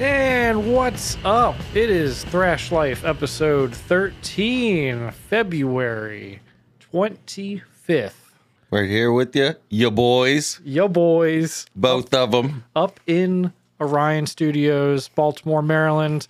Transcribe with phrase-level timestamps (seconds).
[0.00, 1.56] And what's up?
[1.74, 6.40] It is Thrash Life episode 13, February
[6.90, 8.14] 25th.
[8.70, 12.64] We're here with you, you boys, Yo, boys, both of them.
[12.74, 16.26] up in Orion Studios, Baltimore, Maryland.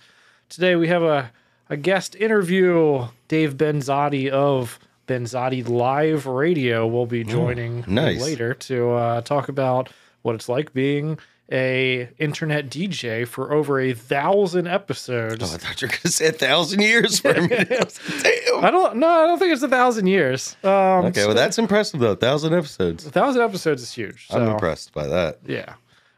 [0.49, 1.31] Today we have a,
[1.69, 3.07] a guest interview.
[3.29, 8.21] Dave Benzotti of Benzotti Live Radio will be joining nice.
[8.21, 9.89] later to uh, talk about
[10.23, 11.17] what it's like being
[11.51, 15.43] a internet DJ for over a thousand episodes.
[15.43, 17.99] Oh, I thought you were gonna say a thousand years for a minute.
[18.07, 18.65] I Damn.
[18.65, 20.55] I don't no, I don't think it's a thousand years.
[20.63, 22.11] Um, Okay, well that's impressive though.
[22.11, 23.05] A thousand episodes.
[23.05, 24.27] a thousand episodes is huge.
[24.27, 25.39] So, I'm impressed by that.
[25.45, 25.73] Yeah.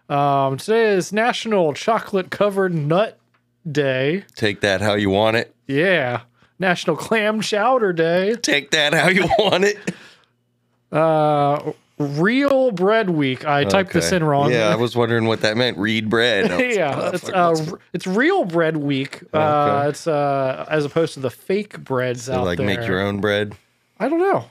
[0.10, 3.18] Um, today is National Chocolate Covered Nut
[3.70, 4.26] Day.
[4.36, 5.56] Take that how you want it.
[5.68, 6.22] Yeah.
[6.60, 8.36] National Clam Chowder Day.
[8.36, 9.78] Take that how you want it.
[10.92, 11.72] Uh,
[12.04, 13.46] Real Bread Week.
[13.46, 14.52] I typed this in wrong.
[14.52, 15.78] Yeah, I was wondering what that meant.
[15.78, 16.50] Read bread.
[16.76, 19.22] Yeah, like, it's uh, it's Real Bread Week.
[19.34, 19.38] Uh,
[19.84, 19.90] Okay.
[19.90, 22.68] it's uh, as opposed to the fake breads to, out like there.
[22.68, 23.56] Like make your own bread.
[24.00, 24.46] I don't know.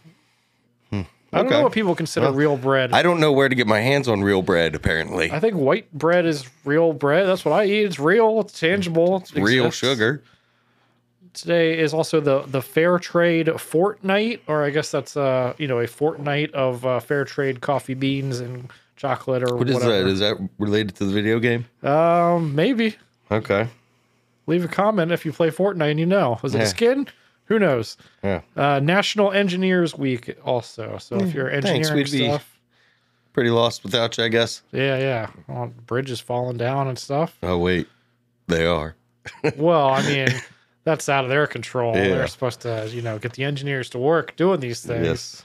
[1.34, 2.92] I don't know what people consider Well, real bread.
[2.92, 4.74] I don't know where to get my hands on real bread.
[4.74, 7.26] Apparently, I think white bread is real bread.
[7.26, 7.84] That's what I eat.
[7.84, 8.40] It's real.
[8.40, 9.16] It's tangible.
[9.16, 10.22] It's, real sugar.
[11.34, 15.78] Today is also the the Fair Trade Fortnight, or I guess that's uh you know
[15.80, 20.02] a fortnight of uh, fair trade coffee beans and chocolate or What is whatever.
[20.04, 20.06] that?
[20.10, 21.64] Is that related to the video game?
[21.82, 22.96] Um, maybe.
[23.30, 23.68] Okay.
[24.46, 26.38] Leave a comment if you play Fortnite and you know.
[26.44, 26.64] Is it Yeah.
[26.64, 27.08] a skin?
[27.46, 27.96] Who knows?
[28.22, 28.42] Yeah.
[28.56, 30.98] Uh, National Engineers Week also.
[30.98, 32.58] So if you're thanks, engineering be- stuff,
[33.32, 34.60] Pretty lost without you, I guess.
[34.72, 37.38] yeah, yeah, well, bridges falling down and stuff.
[37.42, 37.88] Oh wait,
[38.48, 38.94] they are.
[39.56, 40.28] well, I mean,
[40.84, 41.94] that's out of their control.
[41.96, 42.08] Yeah.
[42.08, 45.06] They're supposed to, you know, get the engineers to work doing these things.
[45.06, 45.44] Yes.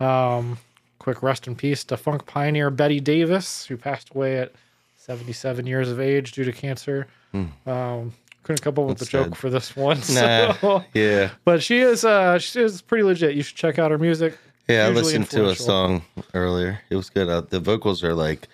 [0.00, 0.58] Um,
[0.98, 4.52] quick rest in peace to funk pioneer Betty Davis, who passed away at
[4.96, 7.06] 77 years of age due to cancer.
[7.34, 8.98] Um, couldn't come up with.
[8.98, 9.36] That's a joke sad.
[9.36, 9.96] for this one.
[10.10, 10.52] Nah.
[10.54, 11.30] So, Yeah.
[11.44, 13.34] but she is, uh, she is pretty legit.
[13.34, 14.36] You should check out her music.
[14.68, 16.02] Yeah, I listened to a song
[16.34, 16.80] earlier.
[16.90, 17.28] It was good.
[17.28, 18.48] Uh, the vocals are like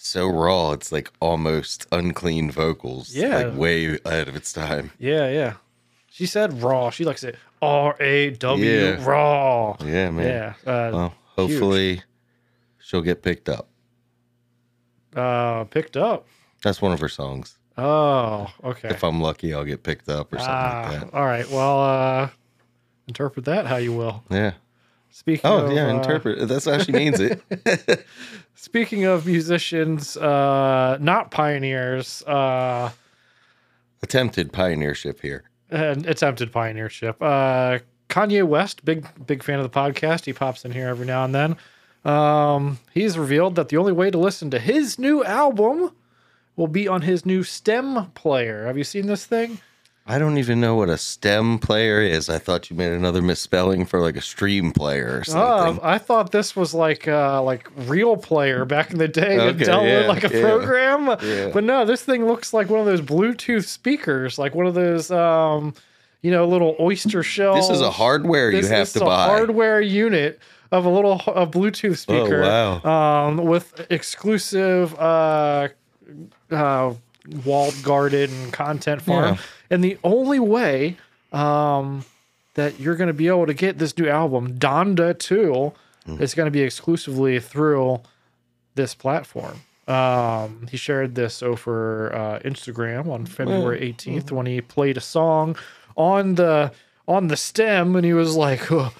[0.00, 0.72] so raw.
[0.72, 3.14] It's like almost unclean vocals.
[3.14, 3.36] Yeah.
[3.48, 4.92] Like way ahead of its time.
[4.98, 5.54] Yeah, yeah.
[6.10, 6.90] She said raw.
[6.90, 9.04] She likes it R A W Yeah.
[9.04, 9.76] raw.
[9.84, 10.54] Yeah, man.
[10.64, 10.72] Yeah.
[10.72, 12.02] Uh, Well, hopefully
[12.78, 13.68] she'll get picked up.
[15.16, 16.26] uh, picked up.
[16.62, 17.56] That's one of her songs.
[17.76, 18.88] Oh, okay.
[18.90, 21.14] If I'm lucky, I'll get picked up or something Ah, like that.
[21.14, 21.48] all right.
[21.50, 22.28] Well, uh,
[23.06, 24.24] interpret that how you will.
[24.30, 24.52] Yeah.
[25.10, 25.86] Speaking Oh, of, yeah.
[25.86, 26.46] uh, Interpret.
[26.48, 27.40] That's how she means it.
[28.60, 32.90] Speaking of musicians, uh, not pioneers, uh,
[34.02, 35.44] Attempted pioneership here.
[35.70, 37.14] and attempted pioneership.
[37.20, 40.24] Uh, Kanye West, big big fan of the podcast.
[40.24, 41.56] He pops in here every now and then.
[42.04, 45.92] Um, he's revealed that the only way to listen to his new album
[46.56, 48.66] will be on his new stem player.
[48.66, 49.60] Have you seen this thing?
[50.10, 52.30] I don't even know what a stem player is.
[52.30, 55.80] I thought you made another misspelling for like a stream player or something.
[55.82, 59.34] Oh, I thought this was like uh like real player back in the day.
[59.34, 60.40] You Okay, download yeah, like a yeah.
[60.40, 61.06] program.
[61.22, 61.50] Yeah.
[61.52, 65.10] But no, this thing looks like one of those Bluetooth speakers, like one of those
[65.10, 65.74] um,
[66.22, 67.54] you know, little oyster shell.
[67.54, 69.26] this is a hardware you have to a buy.
[69.26, 70.40] hardware unit
[70.72, 72.42] of a little a Bluetooth speaker.
[72.44, 73.26] Oh, wow.
[73.28, 75.68] Um, with exclusive uh,
[76.50, 76.94] uh,
[77.44, 79.34] walled garden content farm.
[79.34, 79.40] Yeah.
[79.70, 80.96] And the only way
[81.32, 82.04] um,
[82.54, 85.72] that you're going to be able to get this new album, Donda 2,
[86.06, 86.22] Hmm.
[86.22, 88.00] is going to be exclusively through
[88.76, 89.60] this platform.
[89.86, 95.54] Um, he shared this over uh, Instagram on February 18th when he played a song
[95.96, 96.72] on the
[97.06, 98.94] on the stem, and he was like, "Oh,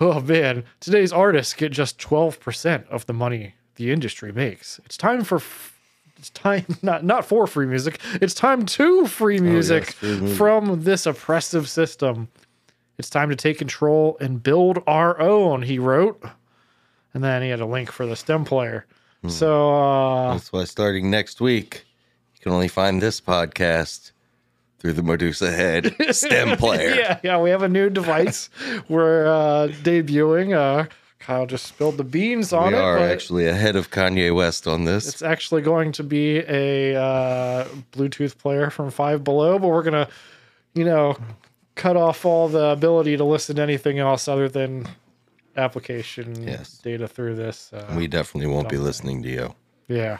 [0.00, 4.78] oh man, today's artists get just 12% of the money the industry makes.
[4.84, 5.71] It's time for." F-
[6.22, 7.98] it's time not not for free music.
[8.20, 10.36] It's time to free music Oh, free music.
[10.38, 12.28] from this oppressive system.
[12.96, 16.22] It's time to take control and build our own, he wrote.
[17.12, 18.86] And then he had a link for the stem player.
[19.22, 19.28] Hmm.
[19.30, 21.84] So uh That's why starting next week,
[22.34, 24.12] you can only find this podcast
[24.78, 26.94] through the Medusa Head stem player.
[26.94, 28.48] yeah, yeah, we have a new device
[28.88, 30.54] we're uh debuting.
[30.54, 30.86] Uh
[31.22, 32.80] Kyle just spilled the beans on we it.
[32.80, 35.06] We are actually ahead of Kanye West on this.
[35.08, 40.08] It's actually going to be a uh, Bluetooth player from Five Below, but we're gonna,
[40.74, 41.16] you know,
[41.76, 44.88] cut off all the ability to listen to anything else other than
[45.56, 46.78] application Yes.
[46.78, 47.72] data through this.
[47.72, 49.54] Uh, we definitely won't be listening to you.
[49.88, 50.18] yeah.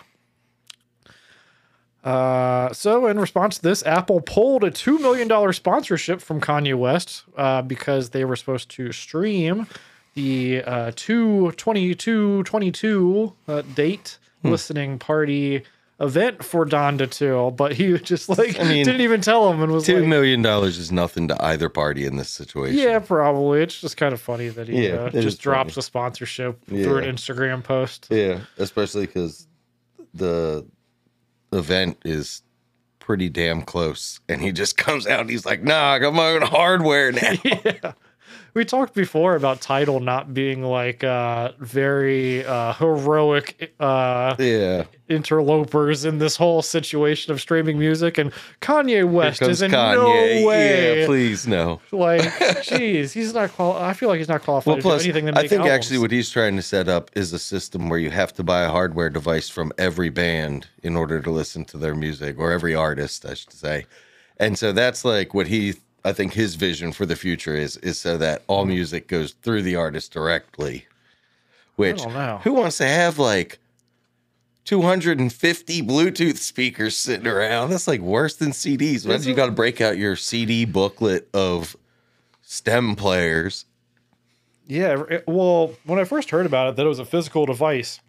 [2.05, 6.75] Uh, so in response to this, Apple pulled a two million dollar sponsorship from Kanye
[6.77, 9.69] West uh, because they were supposed to stream
[10.15, 15.63] the uh, 2 22 22 uh, date listening party
[16.01, 19.71] event for Donda 2, but he just like I mean, didn't even tell him and
[19.73, 22.77] was Two like, million dollars is nothing to either party in this situation.
[22.77, 23.63] yeah, probably.
[23.63, 25.81] It's just kind of funny that he Yeah, uh, just drops funny.
[25.81, 28.09] a sponsorship through an Instagram post.
[28.11, 29.47] Yeah, especially because
[30.13, 30.67] the
[31.53, 32.43] event is
[32.99, 36.31] pretty damn close, and he just comes out and he's like, "Nah, I got my
[36.31, 37.93] own hardware now." yeah.
[38.55, 46.05] We talked before about Tidal not being like uh very uh heroic uh yeah, interlopers
[46.05, 51.01] in this whole situation of streaming music and Kanye West is in comes no way
[51.01, 51.81] Yeah, please no.
[51.93, 52.21] like
[52.63, 55.29] jeez he's not qual I feel like he's not qualified Well, to plus, do anything
[55.31, 55.71] I think albums.
[55.71, 58.63] actually what he's trying to set up is a system where you have to buy
[58.63, 62.75] a hardware device from every band in order to listen to their music, or every
[62.75, 63.87] artist, I should say.
[64.39, 67.99] And so that's like what he, I think his vision for the future is, is
[67.99, 68.75] so that all mm-hmm.
[68.75, 70.87] music goes through the artist directly.
[71.77, 73.59] Which, who wants to have like
[74.65, 77.71] 250 Bluetooth speakers sitting around?
[77.71, 79.09] That's like worse than CDs.
[79.09, 81.77] Why you got to break out your CD booklet of
[82.43, 83.65] stem players?
[84.67, 88.01] Yeah, it- well, when I first heard about it, that it was a physical device,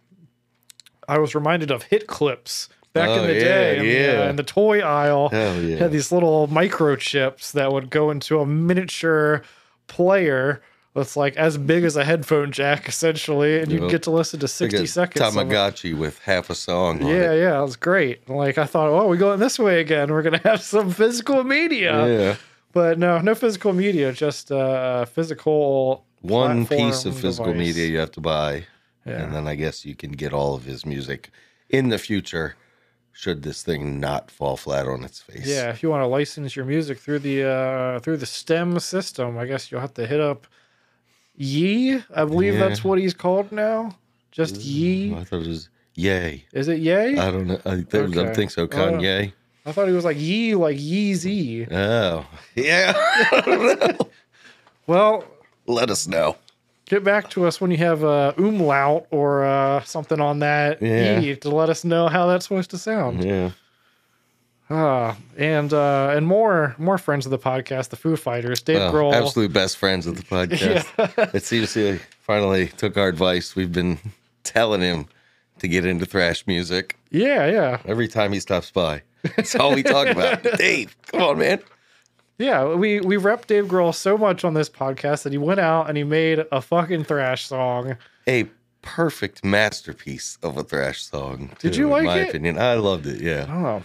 [1.08, 3.76] I was reminded of hit clips back Oh, in the yeah, day.
[3.78, 5.76] in the, uh, in the toy aisle, yeah.
[5.76, 9.42] had these little microchips that would go into a miniature
[9.86, 10.62] player
[10.94, 13.90] that's like as big as a headphone jack, essentially, and you'd Yep.
[13.90, 15.20] get to listen to sixty a seconds.
[15.26, 15.34] of.
[15.34, 17.02] Tamagotchi with half a song.
[17.02, 17.40] On Yeah, it.
[17.40, 18.28] yeah, it was great.
[18.28, 20.10] Like I thought, oh, we're going this way again.
[20.12, 22.36] We're gonna have some physical media, yeah.
[22.72, 26.04] but no, no physical media, just uh, physical.
[26.22, 27.66] One piece of physical device.
[27.74, 28.64] media you have to buy,
[29.04, 29.24] Yeah.
[29.24, 31.30] and then I guess you can get all of his music
[31.68, 32.54] in the future.
[33.16, 35.46] Should this thing not fall flat on its face?
[35.46, 39.38] Yeah, if you want to license your music through the uh, through the STEM system,
[39.38, 40.46] I guess you'll have to hit up
[41.36, 42.02] Yee.
[42.14, 42.68] I believe Yeah.
[42.68, 43.96] that's what he's called now.
[44.32, 45.14] Just Yee.
[45.14, 46.44] I thought it was Yay.
[46.52, 47.16] Is it Yay?
[47.16, 47.60] I don't know.
[47.64, 48.64] I think, I think so.
[48.64, 49.32] Uh, Kanye.
[49.64, 51.70] I thought he was like Yee, like Yeezy.
[51.72, 52.26] oh,
[52.56, 52.92] yeah.
[52.96, 54.10] I don't know.
[54.86, 55.24] Well,
[55.66, 56.36] Let us know.
[56.86, 61.20] Get back to us when you have a umlaut or uh, something on that Yeah.
[61.20, 63.24] E to let us know how that's supposed to sound.
[63.24, 63.50] Yeah.
[64.70, 68.92] Ah, and uh, and more more friends of the podcast, the Foo Fighters, Dave Well,
[68.94, 69.12] Grohl.
[69.12, 70.86] absolute best friends of the podcast.
[71.34, 73.54] It seems he finally took our advice.
[73.54, 73.98] We've been
[74.42, 75.06] telling him
[75.58, 79.02] to get into thrash music Yeah, yeah, every time he stops by.
[79.36, 80.42] That's all we talk about.
[80.58, 81.60] Dave, come on, man.
[82.38, 82.74] Yeah.
[82.74, 85.96] We we rep Dave Grohl so much on this podcast that he went out and
[85.96, 87.96] he made a fucking thrash song.
[88.28, 88.48] A
[88.82, 91.50] perfect masterpiece of a thrash song.
[91.58, 92.28] Did you like in my it?
[92.28, 93.20] opinion, I loved it.
[93.20, 93.44] Yeah.
[93.44, 93.82] I don't know.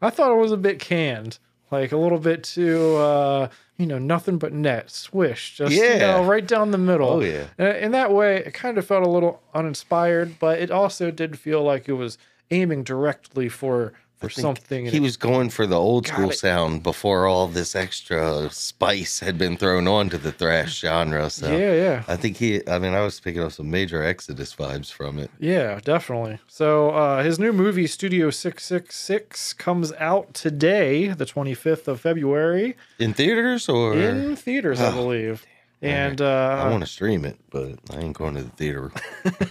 [0.00, 1.38] I thought it was a bit canned,
[1.72, 3.48] like a little bit too, uh,
[3.78, 5.98] you know, nothing but net swish, just you Yeah.
[5.98, 7.08] know, right down the middle.
[7.14, 7.46] Oh, yeah.
[7.58, 11.36] And in that way, it kind of felt a little uninspired, but it also did
[11.38, 12.16] feel like it was
[12.52, 14.86] aiming directly for for something.
[14.86, 16.34] He was going for the old school it.
[16.38, 21.30] sound before all this extra spice had been thrown onto the thrash genre.
[21.30, 24.54] So yeah, yeah, I think he, I mean, I was picking up some major Exodus
[24.54, 25.30] vibes from it.
[25.38, 26.38] yeah, definitely.
[26.48, 31.86] So uh, his new movie Studio Six Six Six comes out today, the twenty fifth
[31.88, 33.94] of February, In theaters or?
[33.98, 35.46] in theaters, I Oh, believe.
[35.80, 38.90] And uh, I want to stream it, but I ain't going to the theater.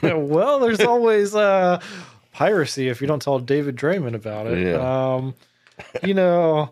[0.18, 1.80] well, there's always uh,
[2.38, 4.68] piracy if you don't tell David Draymond about it.
[4.68, 5.16] Yeah.
[5.16, 5.34] Um,
[6.04, 6.72] you know,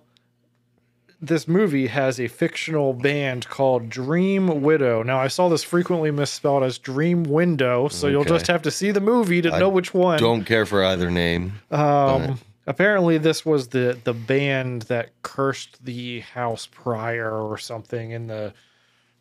[1.20, 5.02] this movie has a fictional band called Dream Widow.
[5.02, 8.92] Now, I saw this frequently misspelled as Dream Window, so you'll just have to see
[8.92, 10.20] the movie to I know which one.
[10.20, 11.54] Don't care for either name.
[11.72, 18.28] Um, apparently, this was the the band that cursed the house prior or something in
[18.28, 18.54] the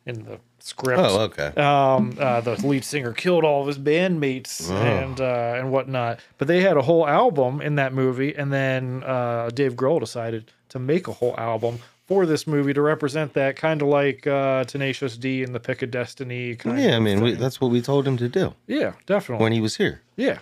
[0.05, 1.47] in the script Oh, okay.
[1.61, 4.75] um, uh, the lead singer killed all of his bandmates Oh.
[4.75, 6.19] and uh, and whatnot.
[6.37, 10.51] But they had a whole album in that movie, and then uh, Dave Grohl decided
[10.69, 14.63] to make a whole album for this movie to represent that, kind of like uh,
[14.65, 16.55] Tenacious D and the Pick of Destiny.
[16.55, 19.51] Kind Yeah, I mean, we, that's what we told him to do yeah, definitely, when
[19.53, 20.01] he was here.
[20.15, 20.39] yeah.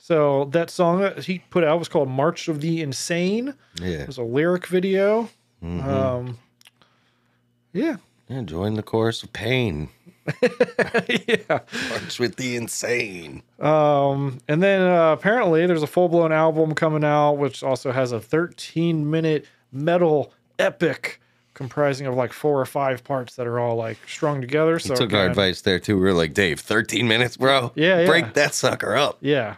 [0.00, 3.98] So that song that he put out was called "March of the Insane." Yeah.
[4.02, 5.28] It was a lyric video.
[5.62, 5.84] Mhm.
[5.84, 6.38] Um,
[7.74, 7.96] yeah,
[8.28, 8.42] yeah.
[8.42, 9.90] Join the chorus of pain.
[10.42, 11.60] yeah.
[11.90, 13.42] March with the insane.
[13.58, 18.12] Um, and then uh, apparently there's a full blown album coming out, which also has
[18.12, 21.20] a 13 minute metal epic
[21.54, 24.78] comprising of like four or five parts that are all like strung together.
[24.78, 25.96] So He took our advice there too.
[25.96, 27.72] We were like, Dave, 13 minutes, bro.
[27.74, 28.06] Yeah, yeah.
[28.06, 29.18] Break that sucker up.
[29.20, 29.56] Yeah.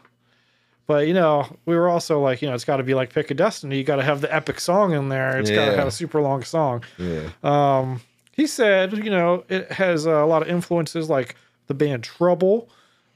[0.87, 3.31] But you know, we were also like, you know, it's got to be like Pick
[3.31, 3.77] a Destiny.
[3.77, 5.39] You got to have the epic song in there.
[5.39, 6.83] It's got to have a super long song.
[6.99, 7.29] Yeah.
[7.45, 8.01] Um,
[8.41, 12.69] he said, you know, it has a lot of influences like the band Trouble,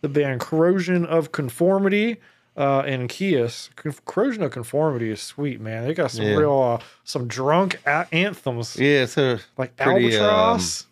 [0.03, 2.19] the band Corrosion of Conformity,
[2.57, 3.71] uh, and Kyuss.
[4.05, 5.85] Corrosion of Conformity is sweet, man.
[5.87, 6.37] They got some Yeah.
[6.37, 10.87] real, uh, some drunk a- anthems Yeah, it's a like pretty, um, Albatross.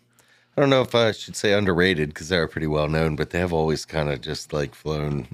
[0.57, 3.39] I don't know if I should say underrated because they're pretty well known, but they
[3.39, 5.27] have always kind of just like flown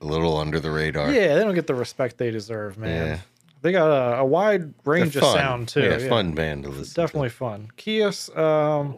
[0.00, 1.10] a little under the radar.
[1.12, 3.06] yeah, they don't get the respect they deserve, man.
[3.06, 3.18] Yeah.
[3.64, 5.80] They got a, a wide range of sound too.
[5.80, 6.08] Yeah, yeah.
[6.10, 6.84] fun band to listen.
[6.84, 6.94] to.
[6.94, 7.70] Definitely fun.
[7.78, 8.96] Kyuss, um,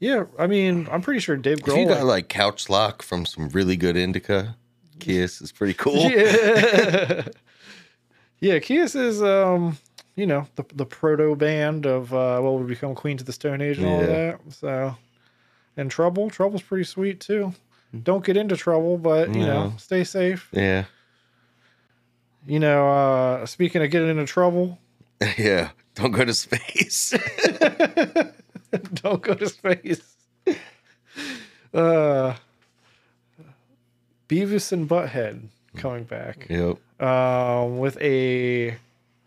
[0.00, 1.88] yeah, I mean, I'm pretty sure Dave If you Grohl.
[1.88, 4.56] got like couch lock from some really good indica,
[4.98, 5.94] Kyuss is pretty cool.
[6.10, 7.28] Yeah.
[8.40, 9.78] yeah, Kyuss is um,
[10.16, 13.60] you know, the the proto band of uh what would become Queens of the Stone
[13.62, 14.06] Age and all Yeah.
[14.06, 14.40] that.
[14.50, 14.96] So
[15.76, 16.30] and Trouble.
[16.30, 17.52] Trouble's pretty sweet too.
[18.02, 20.48] Don't get into trouble, but you know, stay safe.
[20.52, 20.84] Yeah.
[22.46, 24.78] You know, uh speaking of getting into trouble,
[25.38, 25.70] Yeah.
[25.94, 27.12] Don't go to space.
[28.94, 30.00] don't go to space.
[31.74, 32.34] Uh
[34.28, 36.46] Beavis and Butthead coming back.
[36.48, 36.78] yep.
[37.00, 38.76] um, with a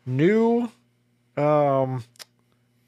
[0.06, 0.70] new
[1.38, 2.04] um,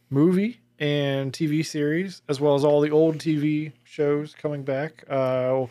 [0.09, 5.03] movie and TV series, as well as all the old TV shows coming back.
[5.09, 5.65] Uh,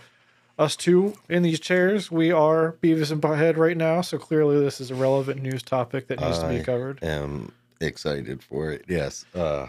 [0.59, 4.81] us two in these chairs, we are Beavis and Butthead right now, so clearly this
[4.81, 6.99] is a relevant news topic that needs to be covered.
[7.03, 8.85] I am excited for it.
[8.89, 9.25] Yes.
[9.35, 9.69] Uh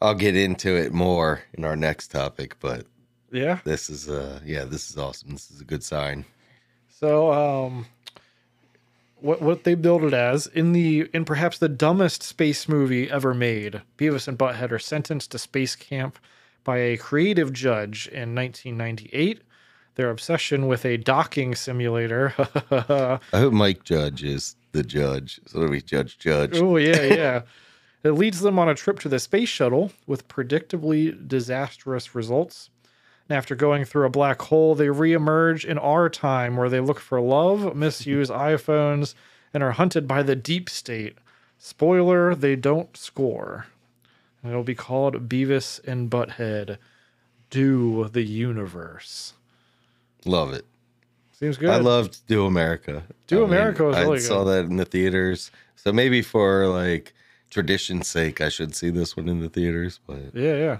[0.00, 2.86] I'll get into it more in our next topic, but
[3.30, 3.58] Yeah.
[3.64, 5.30] this is uh yeah, this is awesome.
[5.32, 6.24] This is a good sign.
[6.88, 7.86] So, um,
[9.16, 13.34] what what they build it as in the in perhaps the dumbest space movie ever
[13.34, 16.18] made, Beavis and Butthead are sentenced to space camp
[16.64, 19.42] by a creative judge in 1998.
[19.94, 22.34] Their obsession with a docking simulator.
[22.70, 25.40] I hope Mike Judge is the judge.
[25.46, 26.56] So be Judge Judge.
[26.56, 27.42] oh yeah, yeah.
[28.02, 32.70] It leads them on a trip to the space shuttle with predictably disastrous results.
[33.28, 36.98] And after going through a black hole, they reemerge in our time where they look
[36.98, 39.14] for love, misuse iPhones,
[39.54, 41.16] and are hunted by the deep state.
[41.58, 43.66] Spoiler, they don't score.
[44.42, 46.78] And it'll be called Beavis and Butthead
[47.50, 49.34] Do the Universe.
[50.24, 50.64] Love it.
[51.32, 51.70] Seems good.
[51.70, 53.02] I loved Do America.
[53.26, 55.50] Do I mean, America was I really saw that in the theaters.
[55.76, 57.12] So maybe for like
[57.50, 59.98] tradition's sake, I should see this one in the theaters.
[60.06, 60.78] But Yeah, yeah.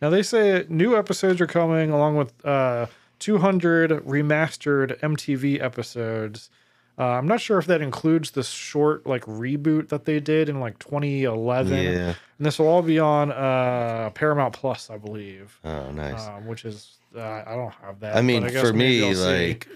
[0.00, 2.86] Now they say new episodes are coming along with uh,
[3.20, 6.50] 200 remastered MTV episodes.
[6.98, 10.58] Uh, I'm not sure if that includes the short like reboot that they did in
[10.60, 11.72] like 2011.
[11.72, 12.14] yeah.
[12.38, 16.26] And this will all be on uh, Paramount Plus, I believe, Oh, nice.
[16.26, 18.16] um, which is uh, I don't have that.
[18.16, 19.68] I mean, guess for me, like,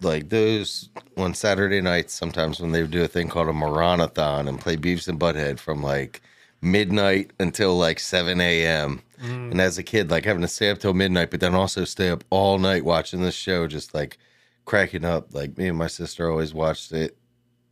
[0.00, 4.48] like those on Saturday nights, sometimes when they would do a thing called a Maranathon
[4.48, 6.20] and play Beavis and Butthead from like
[6.60, 9.02] midnight until like 7 a.m.
[9.22, 9.52] Mm.
[9.52, 12.10] And as a kid, like having to stay up till midnight, but then also stay
[12.10, 14.18] up all night watching this show, just like
[14.64, 15.34] cracking up.
[15.34, 17.16] Like me and my sister always watched it,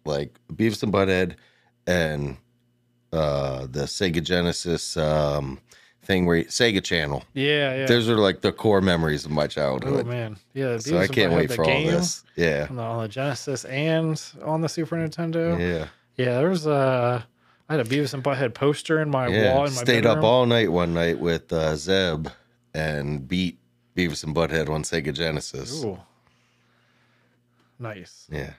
[0.05, 1.35] like Beavis and Butthead
[1.87, 2.39] and
[3.13, 5.61] uh the Sega Genesis um
[6.05, 7.23] thing where Sega Channel.
[7.35, 7.87] yeah, yeah.
[7.87, 10.07] Those are like the core memories of my Oh childhood.
[10.07, 10.79] man, yeah.
[10.79, 12.25] so I can't wait the for all this.
[12.37, 12.67] Yeah.
[12.71, 15.59] on the, on the Genesis and on the Super Nintendo.
[15.59, 15.89] Yeah.
[16.17, 17.23] Yeah, there was uh
[17.69, 19.55] I had a Beavis and Butthead poster in my Yeah.
[19.55, 22.29] wall in my Stayed up all night one night with uh, Zeb
[22.75, 23.59] and beat
[23.97, 25.83] Beavis and Butthead on Sega Genesis.
[25.85, 25.99] Ooh.
[27.79, 28.27] Nice.
[28.31, 28.53] Yeah.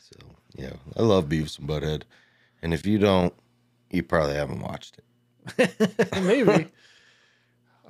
[0.00, 0.16] So,
[0.54, 0.72] yeah.
[0.96, 2.02] I love Beavis and Butthead.
[2.62, 3.32] And if you don't,
[3.90, 5.04] you probably haven't watched it.
[6.22, 6.68] Maybe.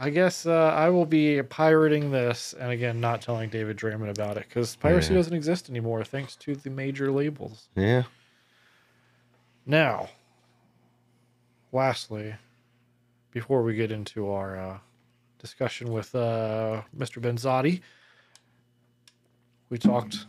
[0.00, 4.36] I guess uh, I will be pirating this, and again, not telling David Draymond about
[4.36, 5.18] it because piracy Yeah.
[5.18, 7.68] doesn't exist anymore thanks to the major labels.
[7.74, 8.04] Yeah.
[9.66, 10.08] Now,
[11.72, 12.34] lastly,
[13.32, 14.78] before we get into our uh,
[15.40, 17.20] discussion with uh, Mr.
[17.20, 17.80] Benzotti,
[19.70, 20.26] we talked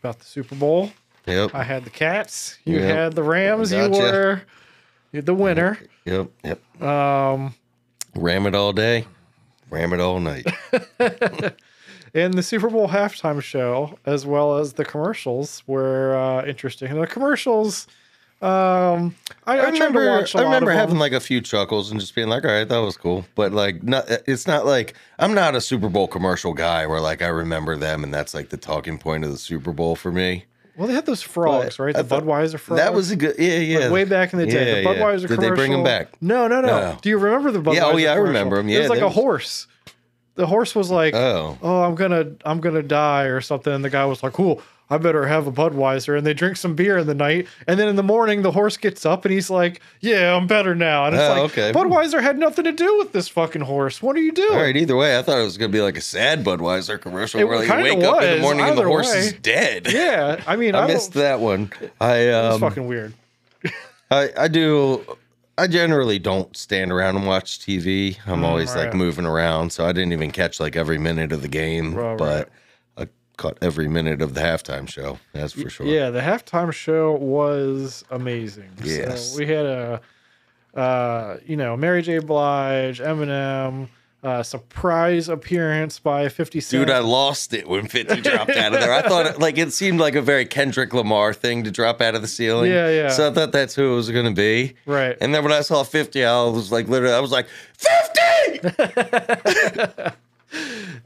[0.00, 0.90] about the Super Bowl.
[1.26, 1.54] Yep.
[1.54, 2.58] I had the Cats.
[2.64, 2.94] You Yep.
[2.96, 3.72] had the Rams.
[3.72, 4.42] You were
[5.12, 5.78] the winner.
[6.04, 6.30] Yep.
[6.44, 6.82] Yep.
[6.82, 7.54] Um,
[8.14, 9.06] Ram it all day.
[9.70, 10.46] Ram it all night.
[12.14, 16.94] and the Super Bowl halftime show, as well as the commercials, were uh, interesting.
[16.98, 17.86] The commercials,
[18.42, 19.14] um,
[19.46, 21.00] I, I, I tried to remember, watch a I lot remember of having them.
[21.00, 23.26] like a few chuckles and just being like, all right, that was cool.
[23.34, 27.22] But like, not, it's not like I'm not a Super Bowl commercial guy where like
[27.22, 30.44] I remember them and that's like the talking point of the Super Bowl for me.
[30.76, 31.94] Well, they had those frogs, right?
[31.94, 32.80] The Budweiser frogs.
[32.82, 33.78] That was a good, yeah, yeah.
[33.78, 34.52] Like way back in the day.
[34.52, 34.88] Yeah, the yeah.
[35.04, 35.50] Budweiser Did commercial.
[35.50, 36.08] they bring 'em back?
[36.20, 36.66] No, no, no.
[36.68, 36.98] No.
[37.00, 37.74] Do you remember the Budweiser?
[37.76, 38.24] Yeah, oh, yeah, I commercial?
[38.26, 38.68] remember 'em.
[38.68, 39.66] it was like a was- horse.
[40.34, 43.72] The horse was like, Oh, "Oh, I'm gonna, I'm gonna die" or something.
[43.72, 46.16] And the guy was like, "Cool, I better have a Budweiser.
[46.16, 47.48] And they drink some beer in the night.
[47.66, 50.74] And then in the morning, the horse gets up and he's like, Yeah, I'm better
[50.74, 51.06] now.
[51.06, 51.72] And it's Oh, like, okay.
[51.72, 54.00] Budweiser had nothing to do with this fucking horse.
[54.00, 54.52] What are you doing?
[54.52, 57.40] All right, either way, I thought it was gonna be like a sad Budweiser commercial
[57.40, 59.86] It where like, you wake up in the morning and the either horse is dead.
[59.92, 60.42] Yeah.
[60.46, 61.70] I mean, I, I missed that one.
[62.00, 63.14] I It's um, fucking weird.
[64.10, 65.04] I, I do.
[65.58, 68.18] I generally don't stand around and watch TV.
[68.26, 71.48] I'm always like moving around, so I didn't even catch like every minute of the
[71.48, 72.50] game, Right, but I
[73.36, 75.18] caught every minute of the halftime show.
[75.32, 75.86] That's for sure.
[75.86, 78.70] Yeah, the halftime show was amazing.
[78.82, 79.32] Yes.
[79.32, 80.00] So we had a,
[80.74, 82.18] uh, you know, Mary J.
[82.18, 83.88] Blige, Eminem,
[84.22, 86.86] uh, surprise appearance by 50 Cent.
[86.86, 88.92] Dude, I lost it when 50 dropped out of there.
[88.92, 92.14] I thought it, like it seemed like a very Kendrick Lamar thing to drop out
[92.14, 92.72] of the ceiling.
[92.72, 93.08] Yeah, yeah.
[93.10, 94.74] So I thought that's who it was going to be.
[94.86, 95.16] right.
[95.20, 98.06] And then when I saw 50, I was like, literally, I was like, 50!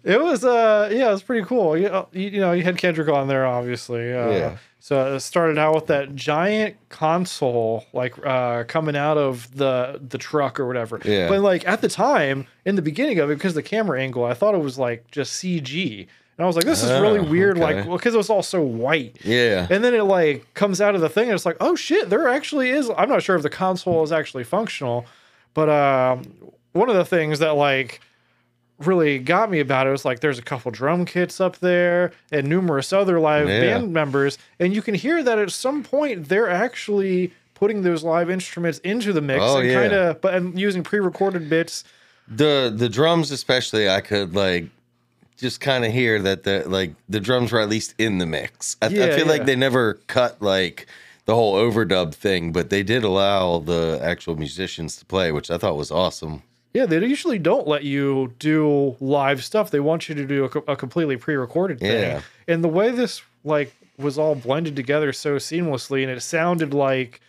[0.04, 1.76] It was, uh, yeah, it was pretty cool.
[1.76, 4.12] You, uh, you, you know, you had Kendrick on there, obviously.
[4.12, 4.56] Uh, Yeah.
[4.82, 10.16] So it started out with that giant console, like uh, coming out of the the
[10.16, 10.98] truck or whatever.
[11.04, 11.28] Yeah.
[11.28, 14.32] But like at the time, in the beginning of it, because the camera angle, I
[14.32, 15.98] thought it was like just CG,
[16.38, 17.90] and I was like, this is really Oh, weird, like okay.
[17.90, 19.18] because it was all so white.
[19.22, 19.66] Yeah.
[19.68, 22.26] And then it like comes out of the thing, and it's like, oh shit, there
[22.28, 22.90] actually is.
[22.96, 25.04] I'm not sure if the console is actually functional,
[25.52, 26.22] but um,
[26.72, 28.00] one of the things that like
[28.80, 32.48] really got me about it was like there's a couple drum kits up there and
[32.48, 33.60] numerous other live Yeah.
[33.60, 38.30] band members, and you can hear that at some point they're actually putting those live
[38.30, 39.80] instruments into the mix Oh, and yeah.
[39.80, 41.84] kind of but and using pre-recorded bits.
[42.26, 44.66] the the drums especially i could like
[45.36, 48.76] just kind of hear that the like the drums were at least in the mix
[48.80, 49.24] i, I feel yeah.
[49.24, 50.86] like they never cut like
[51.26, 55.58] the whole overdub thing but they did allow the actual musicians to play which i
[55.58, 59.70] thought was awesome Yeah, they usually don't let you do live stuff.
[59.70, 62.00] They want you to do a, a completely pre-recorded thing.
[62.00, 62.20] Yeah.
[62.46, 67.20] And the way this like was all blended together so seamlessly, and it sounded like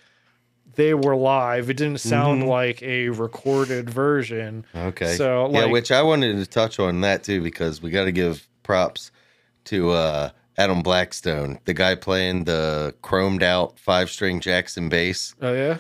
[0.76, 1.70] they were live.
[1.70, 4.66] It didn't sound like a recorded version.
[4.76, 8.12] okay So, yeah which i wanted to touch on that too because we got to
[8.14, 9.12] give props
[9.66, 15.54] to uh adam blackstone the guy playing the chromed out five string jackson bass Oh
[15.54, 15.78] yeah.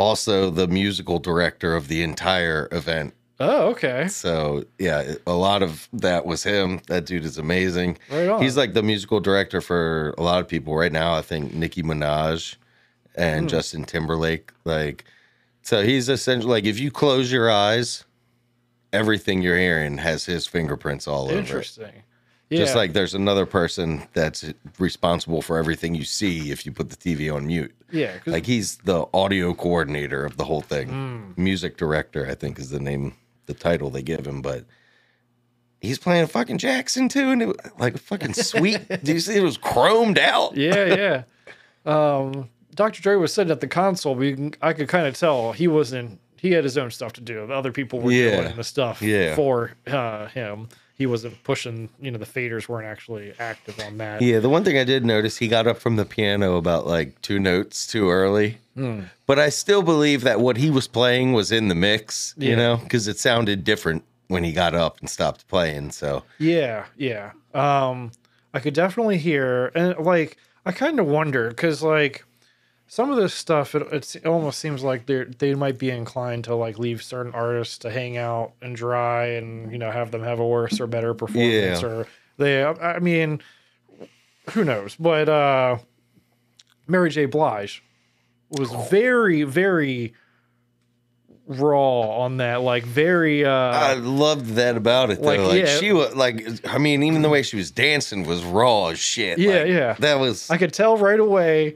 [0.00, 4.06] Also the musical director of the entire event Oh okay.
[4.08, 6.82] So yeah, a lot of that was him.
[6.88, 7.96] That dude is amazing.
[8.10, 8.42] Right on.
[8.42, 11.14] He's like the musical director for a lot of people right now.
[11.14, 12.56] I think Nicki Minaj
[13.14, 13.48] and Hmm.
[13.48, 14.52] Justin Timberlake.
[14.66, 15.06] Like,
[15.62, 18.04] so he's essentially like if you close your eyes,
[18.92, 21.72] everything you're hearing has his fingerprints all over it.
[22.50, 22.58] Yeah.
[22.58, 24.44] Just like there's another person that's
[24.80, 27.72] responsible for everything you see if you put the TV on mute.
[27.92, 28.14] Yeah.
[28.26, 30.88] Like he's the audio coordinator of the whole thing.
[30.88, 31.42] Hmm.
[31.42, 33.14] Music director, I think, is the name,
[33.46, 34.42] the title they give him.
[34.42, 34.64] But
[35.80, 38.80] he's playing a fucking Jackson too, and it, like a fucking sweet.
[39.04, 40.56] Do you see it was chromed out?
[40.56, 41.22] yeah,
[41.86, 41.86] yeah.
[41.86, 43.00] Um, Dr.
[43.02, 46.18] Dre was sitting at the console, but can, I could kind of tell he wasn't.
[46.36, 47.44] He had his own stuff to do.
[47.52, 48.40] Other people were Yeah.
[48.42, 49.34] doing the stuff Yeah.
[49.36, 50.68] for uh, him.
[51.00, 51.88] He wasn't pushing.
[51.98, 54.20] You know, the faders weren't actually active on that.
[54.20, 57.18] Yeah, the one thing I did notice, he got up from the piano about like
[57.22, 58.58] two notes too early.
[58.74, 59.04] Hmm.
[59.24, 62.76] But I still believe that what he was playing was in the mix, you know,
[62.76, 65.92] because it sounded different when he got up and stopped playing.
[65.92, 67.30] So Yeah, yeah.
[67.54, 68.12] Um,
[68.52, 70.36] I could definitely hear, and like,
[70.66, 72.26] I kind of wonder because, like,
[72.92, 76.42] some of this stuff, it, it's- it almost seems like they they might be inclined
[76.44, 80.24] to like leave certain artists to hang out and dry, and you know, have them
[80.24, 81.86] have a worse or better performance, Yeah.
[81.88, 82.64] or they.
[82.64, 83.40] I mean,
[84.50, 84.96] who knows?
[84.96, 85.78] But uh,
[86.88, 87.26] Mary J.
[87.26, 87.84] Blige
[88.50, 90.14] was very, very
[91.46, 93.44] raw on that, like very.
[93.44, 95.26] uh I loved that about it though.
[95.28, 95.78] like, Like, yeah.
[95.78, 99.38] she was like, I mean, even the way she was dancing was raw as shit.
[99.38, 99.92] Yeah, Like, yeah.
[100.00, 100.50] That was.
[100.50, 101.74] I could tell right away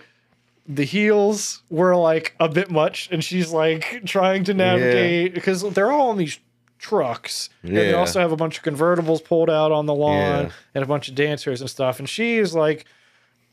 [0.66, 5.92] the heels were like a bit much, and she's like trying to navigate because they're
[5.92, 6.38] all on these
[6.78, 7.48] trucks.
[7.62, 10.50] And they also have a bunch of convertibles pulled out on the lawn Yeah.
[10.74, 11.98] and a bunch of dancers and stuff.
[11.98, 12.84] And she's like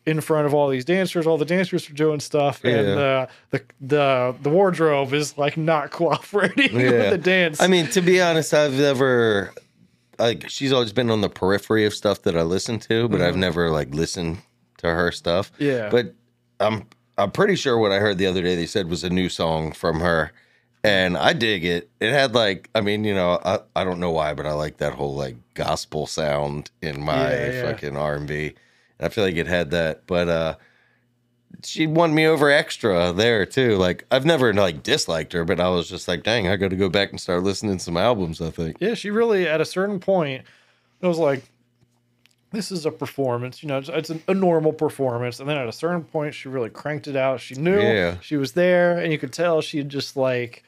[0.05, 1.27] in front of all these dancers.
[1.27, 2.93] All the dancers are doing stuff, and Yeah.
[3.03, 7.61] uh, the the the wardrobe is like not cooperating with the dance.
[7.61, 9.53] I mean, to be honest, I've never
[10.17, 13.35] like she's always been on the periphery of stuff that I listen to, but I've
[13.37, 14.39] never like listened
[14.77, 15.51] to her stuff.
[15.53, 15.63] Mm-hmm.
[15.63, 15.89] Yeah.
[15.89, 16.15] But
[16.59, 16.85] I'm
[17.21, 19.71] I'm pretty sure what I heard the other day they said was a new song
[19.71, 20.31] from her.
[20.83, 21.89] And I dig it.
[21.99, 24.77] It had like, I mean, you know, I, I don't know why, but I like
[24.77, 27.61] that whole like gospel sound in my Yeah, yeah.
[27.61, 28.53] fucking R and B.
[28.99, 30.55] I feel like it had that, but uh
[31.63, 33.75] she won me over extra there too.
[33.75, 36.75] Like I've never like disliked her, but I was just like, dang, I got to
[36.75, 38.41] go back and start listening to some albums.
[38.41, 38.77] I think.
[38.79, 40.43] Yeah, she really at a certain point,
[41.01, 41.43] it was like
[42.51, 43.63] this is a performance.
[43.63, 45.39] You know, it's, it's a, a normal performance.
[45.39, 47.39] And then at a certain point, she really cranked it out.
[47.39, 48.17] She knew Yeah.
[48.21, 50.63] she was there, and you could tell she had just like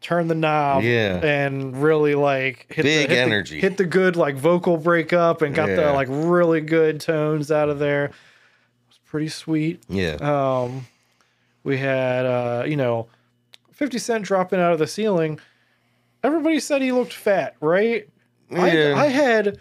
[0.00, 1.16] turned the knob Yeah.
[1.24, 3.56] and really like hit Big the, hit energy.
[3.56, 7.68] The, hit the good like vocal breakup and got the like really good tones out
[7.68, 8.04] of there.
[8.06, 8.12] It
[8.88, 9.82] was pretty sweet.
[9.88, 10.14] Yeah.
[10.20, 10.86] Um,
[11.64, 13.08] we had uh, you know,
[13.72, 15.38] Fifty Cent dropping out of the ceiling.
[16.22, 18.08] Everybody said he looked fat, right?
[18.50, 18.94] Yeah.
[18.96, 19.58] I, I had.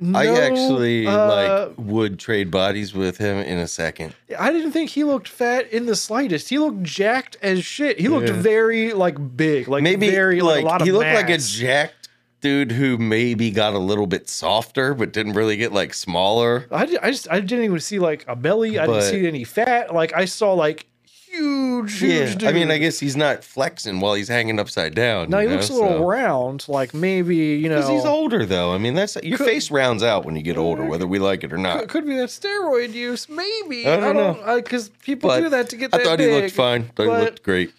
[0.00, 1.26] No, I actually uh,
[1.66, 4.14] like would trade bodies with him in a second.
[4.38, 6.48] I didn't think he looked fat in the slightest.
[6.50, 7.98] He looked jacked as shit.
[7.98, 8.34] He looked Yeah.
[8.34, 11.38] very like big, like Maybe very like, like a lot of he looked like a
[11.38, 12.08] jacked
[12.40, 16.66] dude who maybe got a little bit softer, but didn't really get like smaller.
[16.70, 18.78] I, I just I didn't even see like a belly.
[18.78, 19.92] I But- didn't see any fat.
[19.92, 20.86] Like I saw like
[21.30, 22.10] huge, huge.
[22.12, 22.44] Yeah, dude.
[22.44, 25.30] I mean, I guess he's not flexing while he's hanging upside down.
[25.30, 26.64] now he know, looks a little so- round.
[26.68, 28.72] Like maybe you know Because he's older, though.
[28.74, 31.44] I mean, that's your Could- face rounds out when you get older, whether we like
[31.44, 31.88] it or Could, not.
[31.88, 33.86] could be that steroid use, maybe.
[33.86, 34.56] I don't know.
[34.56, 36.30] because people But do that to get I that thought big.
[36.30, 36.84] he looked fine.
[36.96, 37.72] Thought he looked great.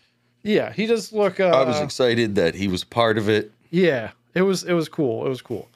[0.44, 1.40] Yeah, he does look.
[1.40, 3.52] Uh, I was excited that he was part of it.
[3.72, 5.26] Yeah, it was it was cool.
[5.26, 5.68] It was cool.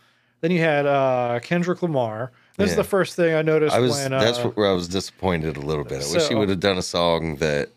[0.42, 2.32] Then you had uh Kendrick Lamar.
[2.58, 3.92] This is the first thing I noticed I was.
[3.92, 6.04] when uh, that's where I was disappointed a little bit.
[6.04, 7.70] I wish he would have done a song that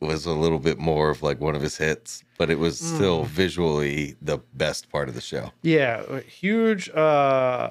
[0.00, 2.94] was a little bit more of like one of his hits, but it was Hmm.
[2.96, 5.52] still visually the best part of the show.
[5.62, 7.70] yeah, huge uh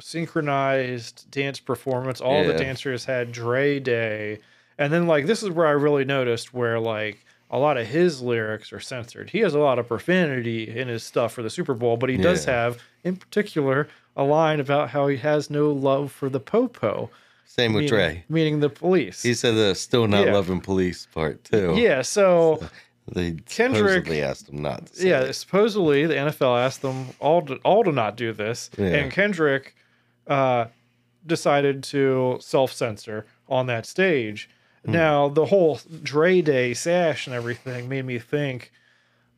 [0.00, 2.20] synchronized dance performance.
[2.20, 4.38] All the dancers had Dre Day.
[4.78, 8.20] And then like this is where I really noticed where like a lot of his
[8.20, 9.30] lyrics are censored.
[9.30, 12.16] He has a lot of profanity in his stuff for the Super Bowl, but he
[12.16, 12.52] does Yeah.
[12.64, 17.08] have in particular a line about how he has no love for the popo.
[17.46, 18.24] Same with meaning, Dre.
[18.28, 19.22] meaning the police.
[19.22, 20.34] He said the still not Yeah.
[20.34, 21.74] loving police part too.
[21.76, 22.60] yeah, so
[23.10, 24.94] They Kendrick- supposedly asked him not to.
[24.96, 28.88] Say yeah, supposedly the NFL asked them all to, all to not do this, Yeah.
[28.88, 29.74] and Kendrick
[30.26, 30.66] uh,
[31.26, 34.50] decided to self censor on that stage.
[34.84, 34.92] Hmm.
[34.92, 38.70] Now the whole Dre Day sash and everything made me think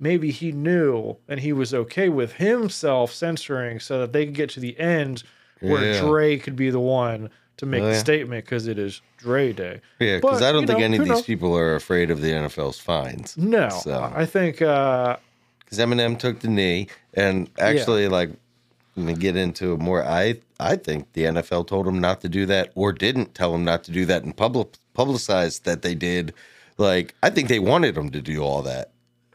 [0.00, 4.50] maybe he knew and he was okay with himself censoring so that they could get
[4.50, 5.22] to the end
[5.60, 6.00] where Yeah.
[6.00, 9.80] Dre could be the one to make Oh, the statement because it is Dre Day.
[9.98, 11.22] Yeah, because I don't think know, any of these knows?
[11.22, 13.36] people are afraid of the NFL's fines.
[13.36, 15.16] No, So- I think uh,
[15.58, 18.30] Because Eminem took the knee, and actually, like,
[18.96, 20.02] let me get into it more.
[20.04, 23.64] I I think the NFL told him not to do that, or didn't tell him
[23.64, 26.32] not to do that, and public publicized that they did.
[26.78, 28.90] Like, I think they wanted him to do all that.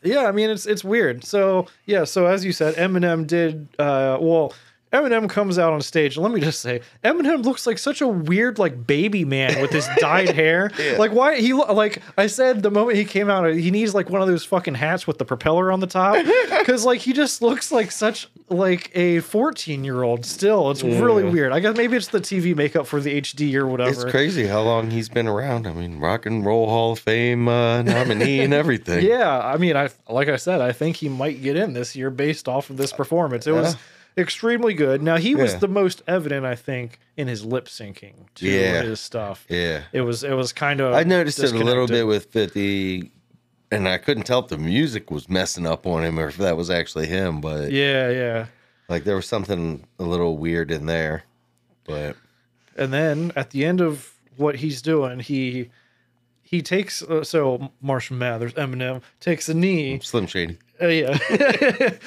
[0.06, 1.24] Yeah, I mean it's it's weird.
[1.26, 4.54] So yeah, so as you said, Eminem did uh well
[4.96, 8.08] Eminem comes out on stage, and let me just say, Eminem looks like such a
[8.08, 10.72] weird, like baby man with his dyed hair.
[10.98, 14.22] Like why he like I said the moment he came out, he needs like one
[14.22, 16.16] of those fucking hats with the propeller on the top,
[16.60, 20.72] because like he just looks like such like a fourteen year old still.
[20.72, 21.52] It's really weird.
[21.52, 23.90] I guess maybe it's the TV makeup for the HD or whatever.
[23.92, 25.68] It's crazy how long he's been around.
[25.68, 29.06] I mean, Rock and Roll Hall of Fame uh, nominee and everything.
[29.06, 32.10] Yeah, I mean, I like I said, I think he might get in this year
[32.10, 33.48] based off of this performance.
[33.48, 33.80] It was Yeah.
[34.18, 35.02] Extremely good.
[35.02, 35.60] Now he was Yeah.
[35.60, 38.82] the most evident, I think, in his lip syncing to Yeah.
[38.84, 39.46] his stuff.
[39.50, 39.84] Yeah.
[39.92, 43.12] It was it was kind of I noticed it a little bit with 50,
[43.72, 46.56] and I couldn't tell if the music was messing up on him or if that
[46.58, 48.46] was actually him, but Yeah, yeah.
[48.90, 51.24] like there was something a little weird in there.
[51.86, 52.16] But
[52.78, 55.70] And then at the end of what he's doing, he
[56.42, 60.58] he takes uh, so Marshall Mathers, Eminem takes a knee Slim Shady.
[60.82, 61.18] Uh, yeah.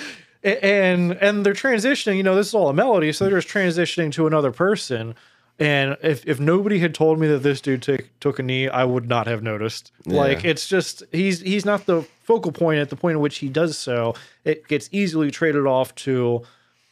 [0.57, 4.13] And and they're transitioning, you know, this is all a melody, so they're just transitioning
[4.13, 5.15] to another person.
[5.61, 8.85] And if, if nobody had told me that this dude took took a knee, I
[8.85, 9.91] would not have noticed.
[10.07, 13.49] Like it's just he's he's not the focal point at the point at which he
[13.49, 14.15] does so.
[14.45, 16.43] It gets easily traded off to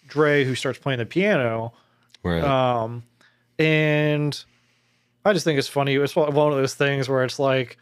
[0.08, 1.72] Dre, who starts playing the piano.
[2.24, 2.42] Right.
[2.42, 3.04] Um,
[3.58, 4.44] and
[5.24, 5.94] I just think it's funny.
[5.94, 7.78] It's one of those things where it's like,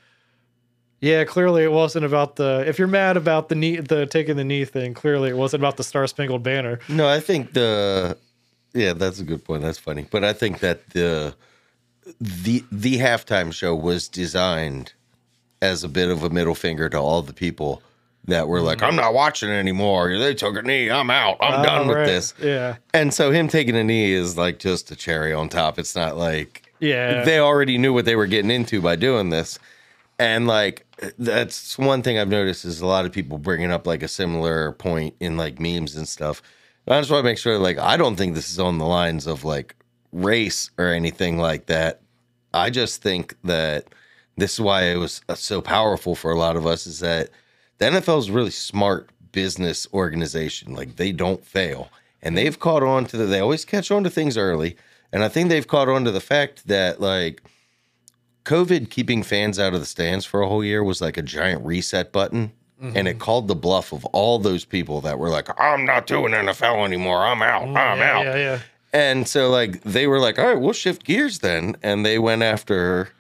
[1.04, 2.64] yeah, clearly it wasn't about the.
[2.66, 5.76] If you're mad about the knee, the taking the knee thing, clearly it wasn't about
[5.76, 6.78] the Star Spangled Banner.
[6.88, 8.16] no, I think the
[8.72, 9.62] yeah, that's a good point.
[9.62, 10.06] That's funny.
[10.10, 11.34] But I think that the
[12.20, 14.94] the the halftime show was designed
[15.60, 17.82] as a bit of a middle finger to all the people
[18.26, 20.18] that were like, I'm not watching anymore.
[20.18, 20.90] They took a knee.
[20.90, 21.36] I'm out.
[21.40, 22.06] I'm oh, done Oh, with right.
[22.06, 22.32] this.
[22.42, 25.78] Yeah, And so him taking a knee is like just a cherry on top.
[25.78, 27.24] It's not like yeah.
[27.24, 29.58] they already knew what they were getting into by doing this.
[30.24, 30.86] And like
[31.18, 34.72] that's one thing I've noticed is a lot of people bringing up like a similar
[34.72, 36.40] point in like memes and stuff.
[36.88, 39.26] I just want to make sure like I don't think this is on the lines
[39.26, 39.76] of like
[40.12, 42.00] race or anything like that.
[42.54, 43.86] I just think that
[44.38, 47.28] this is why it was uh, so powerful for a lot of us is that
[47.76, 50.74] the NFL is a really smart business organization.
[50.74, 51.90] Like they don't fail.
[52.22, 54.76] And they've caught on to the, they always catch on to things early.
[55.12, 57.42] And I think they've caught on to the fact that like
[58.44, 61.64] COVID keeping fans out of the stands for a whole year was like a giant
[61.64, 62.52] reset button.
[62.82, 62.96] Mm-hmm.
[62.96, 66.32] And it called the bluff of all those people that were like, I'm not doing
[66.32, 67.24] NFL anymore.
[67.24, 67.62] I'm out.
[67.62, 68.24] Mm, I'm yeah, out.
[68.24, 68.58] yeah, yeah.
[68.92, 71.76] And so like they were like, all right, we'll shift gears then.
[71.82, 73.10] And they went after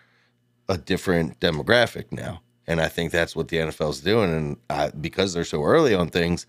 [0.68, 2.42] a different demographic now.
[2.66, 4.32] And I think that's what the NFL's doing.
[4.34, 6.46] And I, because they're so early on things,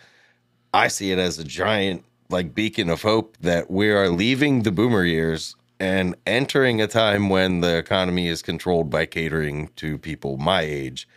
[0.74, 4.72] I see it as a giant like beacon of hope that we are leaving the
[4.72, 10.38] boomer years and entering a time when the economy is controlled by catering to people
[10.38, 11.08] my age,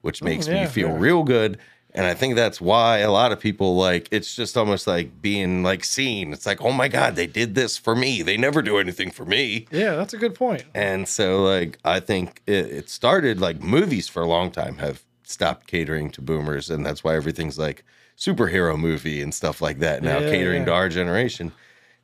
[0.00, 0.98] which oh, makes me yeah, feel yeah.
[0.98, 1.58] real good.
[1.94, 5.62] And I think that's why a lot of people like it's just almost like being
[5.62, 6.32] like seen.
[6.32, 8.22] It's like, oh my God, they did this for me.
[8.22, 9.66] They never do anything for me.
[9.70, 10.64] Yeah, that's a good point.
[10.74, 15.02] And so, like, I think it, it started like movies for a long time have
[15.24, 17.84] stopped catering to boomers, and that's why everything's like
[18.18, 21.52] superhero movie and stuff like that now, Yeah, catering to our generation.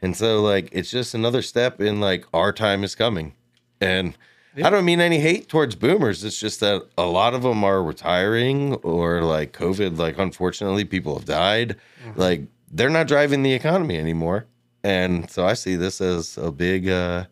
[0.05, 3.33] And so, like, it's just another step in like our time is coming.
[3.81, 4.17] And
[4.63, 6.23] I don't mean any hate towards boomers.
[6.23, 11.17] It's just that a lot of them are retiring or like COVID, like, unfortunately, people
[11.17, 11.77] have died.
[12.07, 12.21] Mm-hmm.
[12.21, 14.45] Like, they're not driving the economy anymore.
[14.83, 17.25] And so I see this as a big, uh,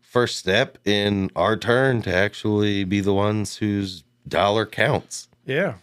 [0.00, 5.28] first step in our turn to actually be the ones whose dollar counts.
[5.44, 5.74] Yeah.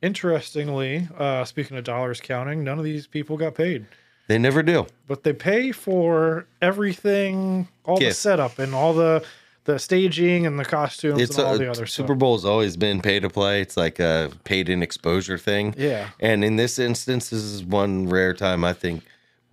[0.00, 3.84] Interestingly, uh, speaking of dollars counting, none of these people got paid,
[4.28, 4.86] They never do.
[5.06, 8.08] but they pay for everything, all Yeah.
[8.08, 9.24] the setup and all the
[9.64, 12.18] the staging and the costumes It's and all a, the other Super stuff.
[12.18, 13.60] Bowl's always been pay to play.
[13.60, 15.74] It's like a paid in exposure thing.
[15.76, 16.10] Yeah.
[16.20, 19.02] And in this instance, this is one rare time I think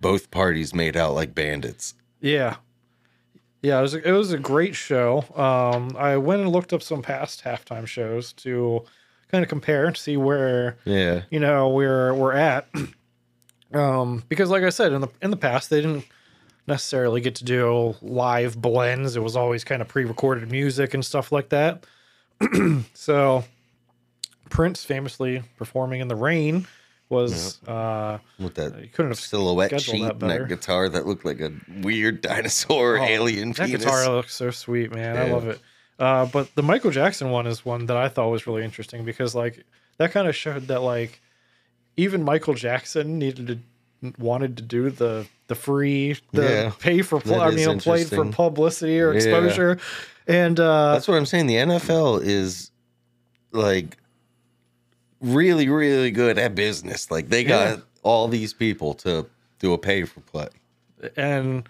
[0.00, 1.94] both parties made out like bandits.
[2.20, 2.56] Yeah.
[3.60, 5.24] Yeah, it was a, it was a great show.
[5.34, 8.84] Um, I went and looked up some past halftime shows to
[9.32, 11.22] kind of compare and see where Yeah.
[11.30, 12.68] you know we're we're at.
[13.74, 16.04] um, because like I said in the in the past they didn't
[16.66, 19.16] necessarily get to do live blends.
[19.16, 21.84] It was always kind of pre-recorded music and stuff like that.
[22.94, 23.44] so
[24.50, 26.66] Prince famously performing in the rain
[27.10, 31.24] was uh With that you couldn't have silhouette sheet that and that guitar that looked
[31.24, 33.84] like a weird dinosaur Oh, alien That penis.
[33.84, 35.16] guitar looks so sweet, man.
[35.16, 35.60] I love it.
[35.98, 39.34] Uh, but the Michael Jackson one is one that I thought was really interesting because
[39.34, 39.64] like
[39.98, 41.20] that kind of showed that like
[41.96, 47.20] even Michael Jackson needed to wanted to do the the free the Yeah, pay for
[47.20, 49.16] pl- I mean played for publicity or Yeah.
[49.16, 49.78] exposure
[50.26, 51.46] and uh That's what I'm saying.
[51.46, 52.70] The NFL is
[53.52, 53.96] like
[55.20, 57.10] really, really good at business.
[57.10, 57.82] Like they got Yeah.
[58.02, 59.26] all these people to
[59.58, 60.48] do a pay for play.
[61.16, 61.68] and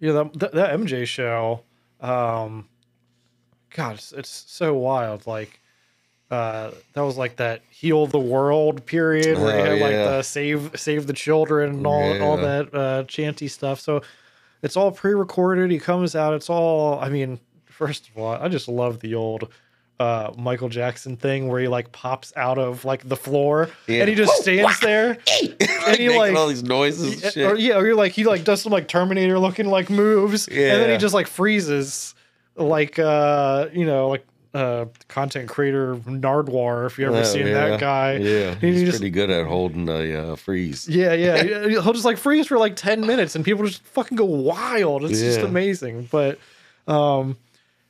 [0.00, 1.62] you know that, that MJ show
[2.00, 2.68] um
[3.74, 5.60] god it's, it's so wild like
[6.30, 10.22] uh that was like that heal the world period where you Oh, had like the
[10.22, 13.80] save save the children and all all that uh chanty stuff.
[13.80, 14.02] So
[14.62, 15.70] it's all pre-recorded.
[15.70, 16.34] He comes out.
[16.34, 19.48] It's all i mean first of all i just love the old
[20.00, 24.00] uh michael jackson thing where he like pops out of like the floor Yeah.
[24.00, 25.18] and he just stands there
[25.86, 27.46] like, he, like- all these noises and yeah, shit.
[27.52, 30.56] Or yeah, or you're like he like does some like Terminator looking like moves, and
[30.56, 32.14] then he just like freezes,
[32.56, 34.26] like uh you know like
[34.58, 37.54] uh content creator Nardwuar if you ever Oh, seen yeah.
[37.68, 38.16] that guy.
[38.16, 40.88] Yeah, He he's just- pretty good at holding a uh, freeze.
[40.88, 44.16] Yeah, yeah, he- he'll just like freeze for like ten minutes, and people just fucking
[44.16, 45.04] go wild.
[45.04, 46.08] It's just amazing.
[46.10, 46.38] But
[46.86, 47.36] um,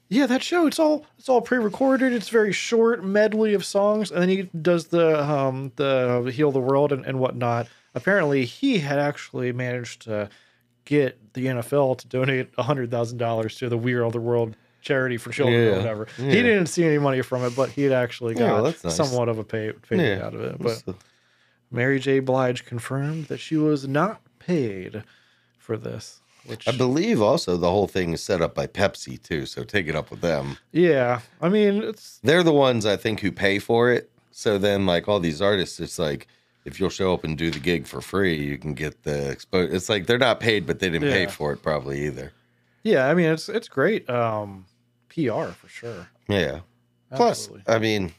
[0.09, 2.13] yeah, that show it's all it's all pre-recorded.
[2.13, 6.61] It's very short medley of songs, and then he does the um the heal the
[6.61, 7.69] world and, and whatnot.
[7.95, 10.29] Apparently, he had actually managed to
[10.85, 15.17] get the NFL to donate hundred thousand dollars to the We Are the World charity
[15.17, 16.07] for children or Yeah, whatever.
[16.17, 18.85] He didn't see any money from it, but he had actually Yeah, got well, that's
[18.85, 18.97] nice.
[18.97, 20.25] somewhat of a pay, Yeah.
[20.27, 20.57] out of it.
[20.59, 20.83] But
[21.71, 22.21] Mary J.
[22.21, 25.03] Blige confirmed that she was not paid
[25.59, 26.21] for this.
[26.47, 29.87] Which, I believe also the whole thing is set up by Pepsi too, so take
[29.87, 30.57] it up with them.
[30.73, 34.11] yeah, I mean, it's They're the ones I think who pay for it.
[34.31, 36.27] So then, like all these artists, it's like
[36.65, 39.71] if you'll show up and do the gig for free, you can get the expo.
[39.71, 41.29] It's like they're not paid, but they didn't pay Yeah.
[41.31, 42.33] for it probably either.
[42.83, 44.67] Yeah, I mean, it's it's great um,
[45.09, 46.09] PR for sure.
[46.29, 46.61] Yeah.
[47.15, 48.13] Plus, I mean,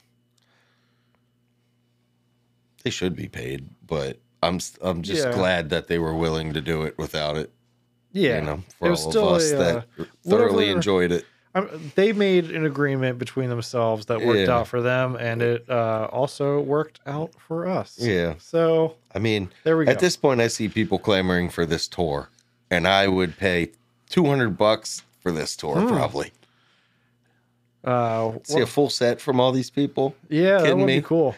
[2.83, 5.33] they should be paid, but I'm I'm just Yeah.
[5.33, 7.51] glad that they were willing to do it without it.
[8.11, 11.25] Yeah, You know, for all of us a, that uh, thoroughly whatever- enjoyed it.
[11.53, 14.55] I- they made an agreement between themselves that worked Yeah.
[14.57, 17.97] out for them, and it uh, also worked out for us.
[17.99, 18.35] Yeah.
[18.39, 19.91] So I mean, there we go.
[19.91, 22.29] at this point, I see people clamoring for this tour,
[22.71, 23.71] and I would pay
[24.09, 25.87] two hundred bucks for this tour Hmm.
[25.87, 26.31] probably.
[27.83, 30.15] uh, See a full set from all these people.
[30.29, 30.97] yeah, that kidding would me?
[30.99, 31.35] be cool.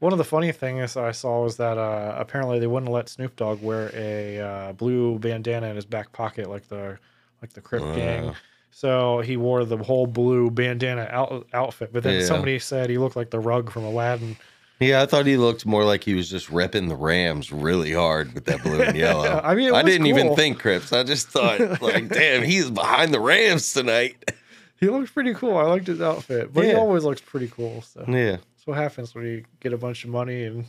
[0.00, 3.36] One of the funny things I saw was that uh, apparently they wouldn't let Snoop
[3.36, 6.98] Dogg wear a uh, blue bandana in his back pocket like the
[7.40, 8.34] like the Crip gang.
[8.72, 11.92] So he wore the whole blue bandana out, outfit.
[11.92, 12.26] But then Yeah.
[12.26, 14.36] somebody said he looked like the rug from Aladdin.
[14.82, 18.32] Yeah, I thought he looked more like he was just repping the Rams really hard
[18.34, 19.40] with that blue and yellow.
[19.44, 20.92] I mean, it I didn't even think Crips.
[20.92, 24.32] I just thought, like, damn, he's behind the Rams tonight.
[24.80, 25.56] He looks pretty cool.
[25.56, 27.82] I liked his outfit, but he always looks pretty cool.
[27.82, 30.64] So Yeah, that's what happens when you get a bunch of money and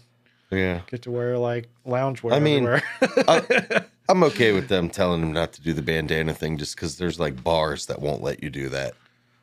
[0.51, 0.81] yeah.
[0.87, 2.33] get to wear like loungewear.
[2.33, 2.67] I mean.
[3.27, 6.97] I, I'm okay with them telling him not to do the bandana thing just because
[6.97, 8.93] there's like bars that won't let you do that.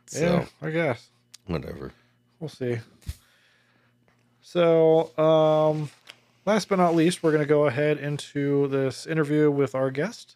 [0.06, 1.08] So, yeah, I guess.
[1.46, 1.92] whatever.
[2.40, 2.78] We'll see.
[4.54, 5.90] So, um,
[6.44, 10.34] last but not least, we're going to go ahead into this interview with our guest.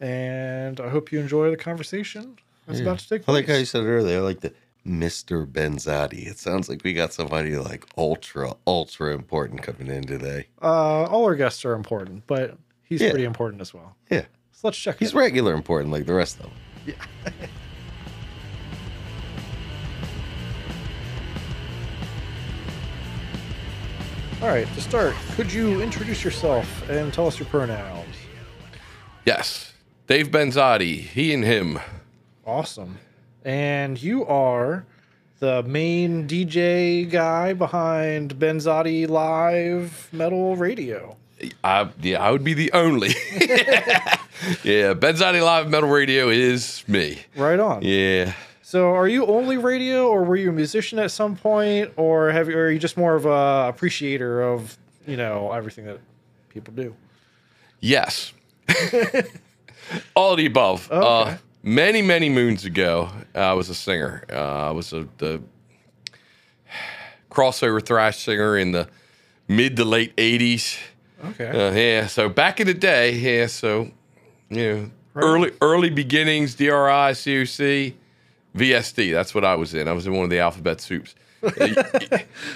[0.00, 2.86] And I hope you enjoy the conversation that's Yeah.
[2.86, 5.46] about to take I like how you said earlier, I like the Mr.
[5.46, 6.26] Benzotti.
[6.26, 10.46] It sounds like we got somebody like ultra, ultra important coming in today.
[10.60, 13.10] uh, all our guests are important, but he's Yeah.
[13.10, 13.94] pretty important as well.
[14.10, 14.22] Yeah.
[14.50, 16.46] So let's check He's regular important like the rest of
[16.86, 16.94] them.
[24.40, 28.14] All right, to start, could you introduce yourself and tell us your pronouns?
[29.26, 29.72] Yes.
[30.06, 31.80] Dave Benzotti, he and him.
[32.46, 32.98] Awesome.
[33.44, 34.86] And you are
[35.40, 41.16] the main DJ guy behind Benzotti Live Metal Radio.
[41.64, 43.08] I, yeah, I would be the only.
[43.40, 47.18] yeah, Benzotti Live Metal Radio is me.
[47.34, 47.82] Right on.
[47.82, 48.34] Yeah.
[48.68, 52.50] So, are you only radio, or were you a musician at some point, or have
[52.50, 54.76] you, are you just more of a appreciator of
[55.06, 55.98] you know everything that
[56.50, 56.94] people do?
[57.80, 58.34] Yes.
[60.14, 60.86] All of the above.
[60.92, 61.30] Okay.
[61.30, 64.22] Uh, many, many moons ago, I was a singer.
[64.30, 65.40] Uh, I was a the
[67.30, 68.86] crossover thrash singer in the
[69.48, 70.78] mid to late 80s.
[71.24, 71.48] Okay.
[71.48, 73.90] Uh, yeah, so back in the day, yeah, so
[74.50, 77.94] you know, early early beginnings, DRI, COC,
[78.56, 79.12] VSD.
[79.12, 79.88] That's what I was in.
[79.88, 81.14] I was in one of the alphabet soups.
[81.42, 81.74] Uh, you,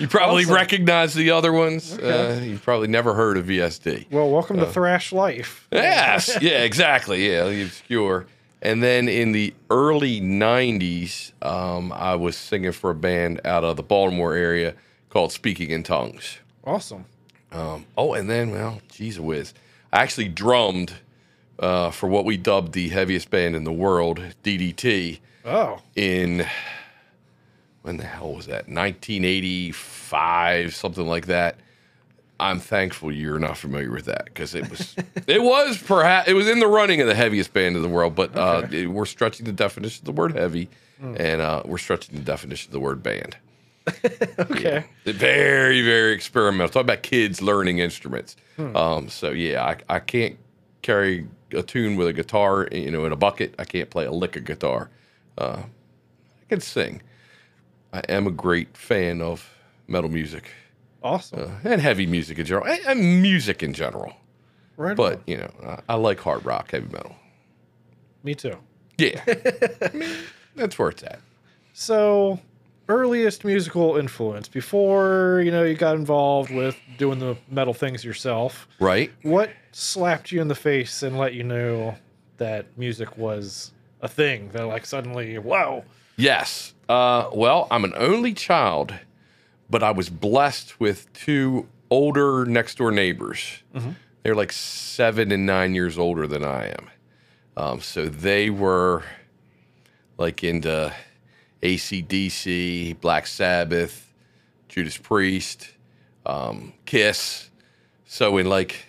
[0.01, 0.55] you probably Awesome.
[0.55, 1.93] recognize the other ones.
[1.95, 2.37] Okay.
[2.37, 4.11] Uh, you've probably never heard of VSD.
[4.11, 5.69] well, welcome to Thrash Life.
[5.71, 7.29] Yes, yeah, exactly.
[7.31, 8.27] Yeah, the obscure.
[8.61, 13.77] And then in the early '90s, um, I was singing for a band out of
[13.77, 14.75] the Baltimore area
[15.11, 16.39] called Speaking in Tongues.
[16.65, 17.05] Awesome.
[17.53, 19.53] Um, oh, and then, well, geez whiz.
[19.93, 20.95] I actually drummed
[21.59, 26.47] uh, for what we dubbed the heaviest band in the world, DDT, Oh, in
[27.83, 28.69] when the hell was that?
[28.69, 31.57] 1985, something like that.
[32.41, 36.49] I'm thankful you're not familiar with that because it was it was perhaps it was
[36.49, 39.53] in the running of the heaviest band in the world, but uh, we're stretching the
[39.53, 40.69] definition of the word heavy,
[41.01, 43.37] and uh, we're stretching the definition of the word band.
[44.39, 44.85] okay.
[45.05, 46.69] Very, very experimental.
[46.69, 48.37] Talk about kids learning instruments.
[48.77, 50.37] Um, so yeah, I, I can't
[50.83, 53.55] carry a tune with a guitar, you know, in a bucket.
[53.59, 54.91] I can't play a lick of guitar.
[55.39, 57.03] Uh, I can sing.
[57.93, 59.49] I am a great fan of
[59.87, 60.51] metal music
[61.03, 61.41] Awesome.
[61.65, 64.13] uh, and heavy music in general, and, and music in general.
[64.77, 64.97] right.
[64.97, 65.23] But on.
[65.27, 67.15] you know, I, I like hard rock, heavy metal.
[68.23, 68.57] me too.
[68.99, 70.15] Yeah, I mean,
[70.55, 71.19] that's where it's at.
[71.73, 72.39] So,
[72.89, 78.69] earliest musical influence before you know you got involved with doing the metal things yourself.
[78.79, 79.11] Right?
[79.23, 81.97] What slapped you in the face and let you know
[82.37, 83.72] that music was
[84.03, 84.51] a thing?
[84.51, 85.85] That like suddenly, wow.
[86.17, 86.75] Yes.
[86.89, 88.93] Uh, well, I'm an only child,
[89.71, 93.63] but I was blessed with two older next door neighbors.
[94.23, 96.91] They're like seven and nine years older than I am.
[97.57, 99.03] Um, so they were
[100.17, 100.93] like into
[101.63, 104.13] ACDC, Black Sabbath,
[104.69, 105.73] Judas Priest,
[106.25, 107.51] um, Kiss.
[108.05, 108.87] So in like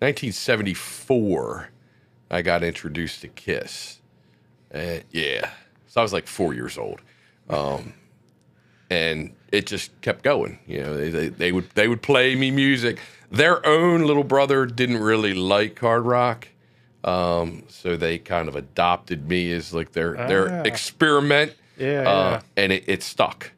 [0.00, 1.70] 1974,
[2.30, 4.00] I got introduced to Kiss.
[4.74, 5.50] Uh, yeah.
[5.86, 7.00] So I was like four years old.
[7.48, 7.92] Um,
[8.90, 10.58] and it just kept going.
[10.66, 12.98] You know, they, they, they would they would play me music.
[13.30, 16.48] Their own little brother didn't really like hard rock,
[17.04, 20.26] um, so they kind of adopted me as like their Ah.
[20.28, 21.54] their experiment.
[21.78, 22.40] Yeah, uh, yeah.
[22.56, 23.52] and it, it stuck.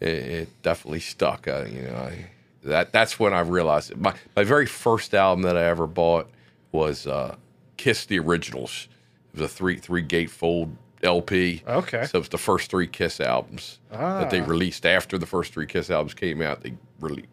[0.00, 1.46] It, it definitely stuck.
[1.46, 2.30] Uh, you know, I,
[2.64, 3.98] that that's when I realized it.
[4.00, 6.30] my my very first album that I ever bought
[6.72, 7.36] was uh,
[7.76, 8.88] Kiss the Originals.
[9.38, 11.62] It was a three three gatefold LP.
[11.68, 12.06] Okay.
[12.06, 14.44] So it's the first three Kiss albums that they Ah.
[14.46, 16.62] released after the first three Kiss albums came out.
[16.62, 17.24] They really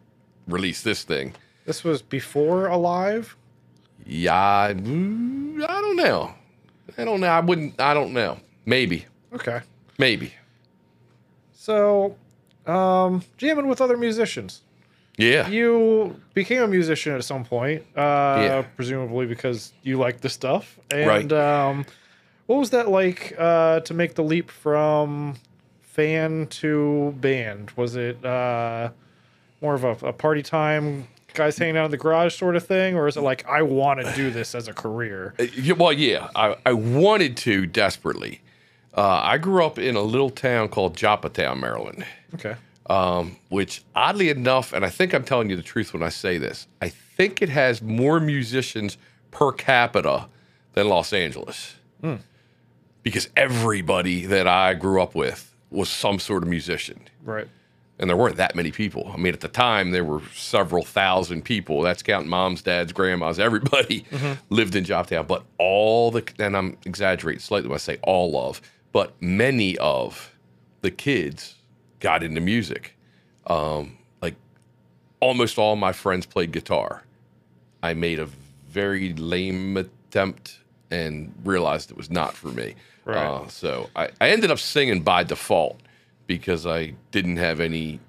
[0.46, 1.34] released this thing.
[1.64, 3.36] This was before Alive.
[4.04, 6.32] Yeah, I, I don't know.
[6.96, 7.26] I don't know.
[7.26, 7.80] I wouldn't.
[7.80, 8.38] I don't know.
[8.66, 9.06] Maybe.
[9.32, 9.60] Okay.
[9.98, 10.32] Maybe.
[11.52, 12.16] So,
[12.66, 14.62] um, jamming with other musicians.
[15.16, 15.48] Yeah.
[15.48, 18.00] you became a musician at some point, uh,
[18.38, 18.62] Yeah.
[18.76, 20.78] presumably because you like the stuff.
[20.90, 21.32] And Right.
[21.32, 21.86] um,
[22.46, 25.34] what was that like uh, to make the leap from
[25.80, 27.72] fan to band?
[27.76, 28.90] Was it uh,
[29.62, 32.94] more of a, a party time, guys hanging out in the garage sort of thing,
[32.96, 35.34] or is it like I want to do this as a career?
[35.38, 38.42] Uh, Well, yeah, I, I wanted to desperately.
[38.94, 42.04] Uh, I grew up in a little town called Joppatown, Maryland,
[42.34, 42.56] Okay.
[42.88, 46.38] Um, which oddly enough, and I think I'm telling you the truth when I say
[46.38, 48.96] this, I think it has more musicians
[49.32, 50.28] per capita
[50.74, 51.74] than Los Angeles.
[53.02, 57.00] Because everybody that I grew up with was some sort of musician.
[57.24, 57.48] Right.
[57.98, 59.10] and there weren't that many people.
[59.12, 61.82] I mean, at the time, there were several thousand people.
[61.82, 64.04] That's counting moms, dads, grandmas, everybody
[64.50, 65.26] lived in Joppatown.
[65.26, 68.60] But all the, and I'm exaggerating slightly when I say all of,
[68.92, 70.32] but many of
[70.82, 71.55] the kids
[72.00, 72.96] got into music.
[73.46, 74.34] Um, like
[75.20, 77.02] almost all my friends played guitar.
[77.82, 78.28] I made a
[78.68, 80.58] very lame attempt
[80.90, 82.74] and realized it was not for me.
[83.04, 83.16] Right.
[83.16, 85.80] Uh, so I, I ended up singing by default
[86.26, 88.00] because I didn't have any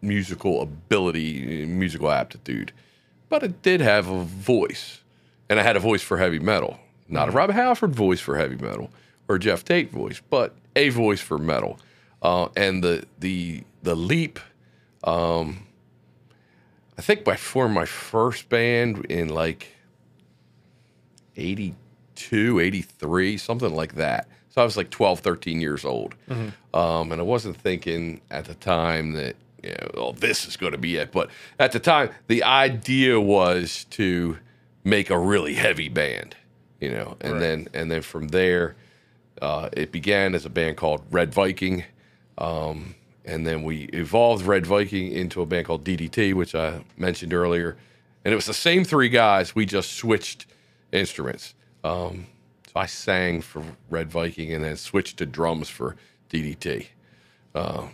[0.00, 2.72] musical ability, musical aptitude,
[3.28, 5.00] but I did have a voice,
[5.48, 6.78] and I had a voice for heavy metal.
[7.08, 8.90] Not a Rob Halford voice for heavy metal
[9.28, 11.78] or Geoff Tate voice, but a voice for metal.
[12.24, 14.40] Uh, and the the the leap.
[15.04, 15.66] Um,
[16.98, 19.66] I think I formed my first band in like
[21.36, 24.28] 82, 83, something like that.
[24.50, 26.14] So I was like 12, 13 years old.
[26.72, 30.72] Um, and I wasn't thinking at the time that, you know, oh, this is going
[30.72, 31.10] to be it.
[31.12, 34.38] But at the time, the idea was to
[34.84, 36.36] make a really heavy band,
[36.80, 37.40] you know, and Right.
[37.40, 38.76] then, and then from there,
[39.42, 41.84] uh, it began as a band called Red Viking.
[42.38, 47.32] Um, and then we evolved Red Viking into a band called DDT, which I mentioned
[47.32, 47.76] earlier.
[48.24, 49.54] And it was the same three guys.
[49.54, 50.46] We just switched
[50.92, 51.54] instruments.
[51.82, 52.26] Um,
[52.66, 55.96] so I sang for Red Viking and then switched to drums for
[56.30, 56.86] DDT.
[57.54, 57.88] Uh,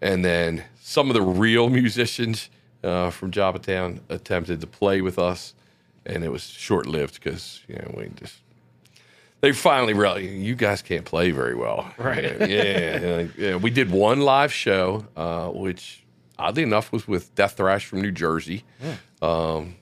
[0.00, 2.50] and then some of the real musicians
[2.82, 5.54] uh, from Joppatown attempted to play with us,
[6.04, 8.36] and it was short lived because you know we just
[9.44, 11.92] they finally realized you guys can't play very well.
[11.98, 12.24] Right.
[12.40, 12.46] Yeah.
[12.48, 13.56] yeah, yeah.
[13.56, 16.02] We did one live show, uh, which
[16.38, 18.64] oddly enough was with Death Thrash from New Jersey.
[19.20, 19.76] Um,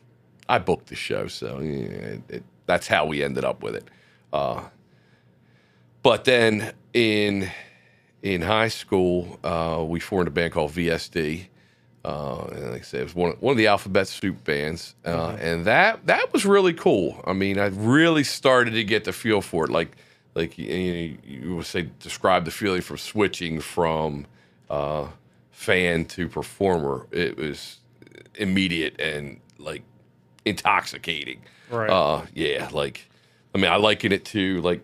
[0.48, 3.84] I booked the show, so yeah, it, it, that's how we ended up with it.
[4.32, 4.64] Uh,
[6.02, 7.48] but then in
[8.20, 11.46] in high school, uh, we formed a band called VSD.
[12.04, 15.36] Uh, and like I said, it was one, one of the Alphabet Soup bands, uh,
[15.40, 17.22] and that that was really cool.
[17.24, 19.70] I mean, I really started to get the feel for it.
[19.70, 19.96] Like,
[20.34, 24.26] like you, you, you would say, describe the feeling from switching from
[24.68, 25.06] uh,
[25.52, 27.06] fan to performer.
[27.12, 27.78] It was
[28.34, 29.82] immediate and like
[30.44, 31.42] intoxicating.
[31.70, 31.88] Right.
[31.88, 33.08] Uh, yeah, like
[33.54, 34.82] I mean, I liken it to like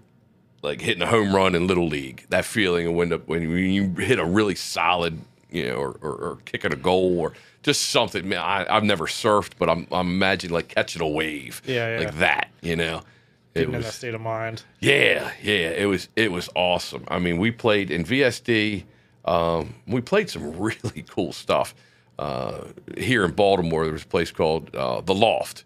[0.63, 2.27] like hitting a home run in little league.
[2.31, 5.21] That feeling of when the, when you hit a really solid,
[5.51, 7.33] you know, or, or, or kicking a goal or
[7.63, 8.29] just something.
[8.29, 12.05] Man, I, I've never surfed, but I'm I'm imagining like catching a wave, Yeah, yeah.
[12.07, 12.49] like that.
[12.63, 12.99] You know,
[13.55, 14.63] it Getting in that state of mind.
[14.81, 15.71] yeah, yeah.
[15.71, 17.05] It was it was awesome.
[17.09, 18.85] I mean, we played in VSD.
[19.25, 21.75] Um, we played some really cool stuff
[22.19, 22.65] uh,
[22.97, 23.85] here in Baltimore.
[23.85, 25.65] There was a place called uh, the Loft,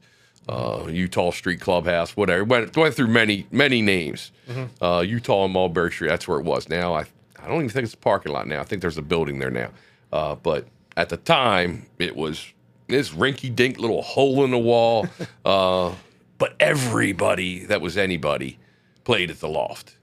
[0.49, 2.45] uh, Utah Street Clubhouse, whatever.
[2.45, 4.33] Went went through many many names.
[4.81, 6.09] Uh, Utah and Mulberry Street.
[6.09, 6.69] That's where it was.
[6.69, 7.05] Now I
[7.43, 8.61] I don't even think it's a parking lot now.
[8.61, 9.71] I think there's a building there now.
[10.13, 10.67] Uh, but
[10.97, 12.53] at the time, it was
[12.89, 15.07] this rinky dink little hole in the wall.
[15.45, 15.95] uh,
[16.39, 18.59] but everybody that was anybody
[19.05, 19.97] played at the loft,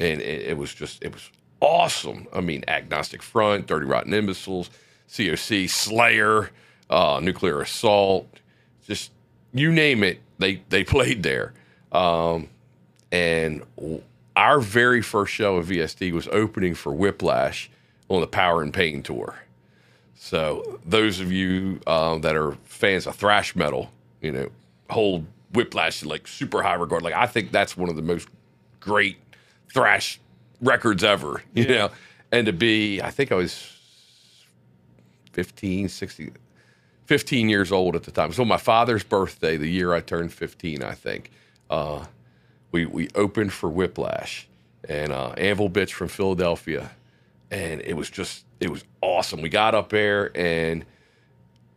[0.00, 1.30] and it, it was just it was
[1.60, 2.26] awesome.
[2.32, 4.70] I mean, Agnostic Front, Dirty Rotten Imbeciles,
[5.08, 6.50] COC, Slayer,
[6.90, 8.28] uh, Nuclear Assault,
[8.86, 9.12] just
[9.52, 11.54] you name it, they they played there.
[11.92, 12.48] Um,
[13.12, 13.62] and
[14.36, 17.70] our very first show of VSD was opening for Whiplash
[18.08, 19.36] on the Power and Pain tour.
[20.14, 24.48] So those of you um, that are fans of thrash metal, you know,
[24.90, 27.02] hold Whiplash in like super high regard.
[27.02, 28.28] Like I think that's one of the most
[28.80, 29.16] great
[29.72, 30.20] thrash
[30.60, 31.42] records ever.
[31.54, 31.90] You know,
[32.32, 33.76] and to be, I think I was
[35.32, 36.36] 15, 16,
[37.06, 38.32] 15 years old at the time.
[38.32, 41.30] So my father's birthday, the year I turned 15, I think.
[41.70, 42.04] Uh,
[42.74, 44.48] we we opened for Whiplash
[44.88, 46.90] and uh, Anvil Bitch from Philadelphia,
[47.52, 49.40] and it was just it was awesome.
[49.42, 50.84] We got up there and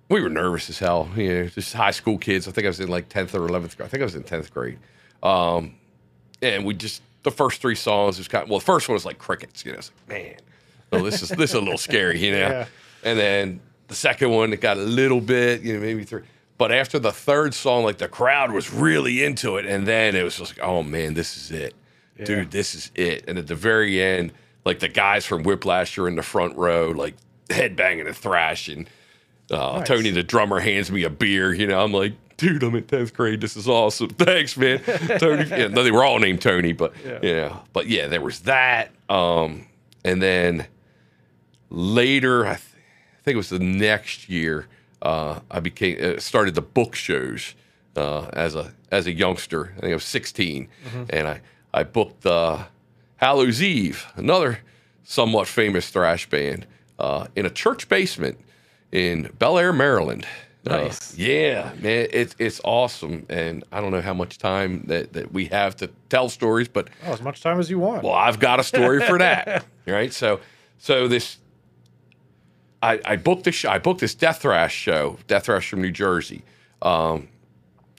[0.10, 1.08] we were nervous as hell.
[1.16, 2.48] You know, just high school kids.
[2.48, 3.86] I think I was in like tenth or eleventh grade.
[3.86, 4.80] I think I was in tenth grade.
[5.22, 5.76] Um,
[6.42, 9.06] and we just the first three songs was kind of well, the first one was
[9.06, 9.64] like crickets.
[9.64, 10.36] You know, it's like man,
[10.94, 12.20] oh this is this is a little scary.
[12.26, 12.66] You know, Yeah.
[13.04, 16.24] and then the second one, it got a little bit, you know, maybe three.
[16.58, 20.24] But after the third song, like the crowd was really into it, and then it
[20.24, 21.76] was just like, oh man, this is it,
[22.24, 23.26] dude, this is it.
[23.28, 24.34] And at the very end,
[24.66, 27.16] like the guys from Whiplash are in the front row, like
[27.50, 28.88] headbanging and thrashing.
[29.52, 29.88] Uh, Nice.
[29.88, 31.54] Tony, the drummer, hands me a beer.
[31.54, 33.40] You know, I'm like, dude, I'm in tenth grade.
[33.40, 34.10] This is awesome.
[34.18, 34.80] Thanks, man.
[35.20, 35.48] Tony.
[35.48, 37.20] Yeah, no, they were all named Tony, but Yeah.
[37.22, 38.90] yeah, but yeah, there was that.
[39.10, 39.68] Um,
[40.04, 40.66] and then
[41.70, 42.62] later, I, th-
[43.20, 44.68] I think it was the next year,
[45.02, 47.56] uh, I became uh, started the book shows
[47.96, 49.74] uh, as a as a youngster.
[49.78, 50.68] I think I was 16,
[51.10, 51.42] and I
[51.74, 52.66] I booked uh,
[53.18, 54.60] Hallows Eve, another
[55.04, 56.66] somewhat famous thrash band,
[57.00, 58.38] uh, in a church basement
[58.92, 60.26] in Bel Air, Maryland.
[60.66, 61.18] Uh, Nice.
[61.18, 65.46] yeah, man, it's it's awesome, and I don't know how much time that, that we
[65.46, 68.04] have to tell stories, but Oh, as much time as you want.
[68.04, 69.66] well, I've got a story for that.
[69.88, 70.12] right.
[70.12, 70.42] So,
[70.78, 71.38] so this,
[72.82, 75.92] I, I booked this, show, I booked this Death Thrash show, Death Thrash from New
[75.92, 76.44] Jersey.
[76.82, 77.30] Um,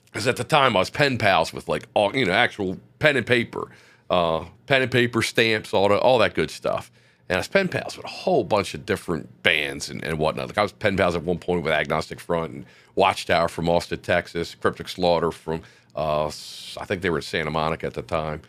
[0.05, 3.15] because at the time I was pen pals with like all, you know, actual pen
[3.15, 3.69] and paper,
[4.09, 6.91] uh, pen and paper stamps, all, the, all that good stuff.
[7.29, 10.47] And I was pen pals with a whole bunch of different bands and, and whatnot.
[10.47, 12.65] Like I was pen pals at one point with Agnostic Front and
[12.95, 15.61] Watchtower from Austin, Texas, Cryptic Slaughter from,
[15.95, 18.41] uh, I think they were in Santa Monica at the time.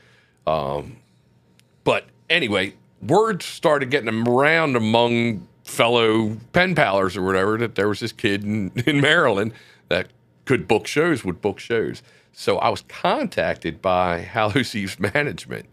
[1.85, 8.01] But anyway, word started getting around among fellow pen pallers or whatever that there was
[8.01, 9.53] this kid in, in Maryland
[9.89, 10.09] that
[10.45, 12.03] could book shows, would book shows.
[12.33, 15.67] So I was contacted by Hallows Eve's management.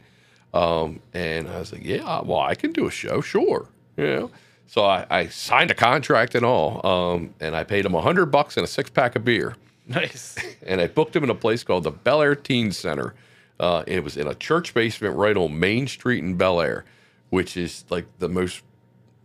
[0.54, 3.68] Um, and I was like, yeah, well, I can do a show, sure.
[3.96, 4.32] You know?
[4.68, 6.86] So I, I signed a contract and all.
[6.86, 9.56] Um, and I paid him a hundred bucks and a six pack of beer
[9.88, 10.36] nice.
[10.66, 13.14] and I booked him in a place called the Bel Air Teen Center.
[13.60, 16.86] Uh, it was in a church basement right on Main Street in Bel Air,
[17.30, 18.62] which is like the most,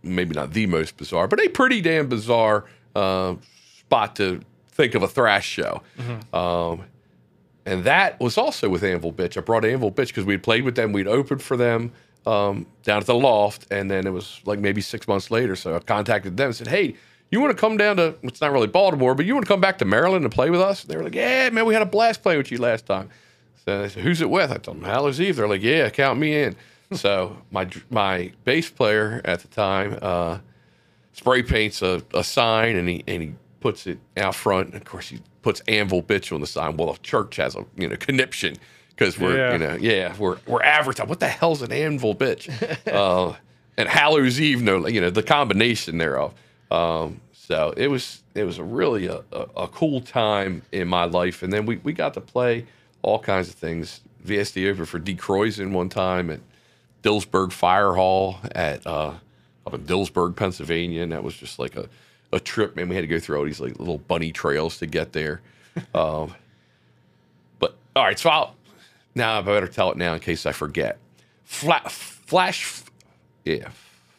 [0.03, 3.35] maybe not the most bizarre, but a pretty damn bizarre uh,
[3.79, 5.81] spot to think of a thrash show.
[6.33, 6.83] Um,
[7.65, 9.37] and that was also with Anvil Bitch.
[9.37, 10.91] I brought Anvil Bitch because we had played with them.
[10.91, 11.93] We'd opened for them
[12.25, 13.67] um, down at the loft.
[13.71, 15.55] And then it was like maybe six months later.
[15.55, 16.95] So I contacted them and said, hey,
[17.31, 19.61] you want to come down to, it's not really Baltimore, but you want to come
[19.61, 20.83] back to Maryland and play with us?
[20.83, 23.09] And they were like, yeah, man, we had a blast playing with you last time.
[23.65, 24.51] So they said, who's it with?
[24.51, 25.37] I told them, Hallows Eve.
[25.37, 26.55] They're like, yeah, count me in.
[26.97, 30.39] So my my bass player at the time uh,
[31.13, 34.67] spray paints a, a sign and he and he puts it out front.
[34.67, 36.77] And of course, he puts Anvil Bitch on the sign.
[36.77, 38.55] Well, the church has a you know conniption
[38.89, 39.51] because we're Yeah.
[39.53, 41.09] you know yeah we're we're advertising.
[41.09, 42.49] What the hell's an Anvil Bitch?
[42.93, 43.35] uh,
[43.77, 46.33] and Hallows Eve, no, you know the combination thereof.
[46.71, 51.05] Um, so it was it was a really a, a, a cool time in my
[51.05, 52.65] life, and then we, we got to play
[53.01, 54.01] all kinds of things.
[54.25, 55.15] VSD over for D.
[55.15, 56.39] Croyson one time at
[57.03, 59.13] Dillsburg Fire Hall at uh,
[59.67, 61.87] up in Dillsburg, Pennsylvania, and that was just like a,
[62.31, 62.75] a trip.
[62.75, 65.41] Man, we had to go through all these like little bunny trails to get there.
[65.93, 66.33] um,
[67.59, 68.55] but all right, so I'll
[69.15, 70.97] now I better tell it now in case I forget.
[71.43, 72.81] Fla- flash,
[73.45, 73.69] yeah,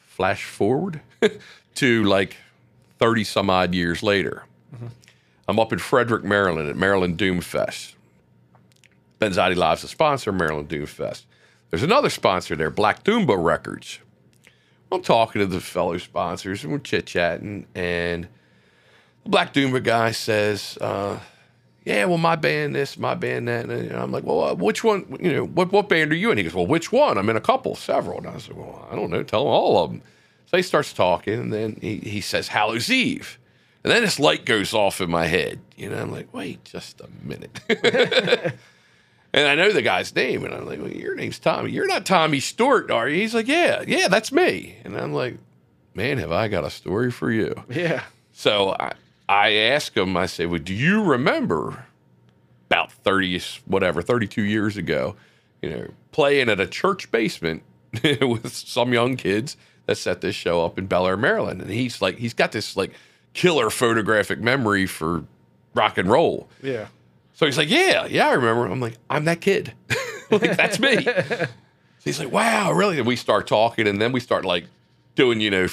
[0.07, 1.01] flash forward
[1.77, 2.37] to like
[2.99, 4.45] thirty some odd years later.
[5.47, 7.97] I'm up in Frederick, Maryland at Maryland Doom Fest.
[9.21, 11.27] Benzotti Live's a sponsor, of Maryland Doom Fest.
[11.75, 13.99] There's another sponsor there, Black Doomba Records.
[14.93, 18.29] I'm talking to the fellow sponsors and we're chit chatting, and
[19.25, 21.19] the Black Doomba guy says, uh,
[21.85, 25.19] "Yeah, well, my band this, my band that," and I'm like, "Well, uh, which one?
[25.21, 27.19] You know, what what band are you in?" He goes, "Well, which one?
[27.19, 29.25] I'm in a couple, several." And I said, "Well, I don't know.
[29.25, 30.03] Tell him all of them."
[30.47, 33.37] So he starts talking, and then he, he says, "Hallows Eve,"
[33.83, 35.59] and then this light goes off in my head.
[35.77, 37.59] You know, I'm like, "Wait, just a minute."
[39.35, 41.73] And I know the guy's name, and I'm like, well, "Your name's Tommy.
[41.73, 45.39] You're not Tommy Stewart, are you?" He's like, "Yeah, yeah, that's me." And I'm like,
[45.93, 48.05] "Man, have I got a story for you?" Yeah.
[48.33, 48.93] So I,
[49.29, 50.17] I asked him.
[50.17, 51.85] I said, "Well, do you remember
[52.71, 55.17] about thirty, whatever, thirty-two years ago,
[55.63, 57.65] you know, playing at a church basement
[58.23, 59.57] with some young kids
[59.87, 62.77] that set this show up in Bel Air, Maryland?" And he's like, he's got this
[62.77, 62.93] like
[63.33, 65.25] killer photographic memory for
[65.75, 66.49] rock and roll.
[66.63, 66.87] Yeah.
[67.35, 68.67] So he's like, Yeah, yeah, I remember.
[68.67, 69.75] I'm like, I'm that kid.
[70.31, 71.05] like, that's me.
[71.05, 71.47] so
[72.05, 72.99] he's like, Wow, really?
[72.99, 74.67] And we start talking, and then we start like
[75.15, 75.69] doing, you know,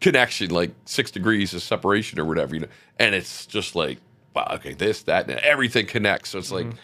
[0.00, 2.68] connection, like six degrees of separation or whatever, you know.
[2.98, 3.98] And it's just like,
[4.34, 6.30] wow, okay, this, that, and everything connects.
[6.30, 6.78] So it's like mm-hmm.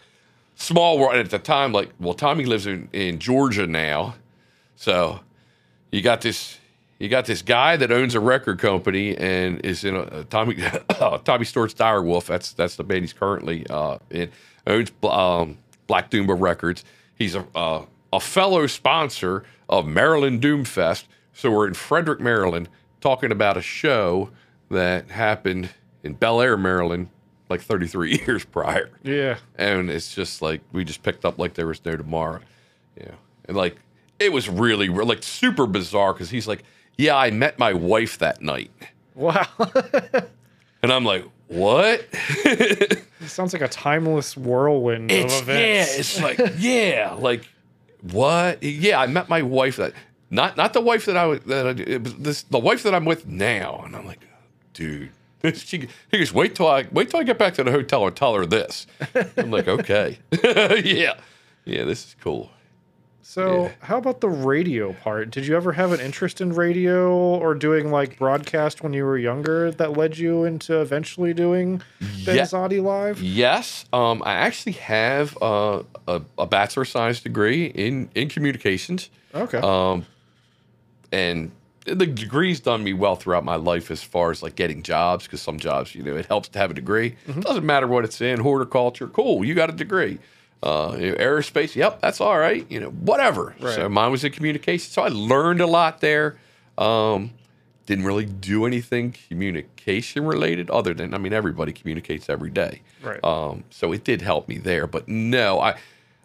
[0.57, 1.13] small world.
[1.13, 4.15] And at the time, like, well, Tommy lives in, in Georgia now.
[4.77, 5.21] So
[5.91, 6.59] you got this
[7.03, 10.57] you got this guy that owns a record company and is in a, a Tommy
[11.25, 12.29] Tommy Stewart's Dire Wolf.
[12.29, 14.31] That's that's the band he's currently uh, in.
[14.69, 16.85] Owns um, Black Doomba Records.
[17.17, 21.07] He's a uh, a fellow sponsor of Maryland Doomfest.
[21.33, 22.69] So we're in Frederick, Maryland,
[23.01, 24.31] talking about a show
[24.71, 25.71] that happened
[26.05, 27.09] in Bel Air, Maryland,
[27.49, 28.91] like 33 years prior.
[29.03, 29.39] Yeah.
[29.57, 32.39] And it's just like we just picked up like there was no tomorrow.
[32.97, 33.15] Yeah.
[33.47, 33.77] And like
[34.21, 36.63] it was really like super bizarre because he's like,
[36.97, 38.71] Yeah, I met my wife that night.
[39.15, 39.47] Wow.
[40.83, 42.07] And I'm like, What?
[42.45, 47.47] it sounds like a timeless whirlwind It's of yeah, it's like yeah, like
[48.11, 48.63] what?
[48.63, 49.93] Yeah, I met my wife that
[50.31, 53.27] not not the wife that I was that I, this the wife that I'm with
[53.27, 54.21] now, and I'm like,
[54.75, 55.11] dude.
[55.55, 58.15] She, he goes, wait till I wait till I get back to the hotel and
[58.15, 58.87] tell her this.
[59.37, 61.15] I'm like, okay, yeah,
[61.65, 62.49] yeah, this is cool.
[63.25, 63.71] So, Yeah.
[63.81, 65.31] how about the radio part?
[65.31, 69.17] Did you ever have an interest in radio or doing like broadcast when you were
[69.17, 72.35] younger that led you into eventually doing Yeah.
[72.43, 73.23] Benzotti Live?
[73.23, 75.85] Yes, um, I actually have a,
[76.39, 79.09] a bachelor science degree in in communications.
[79.35, 79.59] Okay.
[79.59, 80.05] Um,
[81.13, 81.53] and
[81.85, 85.41] the degree's done me well throughout my life as far as like getting jobs because
[85.43, 87.17] some jobs, you know, it helps to have a degree.
[87.41, 90.19] Doesn't matter what it's in, horticulture, cool, you got a degree.
[90.63, 92.65] Uh, aerospace, yep, that's all right.
[92.71, 93.55] You know, whatever.
[93.61, 93.75] Right.
[93.75, 96.37] So mine was in communication, so I learned a lot there.
[96.79, 97.33] Um,
[97.87, 102.83] didn't really do anything communication related other than I mean everybody communicates every day.
[103.03, 103.23] Right.
[103.25, 105.71] Um, so it did help me there, but no, I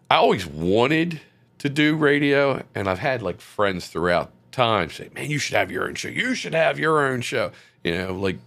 [0.10, 1.20] I always wanted
[1.58, 5.72] to do radio, and I've had like friends throughout time say, "Man, you should have
[5.72, 6.10] your own show.
[6.10, 7.52] You should have your own show."
[7.84, 8.38] You know, like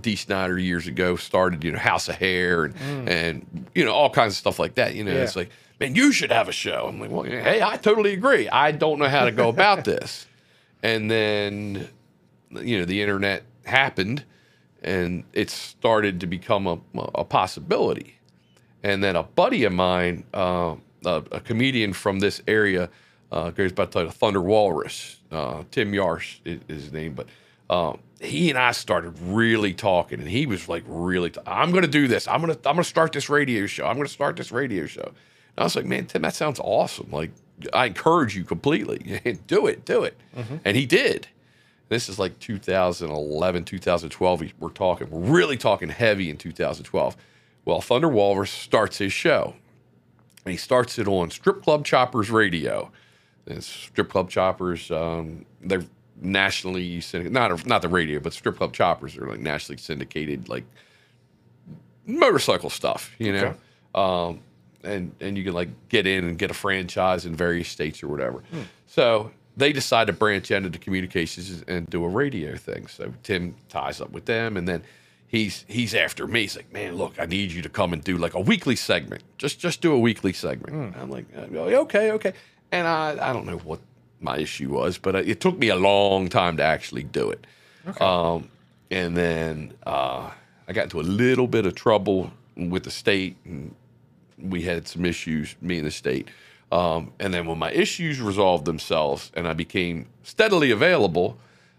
[0.00, 4.10] Dee Snider years ago started, you know, House of Hair and and you know all
[4.10, 4.94] kinds of stuff like that.
[4.94, 5.22] You know, Yeah.
[5.22, 5.50] it's like,
[5.80, 6.86] man, you should have a show.
[6.88, 8.48] I'm like, well, hey, I totally agree.
[8.48, 10.26] I don't know how to go about this,
[10.82, 11.88] and then
[12.50, 14.24] you know the internet happened,
[14.82, 16.78] and it started to become a,
[17.14, 18.16] a possibility.
[18.82, 20.74] And then a buddy of mine, uh,
[21.04, 22.88] a, a comedian from this area,
[23.30, 25.20] uh, goes by the title Thunder Walrus.
[25.30, 27.26] Uh, Tim Yarsh is, is his name, but
[27.68, 31.88] um, he and I started really talking, and he was like, "Really, I'm going to
[31.88, 32.28] do this.
[32.28, 33.86] I'm going to I'm going to start this radio show.
[33.86, 36.60] I'm going to start this radio show." And I was like, "Man, Tim, that sounds
[36.62, 37.08] awesome.
[37.10, 37.30] Like,
[37.72, 39.20] I encourage you completely.
[39.46, 40.16] do it, do it."
[40.64, 41.28] And he did.
[41.88, 44.40] This is like 2011, 2012.
[44.40, 47.16] we- We're talking, we're really talking heavy in 2012.
[47.64, 49.54] Well, Thunder Walrus starts his show,
[50.44, 52.92] and he starts it on Strip Club Choppers Radio.
[53.46, 55.84] And Strip Club Choppers, um, they're
[56.20, 60.64] nationally syndicated, not not the radio, but Strip Club Choppers are like nationally syndicated, like
[62.06, 63.54] motorcycle stuff, you know.
[63.94, 64.40] Um,
[64.82, 68.08] and and you can like get in and get a franchise in various states or
[68.08, 68.38] whatever.
[68.50, 68.62] Hmm.
[68.86, 72.86] So they decide to branch out into communications and do a radio thing.
[72.86, 74.82] So Tim ties up with them, and then
[75.26, 76.42] he's he's after me.
[76.42, 79.22] He's like, "Man, look, I need you to come and do like a weekly segment.
[79.38, 81.00] Just just do a weekly segment." Hmm.
[81.00, 82.32] I'm like, uh, "Okay, okay."
[82.72, 83.80] And I I don't know what
[84.20, 87.46] my issue was, but it took me a long time to actually do it.
[88.00, 88.48] Um,
[88.90, 90.30] and then uh,
[90.68, 93.74] I got into a little bit of trouble with the state, and
[94.38, 96.28] we had some issues, me and the state.
[96.72, 101.38] Um, and then when my issues resolved themselves and I became steadily available,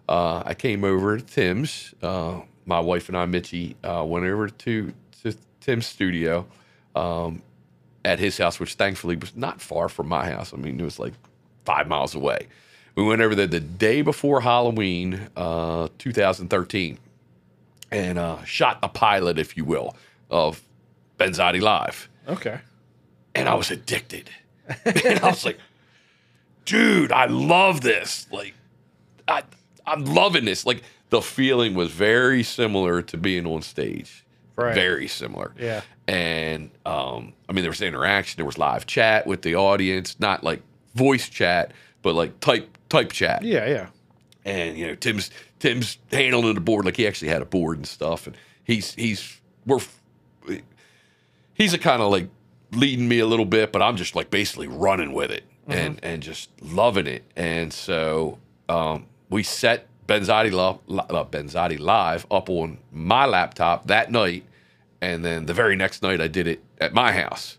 [0.09, 1.93] uh, I came over to Tim's.
[2.01, 6.45] Uh, my wife and I, Mitchie, uh, went over to, to Tim's studio
[6.95, 7.41] um,
[8.03, 10.53] at his house, which thankfully was not far from my house.
[10.53, 11.13] I mean, it was like
[11.66, 12.47] five miles away.
[12.95, 16.97] We went over there the day before Halloween, uh, 2013,
[17.91, 19.95] and uh, shot the pilot, if you will,
[20.30, 20.62] of
[21.18, 22.59] Benzotti Live Okay.
[23.36, 24.30] and I was addicted.
[24.86, 25.57] and I was like,
[26.66, 28.28] dude, I love this.
[28.32, 28.53] Like,
[29.28, 29.43] I,
[29.86, 30.66] I'm loving this.
[30.66, 34.24] Like, the feeling was very similar to being on stage.
[34.55, 34.76] Right.
[34.76, 35.53] Very similar.
[35.59, 35.82] Yeah.
[36.07, 40.43] And um, I mean, there was interaction, there was live chat with the audience, not
[40.43, 40.62] like
[40.95, 41.71] voice chat,
[42.01, 43.65] but like type type chat Yeah.
[43.67, 43.87] Yeah.
[44.45, 45.29] and you know Tim's
[45.59, 49.39] Tim's handling the board like he actually had a board and stuff, and he's he's
[49.65, 49.79] we're
[51.53, 52.27] he's a kind of like
[52.71, 56.21] leading me a little bit, but I'm just like basically running with it and and
[56.23, 62.49] just loving it, and so um, we set Benzotti Lo- Lo- uh, Benzotti live up
[62.49, 64.43] on my laptop that night,
[64.99, 67.57] and then the very next night I did it at my house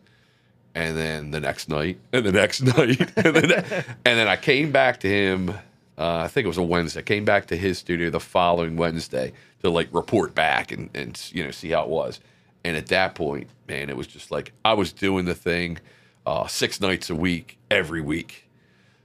[0.75, 3.64] and then the next night, and the next night, and then,
[4.05, 5.51] and then I came back to him.
[5.99, 7.01] Uh, I think it was a Wednesday.
[7.01, 11.20] I came back to his studio the following Wednesday to like report back and and
[11.33, 12.20] you know see how it was.
[12.64, 15.79] And at that point, man, it was just like I was doing the thing
[16.27, 18.49] uh, six nights a week, every week.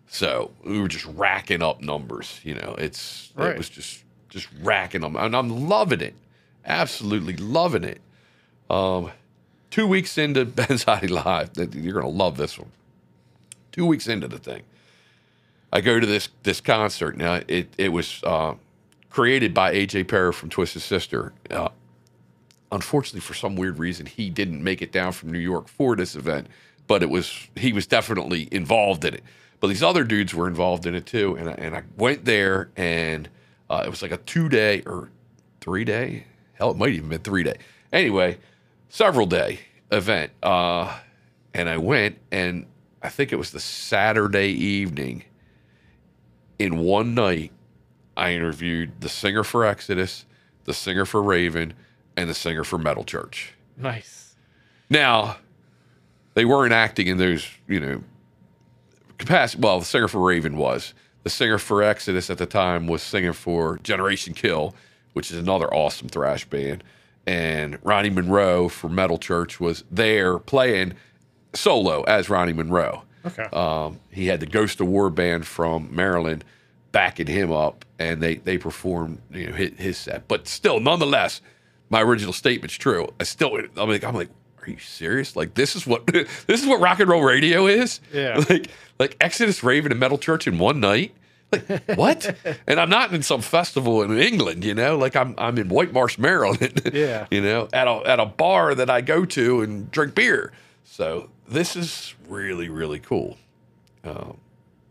[0.08, 2.40] So we were just racking up numbers.
[2.44, 3.52] You know, it's Right.
[3.52, 6.16] it was just just racking them, and I'm loving it,
[6.66, 8.00] absolutely loving it.
[8.70, 9.12] Um,
[9.78, 12.72] two weeks into Benzotti Live, you're gonna love this one.
[13.72, 14.64] Two weeks into the thing,
[15.72, 17.16] I go to this this concert.
[17.16, 18.56] Now it it was uh,
[19.12, 21.32] created by AJ Pero from Twisted Sister.
[21.52, 21.70] Uh,
[22.72, 26.16] unfortunately, for some weird reason, he didn't make it down from New York for this
[26.16, 26.48] event,
[26.88, 29.24] but it was he was definitely involved in it.
[29.60, 32.72] But these other dudes were involved in it too, and I, and I went there,
[32.76, 33.30] and
[33.70, 35.12] uh, it was like a two day or
[35.62, 36.24] three day,
[36.54, 37.58] hell, it might even been three day.
[37.94, 38.40] Anyway,
[38.90, 39.60] several day
[39.92, 41.00] event, uh,
[41.54, 42.66] and I went, and
[43.02, 45.24] I think it was the Saturday evening.
[46.60, 47.52] In one night,
[48.16, 50.26] I interviewed the singer for Exodus,
[50.66, 51.74] the singer for Raven,
[52.16, 53.54] and the singer for Metal Church.
[53.78, 54.36] Nice.
[54.90, 55.38] Now,
[56.34, 58.04] they weren't acting in those, you know,
[59.18, 59.62] capacity.
[59.62, 60.94] Well, the singer for Raven was.
[61.24, 64.74] The singer for Exodus at the time was singing for Generation Kill,
[65.14, 66.84] which is another awesome thrash band.
[67.28, 70.94] And Ronny Munroe for Metal Church was there playing
[71.54, 73.04] solo as Ronny Munroe.
[73.26, 73.44] Okay.
[73.52, 76.46] Um, he had the Ghost of War band from Maryland
[76.94, 80.28] backing him up, and they they performed you know his, his set.
[80.28, 81.42] But still, nonetheless,
[81.90, 83.10] my original statement's true.
[83.20, 84.30] I still I'm like I'm like,
[84.62, 85.36] are you serious?
[85.36, 88.00] Like this is what this is what rock and roll radio is?
[88.14, 88.44] Yeah.
[88.50, 88.70] Like
[89.00, 91.14] like Exodus, Raven, and Metal Church in one night.
[91.52, 92.36] Like what?
[92.68, 94.98] and I'm not in some festival in England, you know.
[94.98, 96.82] Like I'm I'm in White Marsh, Maryland.
[96.94, 97.28] Yeah.
[97.32, 100.52] you know, at a at a bar that I go to and drink beer.
[100.84, 103.38] So this is really really cool.
[104.04, 104.38] Um,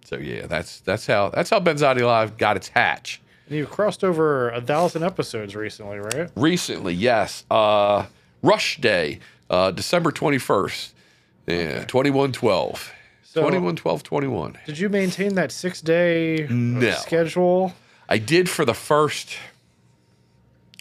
[0.04, 3.20] so yeah, that's that's how that's how Benzotti Live got its hatch.
[3.48, 6.30] And you crossed over a thousand episodes recently, right?
[6.36, 8.06] Recently, yes, uh,
[8.42, 10.94] Rush Day, uh, December twenty first.
[11.46, 12.92] Yeah, twenty one twelve.
[13.36, 14.58] So- 21 12 21.
[14.66, 16.90] Did you maintain that six day No.
[16.92, 17.74] schedule?
[18.08, 19.36] I did for the first,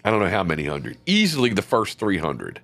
[0.06, 2.62] I don't know how many hundred, easily the first 300.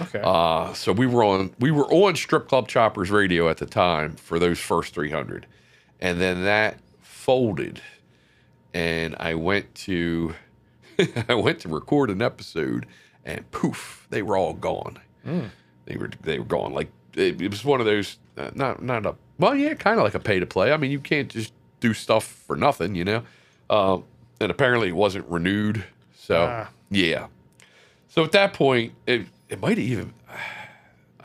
[0.00, 0.20] Okay.
[0.24, 4.16] Uh, so we were on we were on Strip Club Choppers radio at the time
[4.16, 5.46] for those first 300,
[6.00, 7.80] and then that folded,
[8.72, 10.34] and I went to
[11.28, 12.86] I went to record an episode,
[13.24, 14.98] and poof, they were all gone.
[15.86, 16.72] They were they were gone.
[16.72, 20.04] Like it, it was one of those uh, not not a well yeah kind of
[20.04, 20.72] like a pay to play.
[20.72, 23.22] I mean you can't just do stuff for nothing, you know.
[23.70, 24.04] Um,
[24.40, 25.84] and apparently it wasn't renewed.
[26.16, 26.70] So Ah.
[26.90, 27.26] yeah.
[28.08, 30.14] So at that point, it it might even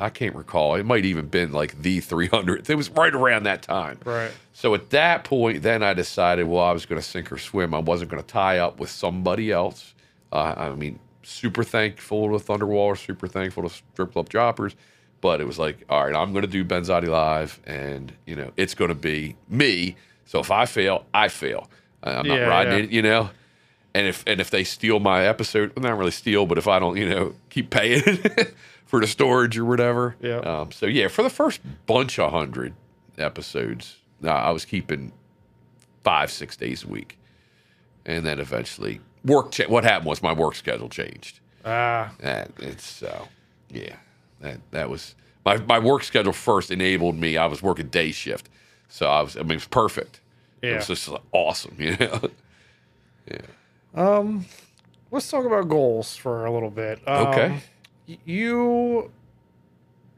[0.01, 0.75] I can't recall.
[0.75, 2.69] It might even been like the 300th.
[2.69, 3.99] It was right around that time.
[4.05, 4.31] right.
[4.53, 7.73] So at that point, then I decided, well, I was going to sink or swim.
[7.73, 9.93] I wasn't going to tie up with somebody else.
[10.31, 14.75] Uh, I mean, super thankful to Thunder Walrus, super thankful to Strip Club Choppers,
[15.21, 18.51] but it was like, all right, I'm going to do Benzotti live, and you know,
[18.57, 19.95] it's going to be me.
[20.25, 21.69] So if I fail, I fail.
[22.03, 22.83] I'm not Yeah, riding yeah.
[22.85, 23.29] it, you know.
[23.95, 26.77] And if and if they steal my episode, well, not really steal, but if I
[26.79, 28.01] don't, you know, keep paying
[28.85, 30.15] for the storage or whatever.
[30.21, 30.37] Yeah.
[30.37, 32.73] Um, so yeah, for the first bunch of hundred
[33.17, 35.11] episodes, uh, I was keeping
[36.03, 37.17] five, six days a week,
[38.05, 39.51] and then eventually work.
[39.51, 41.39] Cha- what happened was my work schedule changed.
[41.65, 43.25] Ah, And it's uh,
[43.69, 43.95] yeah,
[44.41, 45.15] that that was
[45.45, 47.37] my my work schedule first enabled me.
[47.37, 48.49] I was working day shift,
[48.87, 49.35] so I was.
[49.37, 50.21] I mean, it was perfect.
[50.61, 50.71] Yeah.
[50.71, 52.21] It was just awesome, you know.
[55.11, 56.99] let's talk about goals for a little bit.
[57.07, 57.59] Um, Okay.
[58.25, 59.11] You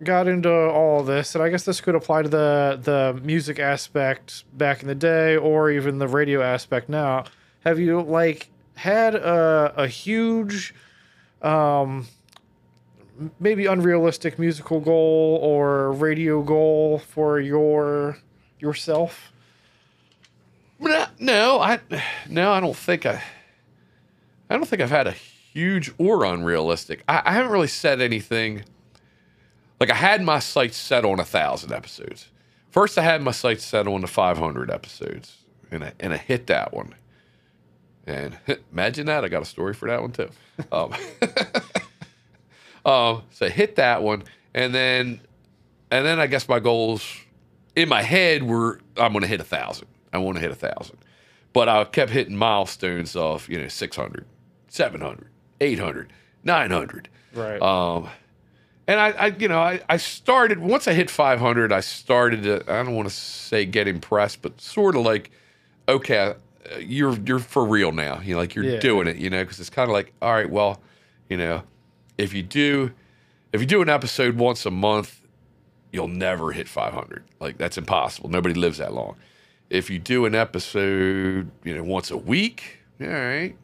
[0.03, 4.45] got into all this, and I guess this could apply to the the music aspect
[4.57, 7.25] back in the day, or even the radio aspect now.
[7.65, 10.73] Have you like had a a huge,
[11.41, 12.07] um, m-
[13.39, 18.17] maybe unrealistic musical goal or radio goal for your
[18.59, 19.31] yourself?
[21.19, 21.79] No, I
[22.27, 23.21] no, I don't think I.
[24.49, 27.03] I don't think I've had a huge or unrealistic.
[27.07, 28.63] I, I haven't really said anything.
[29.79, 32.27] Like I had my sights set on a thousand episodes.
[32.71, 35.37] First, I had my sights set on the 500 episodes,
[35.71, 36.95] and I, and I hit that one.
[38.07, 38.37] And
[38.71, 40.29] imagine that I got a story for that one too.
[40.71, 40.93] Um,
[42.85, 44.23] um, so I hit that one,
[44.53, 45.21] and then
[45.91, 47.05] and then I guess my goals
[47.75, 49.87] in my head were I'm going to hit a thousand.
[50.13, 50.97] I want to hit a thousand,
[51.53, 54.25] but I kept hitting milestones of you know 600,
[54.67, 55.27] 700,
[55.61, 56.13] 800,
[56.43, 57.09] 900.
[57.33, 57.61] Right.
[57.61, 58.09] Um,
[58.87, 61.71] and I, I, you know, I, I started once I hit 500.
[61.71, 65.31] I started to I don't want to say get impressed, but sort of like,
[65.87, 66.17] okay,
[66.73, 68.19] uh, you're you're for real now.
[68.19, 68.79] You know, like you're Yeah.
[68.79, 69.15] doing it.
[69.17, 70.81] You know, because it's kind of like, all right, well,
[71.29, 71.63] you know,
[72.21, 72.91] if you do,
[73.51, 75.21] if you do an episode once a month,
[75.91, 77.23] you'll never hit 500.
[77.39, 78.29] Like that's impossible.
[78.29, 79.15] Nobody lives that long.
[79.69, 83.55] If you do an episode, you know, once a week, all right,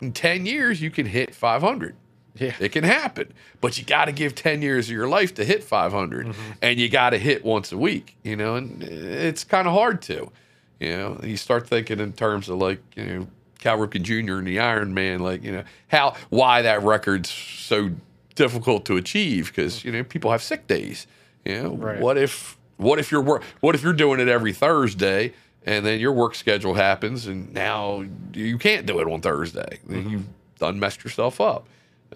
[0.00, 1.96] in 10 years you can hit 500.
[2.36, 2.54] yeah.
[2.60, 5.64] It can happen, but you got to give 10 years of your life to hit
[5.64, 6.52] 500 mm-hmm.
[6.62, 10.00] and you got to hit once a week, you know, and it's kind of hard
[10.02, 10.30] to,
[10.78, 13.26] you know, you start thinking in terms of like, you know,
[13.60, 14.38] Cal Ripken Jr.
[14.38, 17.90] and the Iron Man, like you know how why that record's so
[18.34, 21.06] difficult to achieve because you know people have sick days.
[21.44, 22.00] You know, Right.
[22.00, 25.32] what if what if you're wor- what if you're doing it every Thursday
[25.66, 29.78] and then your work schedule happens and now you can't do it on Thursday?
[29.86, 30.10] Then mm-hmm.
[30.10, 30.26] You've
[30.58, 31.66] done messed yourself up,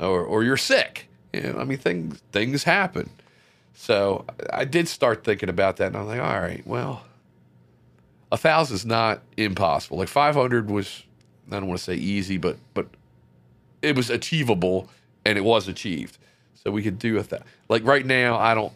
[0.01, 1.09] or or you're sick.
[1.32, 3.11] You know, I mean things things happen.
[3.74, 7.05] So I did start thinking about that, and I'm like, all right, well,
[8.30, 9.99] a thousand is not impossible.
[9.99, 11.03] Like 500 was,
[11.51, 12.86] I don't want to say easy, but but
[13.82, 14.88] it was achievable,
[15.24, 16.18] and it was achieved.
[16.55, 17.42] So we could do a that.
[17.68, 18.72] Like right now, I don't,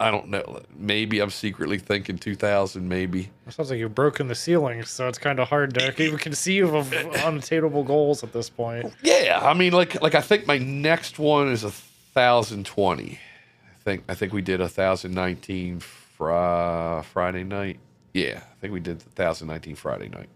[0.00, 0.62] I don't know.
[0.76, 3.30] Maybe I'm secretly thinking 2000, maybe.
[3.46, 6.74] It sounds like you've broken the ceiling, so it's kind of hard to even conceive
[6.74, 8.92] of unattainable goals at this point.
[9.02, 13.20] Yeah, I mean, like like I think my next one is a thousand twenty.
[13.68, 17.78] I think I think we did a thousand nineteen fr- Friday night.
[18.12, 20.28] Yeah, I think we did thousand nineteen Friday night.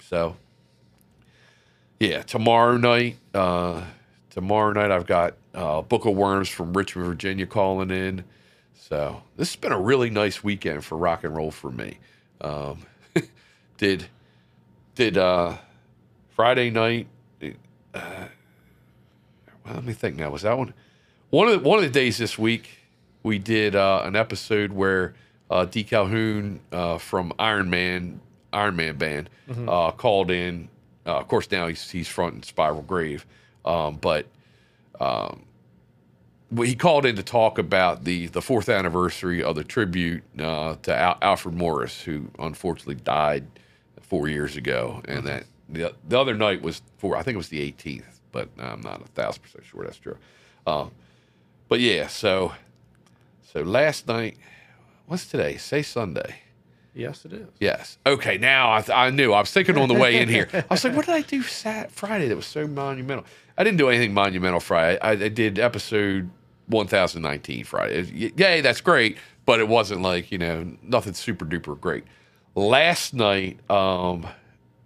[0.00, 0.36] So
[2.00, 3.18] yeah, tomorrow night.
[3.34, 3.84] Uh,
[4.30, 8.24] tomorrow night I've got uh, Book of Worms from Richmond, Virginia, calling in.
[8.74, 11.98] So this has been a really nice weekend for rock and roll for me.
[12.40, 12.80] Um,
[13.76, 14.06] did
[14.94, 15.56] did uh,
[16.30, 17.08] Friday night
[19.68, 20.30] well, let me think now.
[20.30, 20.72] Was that one?
[21.30, 22.70] One of the, one of the days this week,
[23.22, 25.14] we did uh, an episode where
[25.50, 28.20] uh, Dee Calhoun uh, from Iron Man,
[28.52, 29.30] Iron Man band,
[29.68, 30.68] uh, called in.
[31.08, 33.24] Uh, of course, now he's he's fronting Spiral Grave,
[33.64, 34.26] um, but
[35.00, 35.44] um,
[36.56, 40.94] he called in to talk about the the fourth anniversary of the tribute uh, to
[40.94, 43.46] Al- Alfred Morris, who unfortunately died
[44.02, 47.48] four years ago, and that the, the other night was for I think it was
[47.48, 50.18] the 18th, but I'm not a thousand percent sure that's true.
[50.66, 50.90] Um,
[51.68, 52.52] but yeah, so
[53.50, 54.36] so last night,
[55.06, 55.56] what's today?
[55.56, 56.42] Say Sunday.
[56.98, 57.46] Yes, it is.
[57.60, 57.96] Yes.
[58.04, 58.38] Okay.
[58.38, 59.32] Now I, th- I knew.
[59.32, 60.48] I was thinking on the way in here.
[60.52, 63.24] I was like, what did I do Sat Friday that was so monumental?
[63.56, 64.98] I didn't do anything monumental Friday.
[65.00, 66.28] I, I did episode
[66.66, 68.32] 1019 Friday.
[68.36, 69.16] Yay, that's great.
[69.46, 72.04] But it wasn't like, you know, nothing super duper great.
[72.54, 74.26] Last night, um,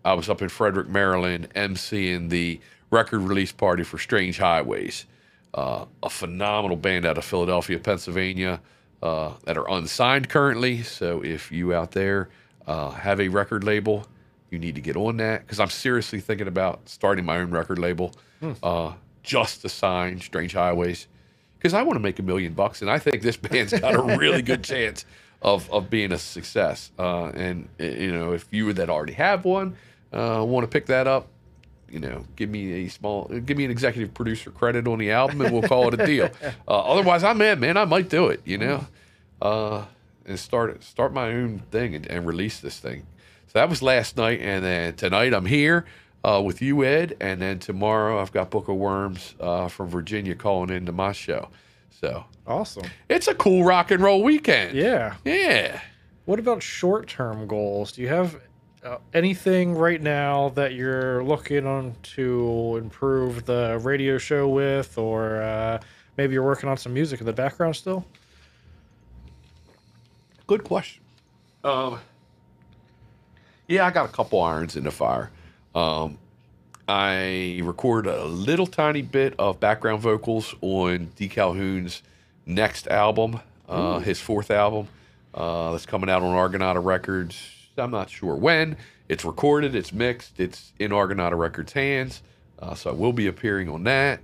[0.05, 2.61] I was up in Frederick, Maryland, emceeing the
[2.91, 5.07] record release party for Strange Highways,
[5.55, 8.61] uh, a phenomenal band out of Philadelphia, Pennsylvania,
[9.03, 10.82] uh, that are unsigned currently.
[10.82, 12.28] So if you out there
[12.66, 14.07] uh, have a record label,
[14.50, 17.78] you need to get on that because I'm seriously thinking about starting my own record
[17.78, 18.12] label,
[18.62, 18.92] uh,
[19.22, 21.09] just to sign Strange Highways,
[21.59, 24.03] because I want to make a million bucks, and I think this band's got a
[24.18, 25.05] really good chance
[25.40, 26.92] of of being a success.
[26.98, 29.76] Uh, and you know, if you that already have one
[30.12, 31.28] uh, want to pick that up,
[31.93, 35.43] you know, give me a small, give me an executive producer credit on the album,
[35.43, 36.30] and we'll call it a deal.
[36.66, 37.76] Uh, otherwise, I'm in, man.
[37.76, 38.86] I might do it, you know,
[39.43, 39.84] uh,
[40.24, 43.07] and start start my own thing and, and release this thing.
[43.49, 45.84] So that was last night, and then tonight I'm here
[46.24, 50.34] uh, with you, Ed, and then tomorrow I've got Book of Worms uh, from Virginia
[50.34, 51.49] calling into my show.
[52.01, 52.84] So Awesome.
[53.09, 54.76] it's a cool rock and roll weekend.
[54.76, 55.16] Yeah.
[55.24, 55.80] Yeah.
[56.24, 57.93] What about short term goals?
[57.93, 58.40] Do you have
[58.85, 65.41] uh, anything right now that you're looking on to improve the radio show with, or
[65.43, 65.80] uh,
[66.16, 68.05] maybe you're working on some music in the background still?
[70.47, 71.03] Good question.
[71.64, 72.01] Um,
[73.68, 75.30] yeah, I got a couple irons in the fire.
[75.74, 76.18] Um,
[76.89, 82.03] I record a little tiny bit of background vocals on Dee Calhoun's
[82.45, 84.89] next album, uh, his fourth album,
[85.33, 87.62] uh, that's coming out on Argonauta Records.
[87.79, 88.77] I'm not sure when.
[89.09, 92.23] It's recorded, it's mixed, it's in Argonauta Records' hands.
[92.59, 94.20] Uh, so I will be appearing on that.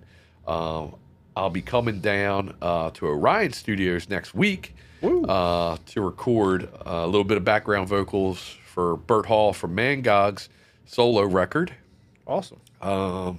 [0.46, 0.94] Um,
[1.36, 7.24] I'll be coming down uh, to Orion Studios next week uh, to record a little
[7.24, 10.48] bit of background vocals for Bert Hall from Mangog's
[10.86, 11.72] solo record.
[12.26, 12.60] Awesome.
[12.80, 13.38] Um,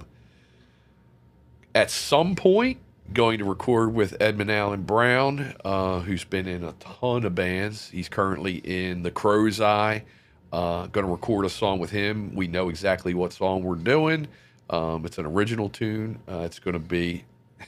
[1.74, 2.78] at some point,
[3.12, 7.90] going to record with Edmund Allen Brown, uh, who's been in a ton of bands.
[7.90, 10.04] He's currently in The Crow's Eye.
[10.52, 12.34] Uh, going to record a song with him.
[12.34, 14.26] We know exactly what song we're doing.
[14.68, 16.20] Um, it's an original tune.
[16.28, 17.24] Uh, it's going to be,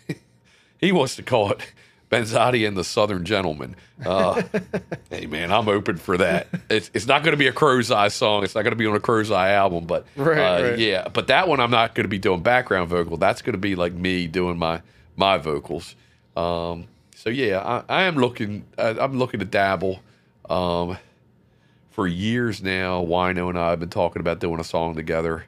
[0.79, 1.61] he wants to call it
[2.11, 3.77] Benzotti and the Southern Gentleman.
[4.05, 4.43] Uh,
[5.11, 6.49] hey, man, I'm open for that.
[6.69, 8.43] It's, it's not going to be a Crow's Eye song.
[8.45, 10.79] It's not going to be on a Crow's Eye album, but Right, uh, right.
[10.79, 13.17] yeah, but that one I'm not going to be doing background vocal.
[13.17, 14.83] That's going to be like me doing my
[15.17, 15.95] my vocals.
[16.37, 18.65] Um, so yeah, I, I am looking.
[18.79, 20.01] I, I'm looking to dabble.
[20.49, 20.99] Um,
[21.91, 25.45] for years now, Wino and I have been talking about doing a song together.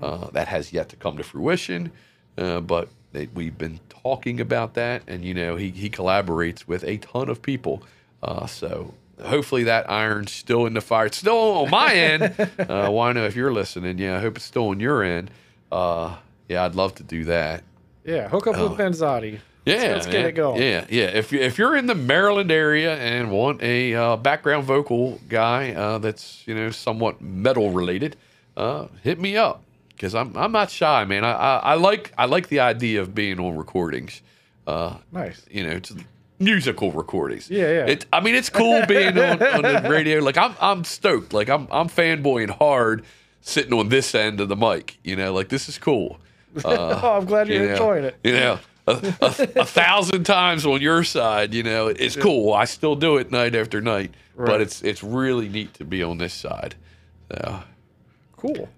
[0.00, 1.90] Uh, that has yet to come to fruition,
[2.36, 5.02] uh, but they, we've been talking about that.
[5.06, 7.82] And you know, he he collaborates with a ton of people.
[8.22, 8.92] Uh, so
[9.22, 11.06] hopefully that iron's still in the fire.
[11.06, 12.34] It's still on my end.
[12.58, 13.98] Uh, know if you're listening.
[13.98, 15.30] Yeah, I hope it's still on your end.
[15.70, 16.16] Uh,
[16.48, 17.64] yeah, I'd love to do that.
[18.06, 19.40] Yeah, hook up with Benzotti.
[19.64, 20.62] Yeah, let's get it going.
[20.62, 21.06] Yeah, yeah.
[21.06, 25.72] If you- if you're in the Maryland area and want a uh, background vocal guy
[25.72, 28.14] uh, that's you know somewhat metal related,
[28.56, 31.24] uh, hit me up because I'm I'm not shy, man.
[31.24, 34.22] I, I I like I like the idea of being on recordings.
[34.68, 35.44] Uh, Nice.
[35.50, 35.92] you know, it's
[36.38, 37.50] musical recordings.
[37.50, 37.86] Yeah, yeah.
[37.86, 40.20] It, I mean, it's cool being on, on the radio.
[40.20, 41.32] Like I'm, I'm stoked.
[41.32, 43.04] Like I'm, I'm fanboying hard,
[43.40, 44.98] sitting on this end of the mic.
[45.02, 46.18] You know, like this is cool.
[46.64, 48.16] Uh, oh, I'm glad you're you know, enjoying it.
[48.24, 49.26] You know, a, a,
[49.60, 51.54] a thousand times on your side.
[51.54, 52.52] You know, it's cool.
[52.54, 54.46] I still do it night after night, Right.
[54.46, 56.74] but it's it's really neat to be on this side.
[57.30, 57.62] So,
[58.36, 58.68] Cool.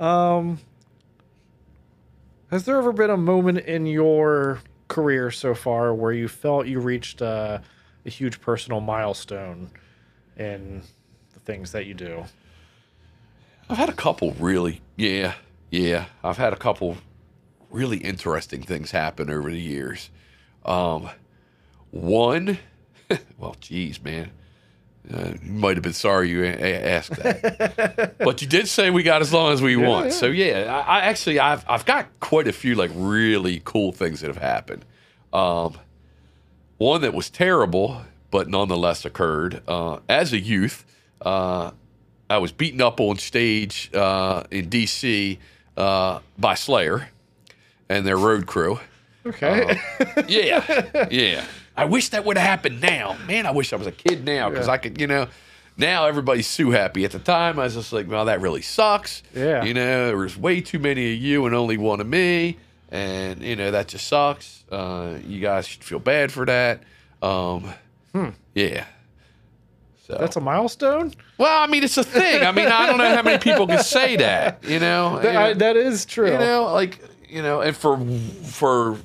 [0.00, 0.58] Um,
[2.50, 6.80] has there ever been a moment in your career so far where you felt you
[6.80, 7.58] reached uh,
[8.04, 9.70] a huge personal milestone
[10.36, 10.82] in
[11.34, 12.24] the things that you do?
[13.70, 15.34] I've had a couple really, yeah,
[15.72, 16.04] yeah.
[16.22, 16.98] I've had a couple
[17.70, 20.10] really interesting things happen over the years.
[20.64, 21.08] Um,
[21.90, 22.58] one,
[23.38, 24.30] well, geez, man,
[25.12, 29.02] uh, you might have been sorry you a- asked that, but you did say we
[29.02, 30.06] got as long as we want.
[30.06, 30.12] yeah.
[30.12, 34.20] So yeah, I, I actually I've I've got quite a few like really cool things
[34.20, 34.84] that have happened.
[35.32, 35.78] Um,
[36.78, 40.84] one that was terrible, but nonetheless occurred uh, as a youth.
[41.20, 41.72] Uh,
[42.30, 45.38] I was beaten up on stage uh, in D.C.
[45.76, 47.08] Uh, by Slayer
[47.88, 48.78] and their road crew.
[49.24, 49.78] Okay.
[50.28, 51.44] Yeah, yeah.
[51.76, 53.16] I wish that would have happened now.
[53.26, 54.72] Man, I wish I was a kid now because Yeah.
[54.72, 55.28] I could, you know.
[55.78, 57.04] Now everybody's so happy.
[57.06, 59.22] At the time, I was just like, well, that really sucks.
[59.34, 59.64] Yeah.
[59.64, 62.58] You know, there was way too many of you and only one of me.
[62.90, 64.64] And, you know, that just sucks.
[64.70, 66.82] Uh, you guys should feel bad for that.
[67.22, 67.72] Um,
[68.54, 68.84] Yeah.
[70.12, 70.18] So.
[70.18, 71.12] That's a milestone.
[71.38, 72.42] well, I mean, it's a thing.
[72.44, 74.62] I mean, I don't know how many people can say that.
[74.64, 76.30] You know, That, you I, that is true.
[76.32, 76.98] you know, like
[77.28, 77.98] you know, and for
[78.44, 78.98] for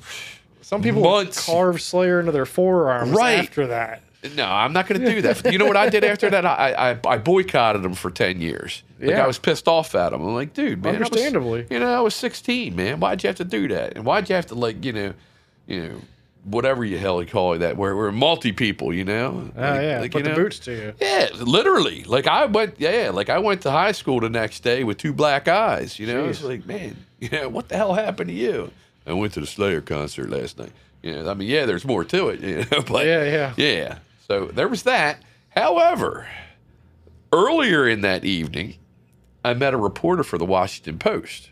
[0.60, 3.38] Some people months- carve Slayer into their forearms Right.
[3.38, 4.02] after that.
[4.34, 5.50] no, I'm not going to do that.
[5.52, 6.44] You know what I did after that?
[6.44, 8.82] I I, I boycotted them for ten years.
[9.00, 9.24] Like Yeah.
[9.24, 10.20] I was pissed off at them.
[10.22, 11.66] I'm like, dude, man, I was- Understandably.
[11.70, 12.98] you know, I was 16, man.
[13.00, 13.94] Why'd you have to do that?
[13.96, 15.14] And why'd you have to like, you know,
[15.68, 16.00] you know,
[16.50, 19.50] whatever you hell you call it that, where we're multi people, you know?
[19.56, 20.36] Oh Like- yeah, like, put you the know?
[20.36, 20.94] boots to you.
[21.00, 22.04] Yeah, literally.
[22.04, 25.12] Like I went, yeah, like I went to high school the next day with two
[25.12, 25.98] black eyes.
[25.98, 28.70] You know, it's like, man, you know, what the hell happened to you?
[29.06, 30.72] I went to the Slayer concert last night.
[31.02, 32.40] You know, I mean, yeah, there's more to it.
[32.42, 33.54] You know, but Yeah, yeah.
[33.56, 33.98] yeah.
[34.26, 35.22] So there was that.
[35.56, 36.26] However,
[37.32, 38.74] earlier in that evening,
[39.44, 41.50] I met a reporter for the Washington Post.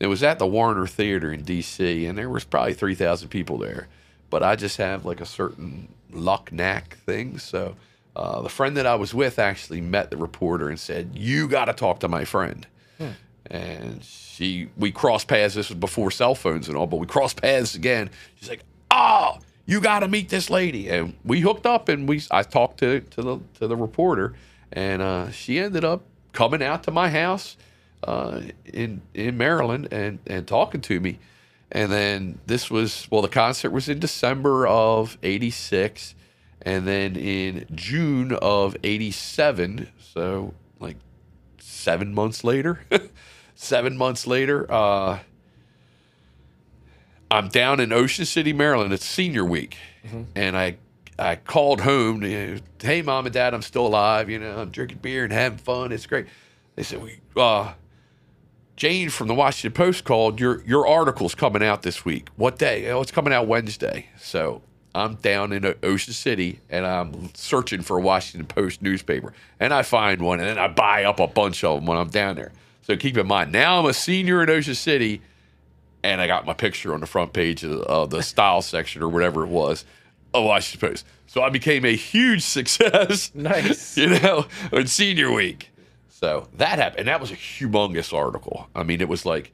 [0.00, 3.58] It was at the Warner Theater in D.C., and there was probably three thousand people
[3.58, 3.86] there.
[4.34, 7.38] But I just have like a certain luck knack thing.
[7.38, 7.76] So
[8.16, 11.66] uh, the friend that I was with actually met the reporter and said, "You got
[11.66, 12.66] to talk to my friend."
[13.46, 15.54] And she, we crossed paths.
[15.54, 18.10] This was before cell phones and all, but we crossed paths again.
[18.34, 22.20] She's like, "Oh, you got to meet this lady." And we hooked up, and we,
[22.32, 24.34] I talked to to the to the reporter,
[24.72, 27.56] and uh, she ended up coming out to my house
[28.02, 31.20] uh, in in Maryland and and talking to me.
[31.74, 36.14] And then this was well, the concert was in December of '86,
[36.62, 39.88] and then in June of '87.
[39.98, 40.96] So like
[41.58, 42.80] seven months later,
[43.56, 45.18] seven months later, uh,
[47.28, 48.92] I'm down in Ocean City, Maryland.
[48.92, 49.76] It's senior week,
[50.36, 50.76] and I
[51.18, 52.20] I called home.
[52.20, 54.30] To, hey, mom and dad, I'm still alive.
[54.30, 55.90] You know, I'm drinking beer and having fun.
[55.90, 56.26] It's great.
[56.76, 57.18] They said we.
[57.36, 57.72] Uh,
[58.76, 60.40] Jane from the Washington Post called.
[60.40, 62.28] Your your article's coming out this week.
[62.36, 62.90] What day?
[62.90, 64.06] Oh, it's coming out Wednesday.
[64.18, 64.62] So
[64.94, 69.82] I'm down in Ocean City and I'm searching for a Washington Post newspaper, and I
[69.82, 72.52] find one, and then I buy up a bunch of them when I'm down there.
[72.82, 75.22] So keep in mind, now I'm a senior in Ocean City,
[76.02, 79.08] and I got my picture on the front page of, of the style section or
[79.08, 79.84] whatever it was
[80.34, 81.06] of Washington Post.
[81.26, 83.32] So I became a huge success.
[83.34, 83.96] Nice.
[83.96, 85.70] you know, in senior week.
[86.24, 88.66] So that happened, and that was a humongous article.
[88.74, 89.52] I mean, it was like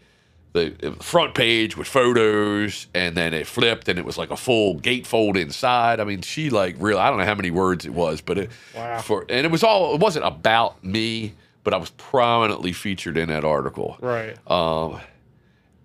[0.52, 4.78] the front page with photos, and then it flipped, and it was like a full
[4.78, 5.98] gatefold inside.
[5.98, 8.50] I mean, she like really, I don't know how many words it was, but it
[8.76, 9.00] Wow.
[9.00, 13.30] for and it was all it wasn't about me, but I was prominently featured in
[13.30, 13.96] that article.
[14.00, 14.36] Right.
[14.48, 15.00] Um,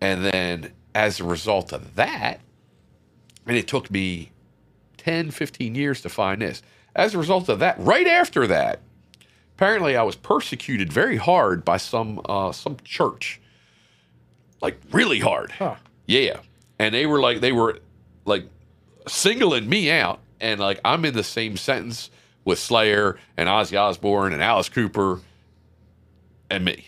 [0.01, 2.41] and then as a result of that,
[3.47, 4.29] and it took me
[4.97, 6.61] 10, 15 years to find this.
[6.95, 8.81] As a result of that, right after that,
[9.56, 13.39] apparently I was persecuted very hard by some uh, some church,
[14.62, 15.51] like really hard.
[15.51, 15.76] Huh.
[16.06, 16.39] Yeah,
[16.80, 17.80] and they were like they were
[18.26, 18.45] like
[19.08, 22.10] singling me out, and like I'm in the same sentence
[22.43, 25.20] with Slayer and Ozzy Osbourne and Alice Cooper
[26.49, 26.86] and me.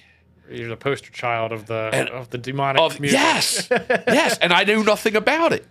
[0.49, 3.17] You're the poster child of the And- of the demonic Of music.
[3.19, 5.65] yes, yes, and I knew nothing about it.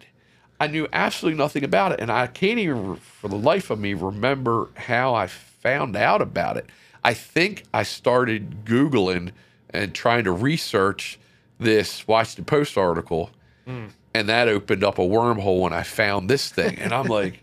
[0.59, 3.93] I knew absolutely nothing about it, and I can't even, for the life of me,
[3.95, 6.67] remember how I found out about it.
[7.07, 9.31] I think I started googling
[9.71, 11.21] and trying to research
[11.57, 13.31] this Washington Post article,
[13.65, 13.87] hmm.
[14.13, 17.41] and that opened up a wormhole, and I found this thing, and I'm like,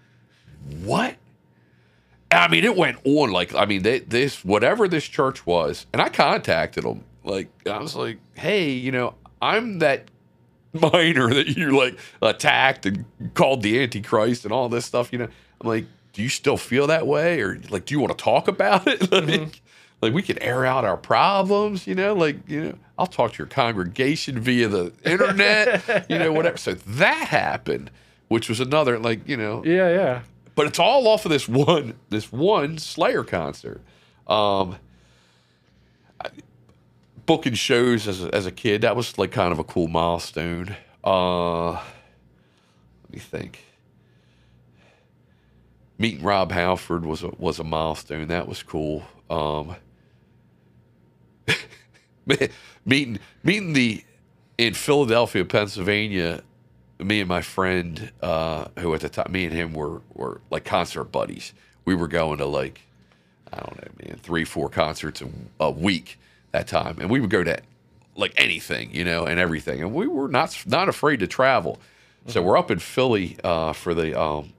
[0.82, 1.14] what?
[2.32, 6.00] I mean, it went on like I mean, they, this whatever this church was, and
[6.00, 7.04] I contacted them.
[7.22, 10.10] Like I was like, hey, you know, I'm that
[10.72, 15.12] minor that you like attacked and called the Antichrist and all this stuff.
[15.12, 15.28] You know,
[15.60, 15.84] I'm like,
[16.16, 19.12] do you still feel that way, or like, do you want to talk about it?
[19.12, 19.60] like,
[20.00, 21.86] like we can air out our problems.
[21.86, 26.06] You know, like you know, I'll talk to your congregation via the internet.
[26.10, 26.56] you know, whatever.
[26.56, 27.90] So that happened,
[28.28, 30.22] which was another like you know Yeah, yeah.
[30.54, 33.82] but it's all off of this one this one Slayer concert.
[34.26, 34.76] Um,
[36.18, 36.30] I-
[37.26, 40.76] booking shows as a, as a kid that was like kind of a cool milestone.
[41.04, 41.82] Uh, let
[43.12, 43.65] me think.
[45.98, 48.28] Meeting Rob Halford was a was a milestone.
[48.28, 49.04] That was cool.
[49.30, 49.76] Um,
[52.86, 54.04] meeting meeting the
[54.58, 56.42] in Philadelphia, Pennsylvania,
[56.98, 60.64] me and my friend, uh, who at the time, me and him were were like
[60.64, 61.54] concert buddies.
[61.84, 62.80] We were going to like,
[63.52, 65.28] I don't know, man, three, four concerts a,
[65.60, 66.18] a week
[66.52, 67.58] that time, and we would go to
[68.16, 71.78] like anything, you know, and everything, and we were not not afraid to travel.
[72.28, 74.52] So we're up in Philly uh, for the um,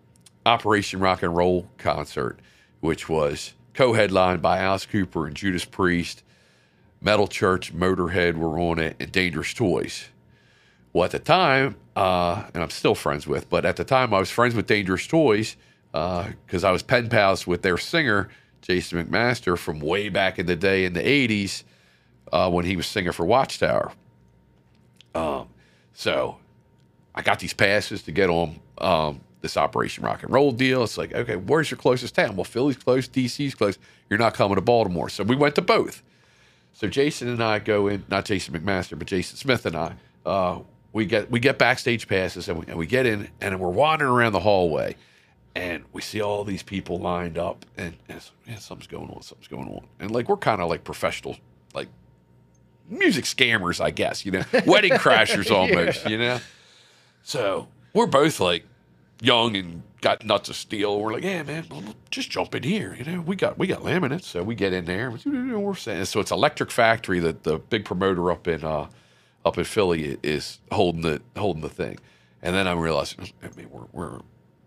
[0.48, 2.40] Operation Rock and Roll concert,
[2.80, 6.24] which was co-headlined by Alice Cooper and Judas Priest.
[7.00, 10.10] Metal Church, Motorhead were on it, and Dangerous Toys.
[10.94, 14.20] Well, at the time, uh, and I'm still friends with, but at the time I
[14.20, 15.58] was friends with Dangerous Toys
[15.92, 18.30] because I was pen pals with their singer,
[18.62, 21.64] Jason McMaster, from way back in the day in the 80s
[22.32, 23.92] uh, when he was singer for Watchtower.
[25.14, 25.50] Um,
[25.94, 26.38] so
[27.14, 30.84] I got these passes to get on um, this Operation Rock and Roll deal.
[30.84, 32.36] It's like, okay, where's your closest town?
[32.36, 33.78] Well, Philly's close, DC's close.
[34.10, 35.10] You're not coming to Baltimore.
[35.10, 36.04] So we went to both.
[36.74, 39.96] So Jason and I go in, not Jason McMaster, but Jason Smith and I.
[40.26, 40.60] Uh,
[40.94, 44.12] we get we get backstage passes and we, and we get in and we're wandering
[44.12, 44.96] around the hallway,
[45.56, 49.48] and we see all these people lined up and, and yeah, something's going on, something's
[49.48, 51.38] going on, and like we're kind of like professional,
[51.74, 51.88] like
[52.90, 56.40] music scammers, I guess, you know, wedding crashers almost, you know.
[57.24, 58.66] So we're both like
[59.22, 61.00] young and got nuts of steel.
[61.00, 61.66] We're like, yeah, man,
[62.12, 62.96] just jump in here.
[62.98, 65.12] You know, we got we got laminates, so we get in there.
[65.12, 66.20] We're saying so.
[66.20, 68.88] It's Electric Factory, that the big promoter up in uh,
[69.46, 71.98] up in Philly is holding the holding the thing.
[72.42, 74.20] And then I realized, I mean, we're we're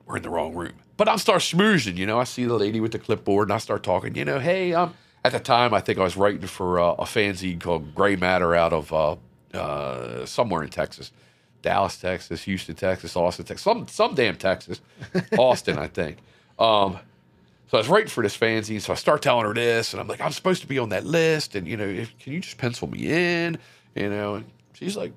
[0.06, 0.74] we're in the wrong room.
[0.96, 1.96] But I start schmoozing.
[1.96, 4.16] You know, I see the lady with the clipboard, and I start talking.
[4.16, 4.94] You know, hey, um,
[5.24, 8.54] at the time I think I was writing for uh, a fanzine called Gray Matter
[8.54, 9.16] out of uh,
[9.54, 11.12] uh, somewhere in Texas.
[11.62, 14.80] Dallas, Texas, Houston, Texas, Austin, Texas, some some damn Texas,
[15.38, 16.18] Austin, I think.
[16.58, 16.98] Um,
[17.70, 20.08] so I was writing for this fanzine, so I start telling her this, and I'm
[20.08, 22.58] like, I'm supposed to be on that list, and you know, if, can you just
[22.58, 23.58] pencil me in?
[23.94, 25.12] You know, and she's like,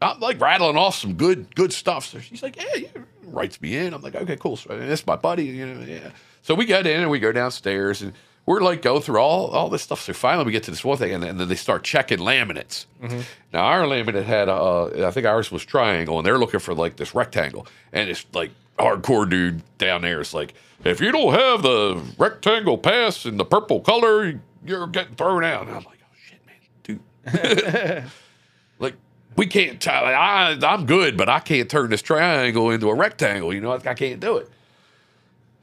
[0.00, 2.06] I'm like rattling off some good good stuff.
[2.06, 3.94] So she's like, yeah, yeah, writes me in.
[3.94, 4.56] I'm like, okay, cool.
[4.56, 6.10] So this is my buddy, you know, yeah.
[6.42, 8.12] So we get in and we go downstairs and
[8.48, 10.00] we're like go through all all this stuff.
[10.00, 12.18] So finally we get to this one thing, and, then- and then they start checking
[12.18, 12.86] laminates.
[13.02, 13.20] Mm-hmm.
[13.52, 16.96] Now our laminate had uh, I think ours was triangle, and they're looking for like
[16.96, 21.60] this rectangle, and it's like hardcore dude down there is like, if you don't have
[21.62, 25.66] the rectangle pass in the purple color, you're getting thrown out.
[25.66, 28.04] And I'm like, oh shit, man, dude.
[28.78, 28.94] like
[29.36, 29.78] we can't.
[29.78, 33.52] T- I I'm good, but I can't turn this triangle into a rectangle.
[33.52, 34.48] You know, I, I can't do it.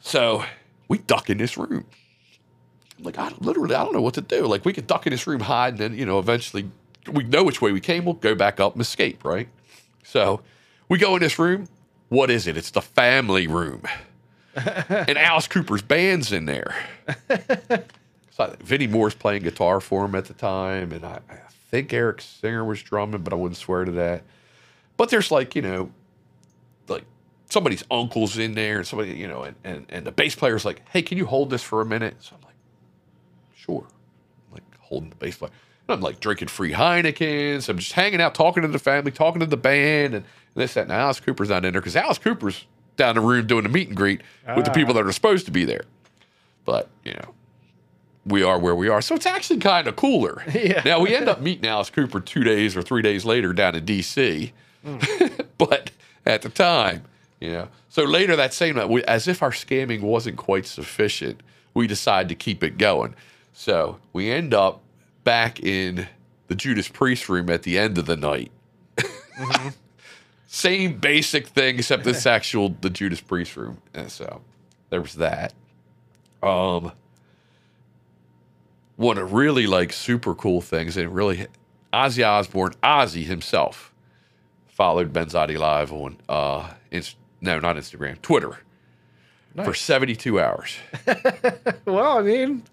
[0.01, 0.43] So
[0.87, 1.85] we duck in this room.
[3.05, 4.45] Like, I literally, I don't know what to do.
[4.47, 6.69] Like, we could duck in this room, hide, and then, you know, eventually
[7.11, 8.05] we know which way we came.
[8.05, 9.47] We'll go back up and escape, right?
[10.03, 10.41] So
[10.89, 11.67] we go in this room.
[12.09, 12.57] What is it?
[12.57, 13.83] It's the family room.
[14.55, 16.75] and Alice Cooper's band's in there.
[18.35, 21.37] So Vinnie Moore's playing guitar for him at the time, and I, I
[21.71, 24.23] think Eric Singer was drumming, but I wouldn't swear to that.
[24.97, 25.89] But there's like, you know,
[26.89, 27.05] like
[27.49, 30.81] somebody's uncle's in there, and somebody, you know, and, and, and the bass player's like,
[30.89, 32.15] hey, can you hold this for a minute?
[32.19, 32.35] So
[33.65, 33.85] sure.
[34.47, 35.51] I'm like holding the bass player.
[35.87, 37.69] And I'm like drinking free Heinekens.
[37.69, 40.25] I'm just hanging out, talking to the family, talking to the band, and
[40.55, 40.83] this, that.
[40.83, 42.65] And Alice Cooper's not in there because Alice Cooper's
[42.95, 44.21] down the room doing the meet and greet
[44.55, 45.01] with the people ah.
[45.01, 45.83] that are supposed to be there.
[46.63, 47.33] But, you know,
[48.25, 49.01] we are where we are.
[49.01, 50.43] So it's actually kind of cooler.
[50.53, 50.81] Yeah.
[50.83, 53.85] Now we end up meeting Alice Cooper two days or three days later down in
[53.85, 54.51] DC.
[54.83, 54.97] Hmm.
[55.57, 55.91] but
[56.25, 57.03] at the time,
[57.39, 57.67] You know.
[57.89, 61.41] So later that same night, we, as if our scamming wasn't quite sufficient,
[61.73, 63.15] we decided to keep it going.
[63.57, 64.81] So we end up
[65.23, 66.07] back in
[66.47, 68.51] the Judas Priest room at the end of the night.
[70.47, 73.81] Same basic thing, except it's actual the Judas Priest room.
[73.93, 74.41] And so
[74.89, 75.53] there was that.
[76.43, 76.91] Um,
[78.97, 81.47] one of really like super cool things, and really
[81.93, 83.93] Ozzy Osbourne, Ozzy himself,
[84.67, 88.57] followed Benzotti Live on uh, Inst- no, not Instagram, Twitter
[89.63, 90.75] for 72 hours.
[91.85, 92.63] Well, I mean,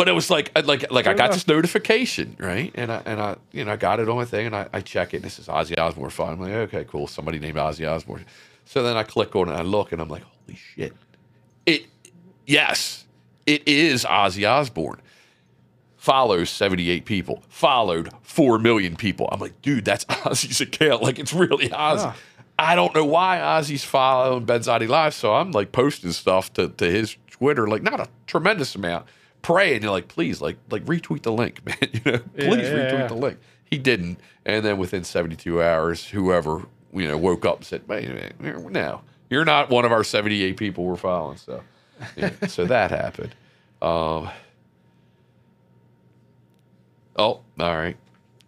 [0.00, 1.32] But it was like, like, like I got enough.
[1.32, 2.72] this notification, right?
[2.74, 4.80] And I, and I, you know, I got it on my thing, and I, I
[4.80, 5.18] check it.
[5.18, 6.08] And this is Ozzy Osbourne.
[6.08, 6.32] Fine.
[6.32, 7.06] I'm like, okay, cool.
[7.06, 8.24] Somebody named Ozzy Osbourne.
[8.64, 10.94] So then I click on it, and I look, and I'm like, holy shit!
[11.66, 11.84] It,
[12.46, 13.04] yes,
[13.44, 15.02] it is Ozzy Osbourne.
[15.98, 17.42] Follows 78 people.
[17.50, 19.28] Followed 4 million people.
[19.30, 21.02] I'm like, dude, that's Ozzy's account.
[21.02, 22.04] Like, it's really Ozzy.
[22.04, 22.14] Yeah.
[22.58, 26.90] I don't know why Ozzy's following Benzotti Live, so I'm like posting stuff to, to
[26.90, 29.04] his Twitter, like not a tremendous amount.
[29.42, 31.76] Praying, you're like, please, like, like retweet the link, man.
[31.92, 33.06] You know, Yeah, please yeah, retweet yeah.
[33.06, 33.38] the link.
[33.64, 38.04] He didn't, and then within 72 hours, whoever you know woke up and said, wait
[38.06, 41.36] a minute, no, you're not one of our 78 people we're following.
[41.38, 41.62] So,
[42.16, 43.34] yeah, so that happened.
[43.80, 44.28] Um,
[47.16, 47.96] oh, all right.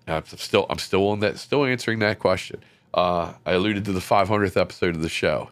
[0.09, 2.63] I'm still I'm still on that still answering that question.
[2.93, 5.51] Uh, I alluded to the 500th episode of the show.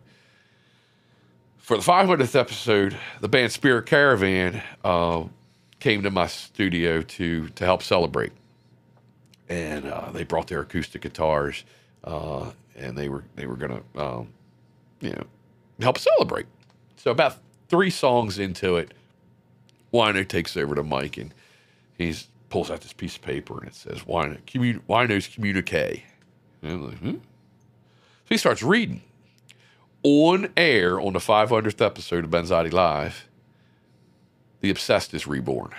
[1.70, 5.22] For the 500th episode, the band Spirit Caravan uh,
[5.78, 8.32] came to my studio to to help celebrate,
[9.48, 11.62] and uh, they brought their acoustic guitars,
[12.02, 14.32] uh, and they were they were gonna um,
[15.00, 15.22] you know
[15.80, 16.46] help celebrate.
[16.96, 17.36] So about
[17.68, 18.92] three songs into it,
[19.94, 21.32] Wino takes over the mic and
[21.96, 22.16] he
[22.48, 26.02] pulls out this piece of paper and it says Wino, commu- Wino's communique.
[26.62, 27.10] And I'm like, hmm?
[27.10, 27.18] So
[28.28, 29.02] he starts reading.
[30.02, 33.28] On air on the 500th episode of Benzotti Live,
[34.60, 35.74] the obsessed is reborn.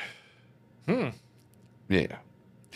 [0.88, 1.10] Hmm.
[1.90, 2.18] Yeah.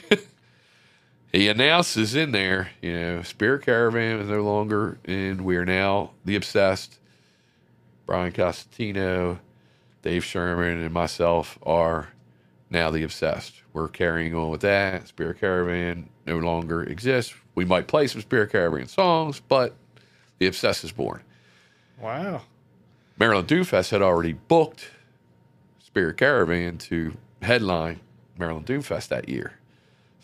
[1.32, 6.12] he announces in there, you know, Spirit Caravan is no longer and We are now
[6.24, 6.98] the obsessed.
[8.06, 9.40] Brian Costantino,
[10.02, 12.10] Dave Sherman, and myself are
[12.70, 13.62] now the obsessed.
[13.74, 15.08] We're carrying on with that.
[15.08, 17.34] Spirit Caravan no longer exists.
[17.56, 19.76] We might play some Spirit Caravan songs, but
[20.38, 21.22] the obsessed is born.
[22.00, 22.42] Wow.
[23.18, 24.90] Maryland Doomfest had already booked
[25.80, 28.02] Spirit Caravan to headline
[28.38, 29.54] Maryland Doomfest that year.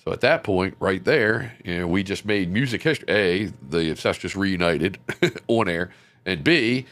[0.03, 3.07] So at that point, right there, you know, we just made music history.
[3.10, 4.98] A, the Obsessed reunited
[5.48, 5.91] on air,
[6.26, 6.88] and B,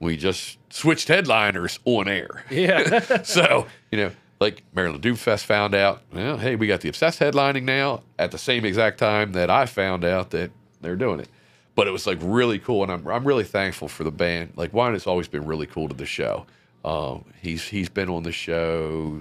[0.00, 2.44] we just switched headliners on air.
[2.50, 3.22] Yeah.
[3.22, 7.64] so, you know, like Maryland Doomfest found out, well, hey, we got the Obsessed headlining
[7.64, 10.50] now at the same exact time that I found out that
[10.80, 11.28] they're doing it.
[11.74, 14.52] But it was like really cool, and I'm I'm really thankful for the band.
[14.56, 16.46] Like Wino has always been really cool to the show.
[16.84, 19.20] Um, he's he's been on the show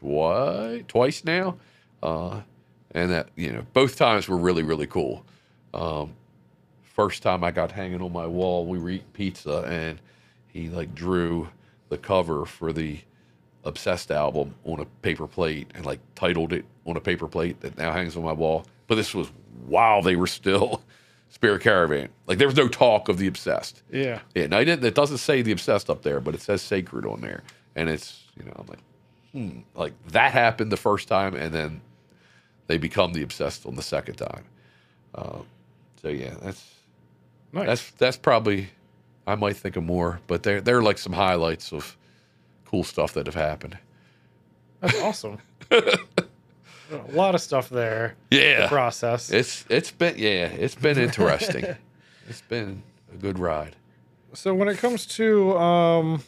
[0.00, 1.56] twice twice now,
[2.02, 2.40] uh,
[2.90, 5.24] and that you know both times were really really cool.
[5.72, 6.14] Um,
[6.82, 9.98] first time I got hanging on my wall, we were eating pizza, and
[10.48, 11.48] he like drew
[11.88, 12.98] the cover for the
[13.64, 17.76] Obsessed album on a paper plate and like titled it on a paper plate that
[17.76, 18.64] now hangs on my wall.
[18.86, 19.28] But this was
[19.66, 20.82] while they were still
[21.36, 22.08] Spirit Caravan.
[22.26, 23.82] Like there was no talk of the Obsessed.
[23.92, 24.20] yeah.
[24.34, 27.04] Yeah, now it, didn't, it doesn't say the Obsessed up there, but it says Sacred
[27.04, 27.42] on there,
[27.76, 28.78] and it's you know I'm like,
[29.32, 31.82] hmm, like that happened the first time, and then
[32.68, 34.44] they become the Obsessed on the second time.
[35.14, 35.44] Um,
[36.00, 36.64] so yeah, that's
[37.52, 37.66] Nice.
[37.66, 38.68] that's that's probably
[39.26, 41.98] I might think of more, but they're they're like some highlights of
[42.64, 43.76] cool stuff that have happened.
[44.80, 45.38] That's awesome.
[46.92, 48.14] a lot of stuff there.
[48.30, 49.30] Yeah, Process.
[49.30, 51.64] it's it's been yeah, it's been interesting.
[52.28, 52.82] it's been
[53.12, 53.76] a good ride.
[54.34, 56.22] So when it comes to um,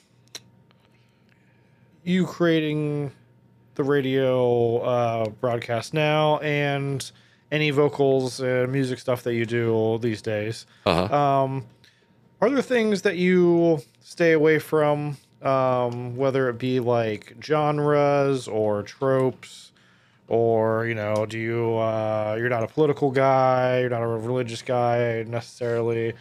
[2.05, 3.13] you creating
[3.75, 7.11] the radio uh, broadcast now and
[7.53, 11.17] any vocals and music stuff that you do these days, Uh huh.
[11.17, 11.67] um,
[12.41, 18.83] are there things that you stay away from, um, whether it be like genres or
[18.83, 19.68] tropes?
[20.29, 24.63] Or you know, do you uh, you're not a political guy, you're not a religious
[24.63, 26.13] guy necessarily.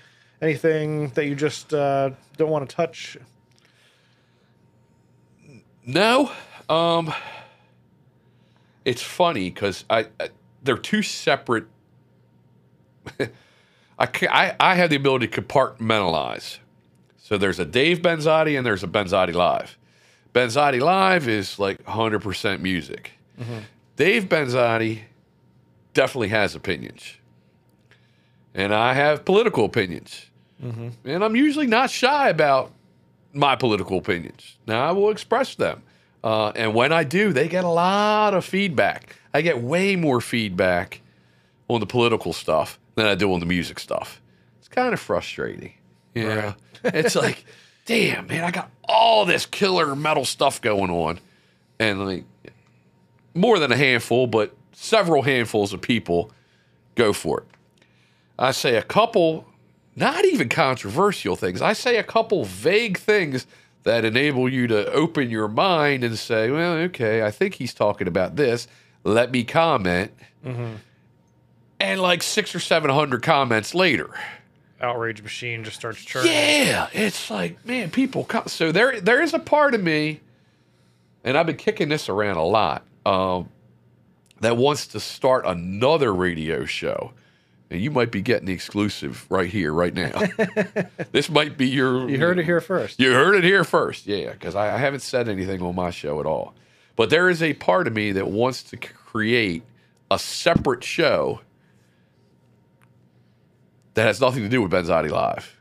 [0.41, 3.17] Anything that you just uh, don't want to touch?
[5.85, 6.31] No.
[6.69, 7.13] Um
[8.85, 10.29] it's funny cuz I, I
[10.63, 11.65] they're two separate
[13.99, 16.59] I, ca- I I have the ability to compartmentalize.
[17.17, 19.77] So there's a Dave Benzotti and there's a Benzotti Live.
[20.33, 23.11] Benzotti Live is like 100% music.
[23.97, 25.01] Dave Benzotti
[25.93, 27.17] definitely has opinions.
[28.53, 30.27] And I have political opinions.
[31.03, 32.71] and I'm usually not shy about
[33.33, 34.57] my political opinions.
[34.65, 35.83] Now I will express them,
[36.23, 39.15] uh, and when I do, they get a lot of feedback.
[39.33, 41.01] I get way more feedback
[41.67, 44.21] on the political stuff than I do on the music stuff.
[44.59, 45.73] It's kind of frustrating.
[46.15, 47.45] You know, it's like,
[47.85, 51.19] damn, man, I got all this killer metal stuff going on,
[51.79, 52.25] and like
[53.37, 56.31] more than a handful, but several handfuls of people
[56.95, 57.47] go for it.
[58.39, 59.47] I say a couple,
[59.95, 61.61] not even controversial things.
[61.61, 63.47] I say a couple vague things
[63.83, 68.07] that enable you to open your mind and say, well, okay, I think he's talking
[68.07, 68.67] about this.
[69.03, 70.11] Let me comment.
[70.45, 70.75] Mm-hmm.
[71.79, 74.09] And like six or 700 comments later.
[74.81, 76.31] Outrage machine just starts churning.
[76.31, 78.25] Yeah, it's like man, people.
[78.25, 80.19] Come, so there, there is a part of me,
[81.23, 82.83] and I've been kicking this around a lot.
[83.07, 83.49] Um,
[84.41, 87.13] that wants to start another radio show,
[87.71, 90.11] and you might be getting the exclusive right here, right now.
[91.13, 92.09] this might be your.
[92.09, 92.99] You heard it here first.
[92.99, 94.33] You heard it here first, yeah.
[94.33, 96.53] Because I, I haven't said anything on my show at all,
[96.97, 99.63] but there is a part of me that wants to create
[100.11, 101.39] a separate show
[103.93, 105.56] that has nothing to do with Benzotti Live,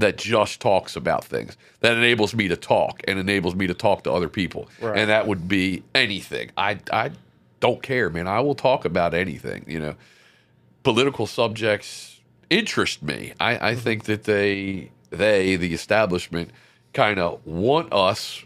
[0.00, 4.02] that just talks about things, that enables me to talk and enables me to talk
[4.04, 4.68] to other people.
[4.80, 4.98] Right.
[4.98, 6.50] And that would be anything.
[6.56, 7.12] I, I
[7.60, 8.26] don't care, man.
[8.26, 9.94] I will talk about anything, you know.
[10.82, 13.34] Political subjects interest me.
[13.38, 13.80] I, I mm-hmm.
[13.80, 16.50] think that they, they, the establishment,
[16.92, 18.42] kind of want us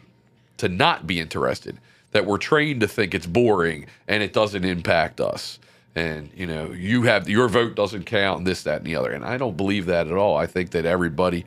[0.59, 1.79] to not be interested.
[2.11, 5.59] That we're trained to think it's boring and it doesn't impact us.
[5.97, 9.13] And you know, you have your vote doesn't count, and this, that, and the other.
[9.13, 10.37] And I don't believe that at all.
[10.37, 11.47] I think that everybody,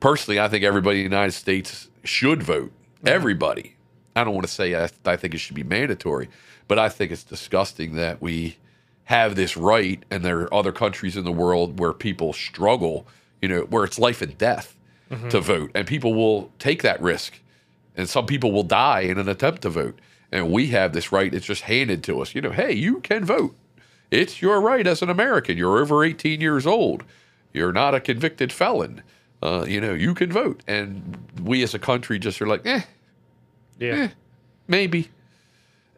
[0.00, 2.72] personally, I think everybody in the United States should vote.
[3.04, 3.74] Everybody.
[4.14, 6.28] I don't want to say I, I think it should be mandatory,
[6.66, 8.56] but I think it's disgusting that we
[9.04, 13.06] have this right, and there are other countries in the world where people struggle.
[13.40, 14.76] You know, where it's life and death
[15.10, 15.28] mm-hmm.
[15.28, 17.40] to vote, and people will take that risk
[17.98, 19.98] and some people will die in an attempt to vote.
[20.30, 22.34] And we have this right; it's just handed to us.
[22.34, 23.54] You know, hey, you can vote.
[24.10, 25.56] It's your right as an American.
[25.58, 27.04] You're over 18 years old.
[27.52, 29.02] You're not a convicted felon.
[29.42, 30.62] Uh, you know, you can vote.
[30.66, 32.82] And we as a country just are like, eh,
[33.78, 34.08] Yeah.
[34.66, 35.10] maybe.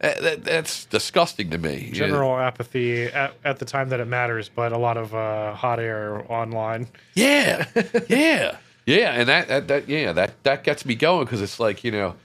[0.03, 1.91] Uh, that, that's disgusting to me.
[1.93, 5.79] General apathy at, at the time that it matters, but a lot of uh, hot
[5.79, 6.87] air online.
[7.13, 7.67] Yeah,
[8.09, 8.57] yeah,
[8.87, 11.91] yeah, and that, that that yeah that that gets me going because it's like you
[11.91, 12.15] know,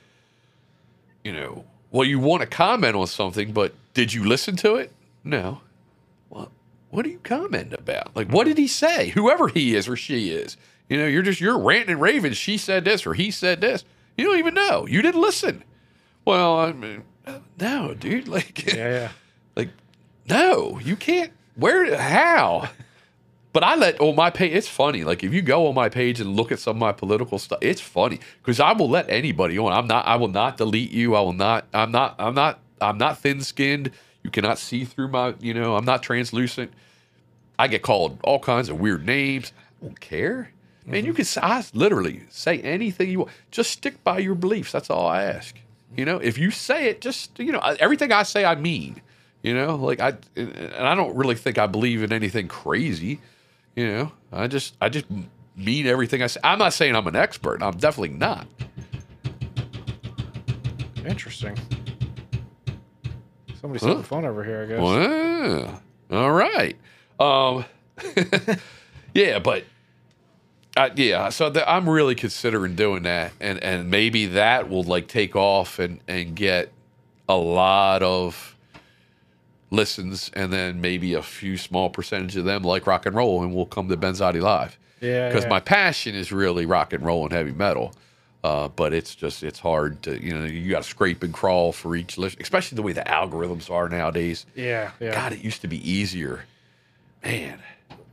[1.23, 4.91] you know, well you want to comment on something, but did you listen to it?
[5.23, 5.61] No.
[6.91, 8.15] What are you comment about?
[8.17, 9.09] Like, what did he say?
[9.11, 10.57] Whoever he is or she is,
[10.89, 12.33] you know, you're just you're ranting and raving.
[12.33, 13.85] She said this or he said this.
[14.17, 14.87] You don't even know.
[14.87, 15.63] You didn't listen.
[16.25, 17.05] Well, I mean,
[17.61, 18.29] no, dude.
[18.37, 19.09] Like, Yeah, yeah.
[19.57, 19.71] like,
[20.29, 21.33] no, you can't.
[21.57, 21.97] Where?
[21.97, 22.69] How?
[23.53, 24.53] But I let on my page.
[24.53, 25.03] It's funny.
[25.03, 27.59] Like if you go on my page and look at some of my political stuff,
[27.63, 29.73] it's funny because I will let anybody on.
[29.73, 30.07] I'm not.
[30.07, 31.15] I will not delete you.
[31.15, 31.67] I will not.
[31.73, 32.17] I'm not.
[32.19, 32.61] I'm not.
[32.83, 33.93] I'm not thin skinned.
[34.27, 35.37] You cannot see through my.
[35.39, 35.77] You know.
[35.77, 36.73] I'm not translucent.
[37.61, 39.53] I get called all kinds of weird names.
[39.81, 40.51] I don't care.
[40.85, 41.41] Man, you mm-hmm.
[41.41, 43.31] can I literally say anything you want.
[43.53, 44.73] Just stick by your beliefs.
[44.73, 45.55] That's all I ask.
[45.97, 49.01] You know, if you say it, just you know, everything I say, I mean.
[49.45, 53.21] You know, like I and I don't really think I believe in anything crazy.
[53.77, 55.07] You know, I just I just
[55.55, 56.41] mean everything I say.
[56.43, 57.63] I'm not saying I'm an expert.
[57.63, 58.49] I'm definitely not.
[61.05, 61.57] Interesting.
[63.61, 63.95] Somebody's on Huh.
[63.97, 64.81] the phone over here, I guess.
[64.81, 65.81] Wow.
[66.11, 66.77] All right.
[67.19, 67.65] Um,
[69.15, 69.65] yeah, but
[70.77, 75.09] uh, yeah, so th- I'm really considering doing that, and and maybe that will like
[75.09, 76.71] take off and and get
[77.29, 78.55] a lot of
[79.71, 83.55] listens, and then maybe a few small percentage of them like rock and roll, and
[83.55, 85.51] we'll come to Benzotti Live Yeah, because yeah.
[85.51, 87.93] my passion is really rock and roll and heavy metal.
[88.47, 91.73] Uh, but it's just it's hard to you know you got to scrape and crawl
[91.73, 94.47] for each list, especially the way the algorithms are nowadays.
[94.55, 95.13] yeah, yeah.
[95.15, 96.45] God, it used to be easier.
[97.25, 97.59] Man,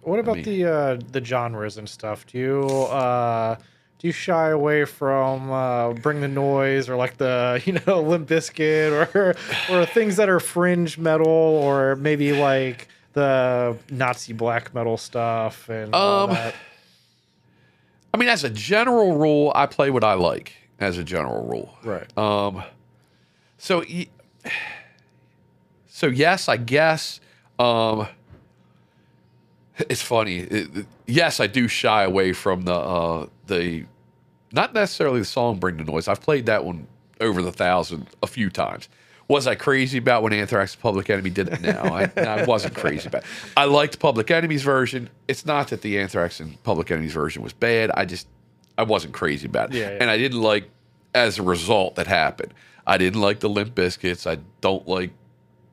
[0.01, 2.25] What about mean- the uh, the genres and stuff?
[2.25, 3.55] Do you uh,
[3.99, 8.27] do you shy away from uh, Bring the Noise or like the you know Limp
[8.27, 9.35] Bizkit or
[9.69, 15.93] or things that are fringe metal or maybe like the Nazi black metal stuff and
[15.93, 16.55] all Um, that?
[18.13, 20.53] I mean, as a general rule, I play what I like.
[20.79, 22.17] As a general rule, right?
[22.17, 22.61] Um,
[23.57, 23.83] so,
[25.87, 27.21] so yes, I guess.
[27.57, 28.07] Um,
[29.77, 30.39] it's funny.
[30.39, 33.85] It- yes, I do shy away from the uh, the
[34.51, 36.87] not necessarily the song "Bring the Noise." I've played that one
[37.21, 38.89] over the thousand a few times.
[39.27, 41.61] Was I crazy about when Anthrax Public Enemy did it?
[41.61, 43.23] No, I, I wasn't crazy about.
[43.23, 43.29] It.
[43.55, 45.09] I liked Public Enemy's version.
[45.27, 47.89] It's not that the Anthrax and Public Enemy's version was bad.
[47.95, 48.27] I just
[48.77, 49.97] I wasn't crazy about it, Yeah, yeah.
[50.01, 50.69] and I didn't like
[51.13, 52.53] as a result that happened.
[52.85, 54.29] I didn't like the Limp Bizkits.
[54.29, 55.11] I don't like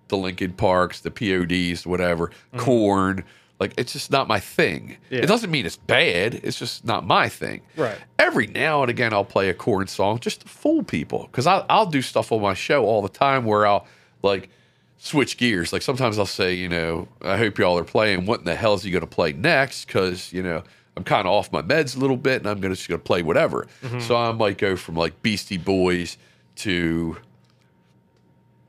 [0.08, 2.58] the Linkin Parks, the PODs, whatever, mm.
[2.58, 3.24] Korn.
[3.60, 4.82] Like it's just not my thing.
[4.82, 5.14] Mm-hmm.
[5.14, 5.20] Yeah.
[5.20, 6.34] It doesn't mean it's bad.
[6.42, 7.60] It's just not my thing.
[7.76, 7.98] Right.
[8.18, 11.66] Every now and again, I'll play a Korn song just to fool people because I'll,
[11.68, 13.86] I'll do stuff on my show all the time where I'll
[14.22, 14.48] like
[14.96, 15.74] switch gears.
[15.74, 18.24] Like sometimes I'll say, you know, I hope y'all are playing.
[18.24, 19.84] What in the hell is he going to play next?
[19.84, 20.62] Because you know
[20.96, 23.04] I'm kind of off my meds a little bit, and I'm gonna just going to
[23.04, 23.66] play whatever.
[24.00, 26.16] So I might go from like Beastie Boys
[26.56, 27.18] to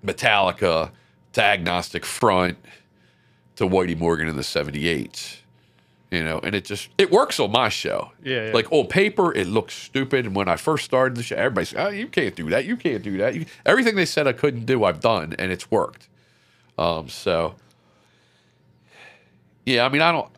[0.05, 0.91] Metallica
[1.33, 2.57] to Agnostic Front
[3.57, 5.37] to Whitey Morgan in the 78s.
[6.09, 8.11] You know, and it just it works on my show.
[8.21, 8.53] Yeah, yeah.
[8.53, 10.25] Like on paper, it looks stupid.
[10.25, 12.65] And when I first started the show, everybody said, "Oh, you can't do that.
[12.65, 15.71] You can't do that." You, everything they said I couldn't do, I've done, and it's
[15.71, 16.09] worked.
[16.77, 17.55] Um, so
[19.65, 20.29] yeah, I mean, I don't,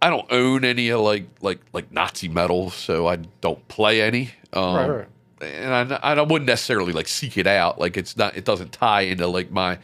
[0.00, 4.30] I don't own any of like like like Nazi metal, so I don't play any.
[4.52, 5.08] Um, Right, right.
[5.42, 7.78] And I, I wouldn't necessarily like seek it out.
[7.78, 9.78] Like it's not, it doesn't tie into like my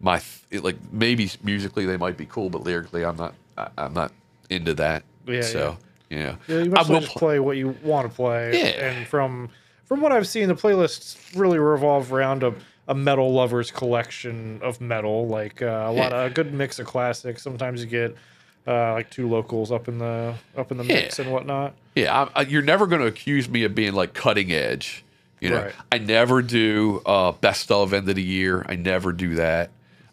[0.00, 0.20] my
[0.50, 3.34] th- like maybe musically they might be cool, but lyrically I'm not.
[3.58, 4.12] I, I'm not
[4.48, 5.02] into that.
[5.26, 5.78] Yeah, So
[6.08, 8.58] yeah, Yeah, you I mostly will just pl- play what you want to play.
[8.58, 8.86] Yeah.
[8.90, 9.50] And from
[9.84, 12.54] from what I've seen, the playlists really revolve around a,
[12.88, 16.86] a metal lovers collection of metal, like uh, a lot of a good mix of
[16.86, 17.42] classics.
[17.42, 18.16] Sometimes you get
[18.66, 21.24] uh, like two locals up in the up in the mix Yeah.
[21.24, 21.74] and whatnot.
[21.94, 25.04] Yeah, I, I, you're never going to accuse me of being like cutting edge.
[25.40, 25.74] You know, Right.
[25.92, 28.64] I never do uh, best of end of the year.
[28.68, 29.70] I never do that.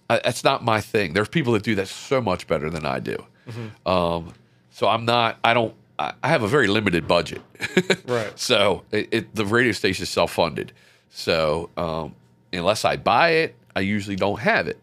[0.09, 1.13] I, that's not my thing.
[1.13, 3.17] There's people that do that so much better than I do.
[3.85, 4.33] Um,
[4.71, 5.37] so I'm not.
[5.43, 5.73] I don't.
[5.99, 7.41] I, I have a very limited budget.
[8.07, 8.37] Right.
[8.39, 10.71] So it, it the radio station is self funded.
[11.09, 12.15] So um,
[12.53, 14.79] unless I buy it, I usually don't have it.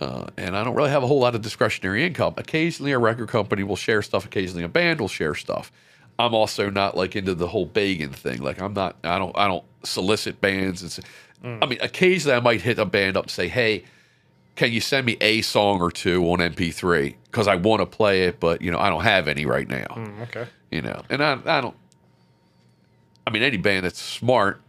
[0.00, 2.34] Uh, and I don't really have a whole lot of discretionary income.
[2.38, 4.24] Occasionally, a record company will share stuff.
[4.24, 5.70] Occasionally, a band will share stuff.
[6.18, 8.40] I'm also not like into the whole begging thing.
[8.42, 8.96] Like I'm not.
[9.04, 9.36] I don't.
[9.36, 10.80] I don't solicit bands.
[10.82, 11.02] And say,
[11.44, 13.84] I mean, occasionally I might hit a band up and say, "Hey,
[14.56, 18.24] can you send me a song or two on MP3 because I want to play
[18.24, 20.46] it, but you know I don't have any right now." Mm, okay.
[20.70, 21.76] you know and i, I don't
[23.26, 24.60] i mean any band that's smart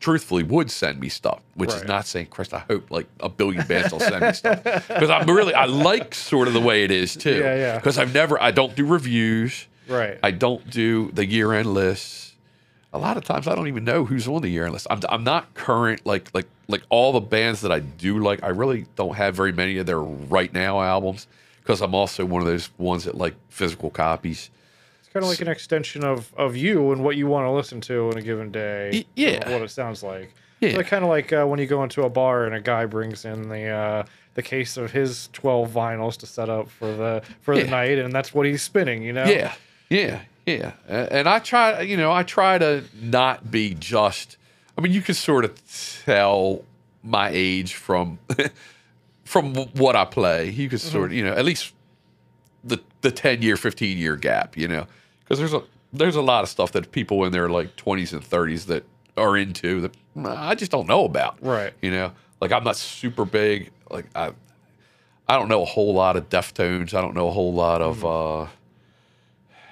[0.00, 3.64] truthfully would send me stuff which is not saying christ i hope like a billion
[3.66, 6.90] bands will send me stuff because i'm really i like sort of the way it
[6.90, 7.76] is too Yeah, yeah.
[7.76, 10.18] because i've never i don't do reviews Right.
[10.24, 12.27] i don't do the year-end lists
[12.92, 15.24] a lot of times i don't even know who's on the year-end list i'm, I'm
[15.24, 19.14] not current like like like all the bands that i do like i really don't
[19.16, 21.26] have very many of their right now albums
[21.60, 24.50] because i'm also one of those ones that like physical copies
[25.00, 27.80] It's kind of like an extension of of you and what you want to listen
[27.82, 29.04] to in a given day.
[29.16, 29.50] Yeah.
[29.50, 30.34] What it sounds like.
[30.60, 30.76] Yeah.
[30.76, 33.24] Like kind of like uh, when you go into a bar and a guy brings
[33.24, 34.02] in the uh,
[34.34, 37.70] the case of his twelve vinyls to set up for the for the Yeah.
[37.70, 39.02] night, and that's what he's spinning.
[39.02, 39.24] You know.
[39.24, 39.54] Yeah,
[39.88, 40.72] yeah, yeah.
[40.88, 44.36] And I try, you know, I try to not be just.
[44.76, 45.60] I mean, you can sort of
[46.04, 46.64] tell
[47.02, 48.18] my age from
[49.24, 50.50] from what I play.
[50.50, 51.74] You can sort of, you know, at least
[52.64, 54.56] the the ten year, fifteen year gap.
[54.56, 54.86] You know,
[55.20, 55.62] because there's a
[55.92, 58.84] there's a lot of stuff that people in their like twenties and thirties that
[59.16, 59.94] are into that
[60.26, 61.38] I just don't know about.
[61.42, 61.72] Right.
[61.82, 63.70] You know, like I'm not super big.
[63.90, 64.32] Like I,
[65.28, 66.94] I don't know a whole lot of Deftones.
[66.94, 68.04] I don't know a whole lot of.
[68.04, 68.46] uh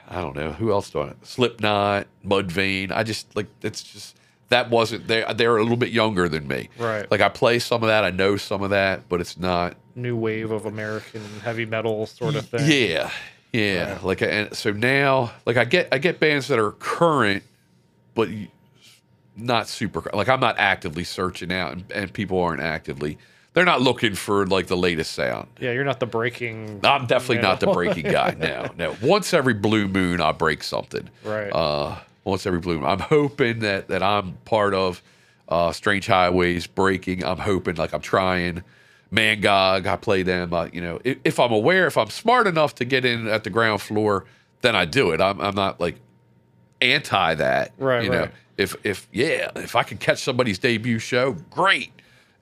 [0.08, 1.12] I don't know who else do I.
[1.22, 2.92] Slipknot, Mudvayne.
[2.92, 4.16] I just like it's just
[4.48, 5.24] that wasn't they.
[5.34, 6.68] They're a little bit younger than me.
[6.78, 7.10] Right.
[7.10, 8.04] Like I play some of that.
[8.04, 9.76] I know some of that, but it's not.
[9.94, 12.70] New wave of American heavy metal sort of thing.
[12.70, 13.10] Yeah,
[13.52, 13.98] yeah.
[14.02, 17.42] Like and so now, like I get I get bands that are current,
[18.14, 18.28] but
[19.36, 20.08] not super.
[20.12, 23.18] Like I'm not actively searching out, and, and people aren't actively.
[23.56, 25.48] They're not looking for like the latest sound.
[25.58, 26.80] Yeah, you're not the breaking.
[26.84, 28.36] I'm definitely not the breaking guy.
[28.38, 28.94] No, no.
[29.00, 31.08] Once every blue moon, I break something.
[31.24, 31.48] Right.
[31.48, 32.84] Uh, once every blue moon.
[32.84, 35.02] I'm hoping that that I'm part of
[35.48, 37.24] uh, Strange Highways breaking.
[37.24, 38.62] I'm hoping like I'm trying.
[39.10, 40.52] Mangog, I play them.
[40.52, 43.44] Uh, you know, if, if I'm aware, if I'm smart enough to get in at
[43.44, 44.26] the ground floor,
[44.60, 45.22] then I do it.
[45.22, 45.96] I'm, I'm not like
[46.82, 47.72] anti that.
[47.78, 48.30] Right, You know, right.
[48.58, 51.90] if if yeah, if I can catch somebody's debut show, great.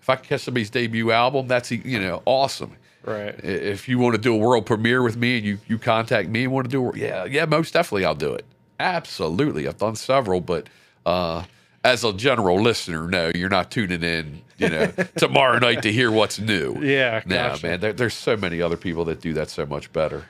[0.05, 2.77] If I can catch somebody's debut album, that's you know awesome.
[3.07, 3.43] Right.
[3.43, 6.45] If you want to do a world premiere with me and you you contact me
[6.45, 8.45] and want to do it, yeah, yeah, most definitely I'll do it.
[8.79, 10.69] Absolutely, I've done several, but
[11.07, 11.45] uh,
[11.83, 16.11] as a general listener, no, you're not tuning in, you know, tomorrow night to hear
[16.11, 16.77] what's new.
[16.83, 17.67] Yeah, no, gotcha.
[17.67, 20.27] man, there, there's so many other people that do that so much better.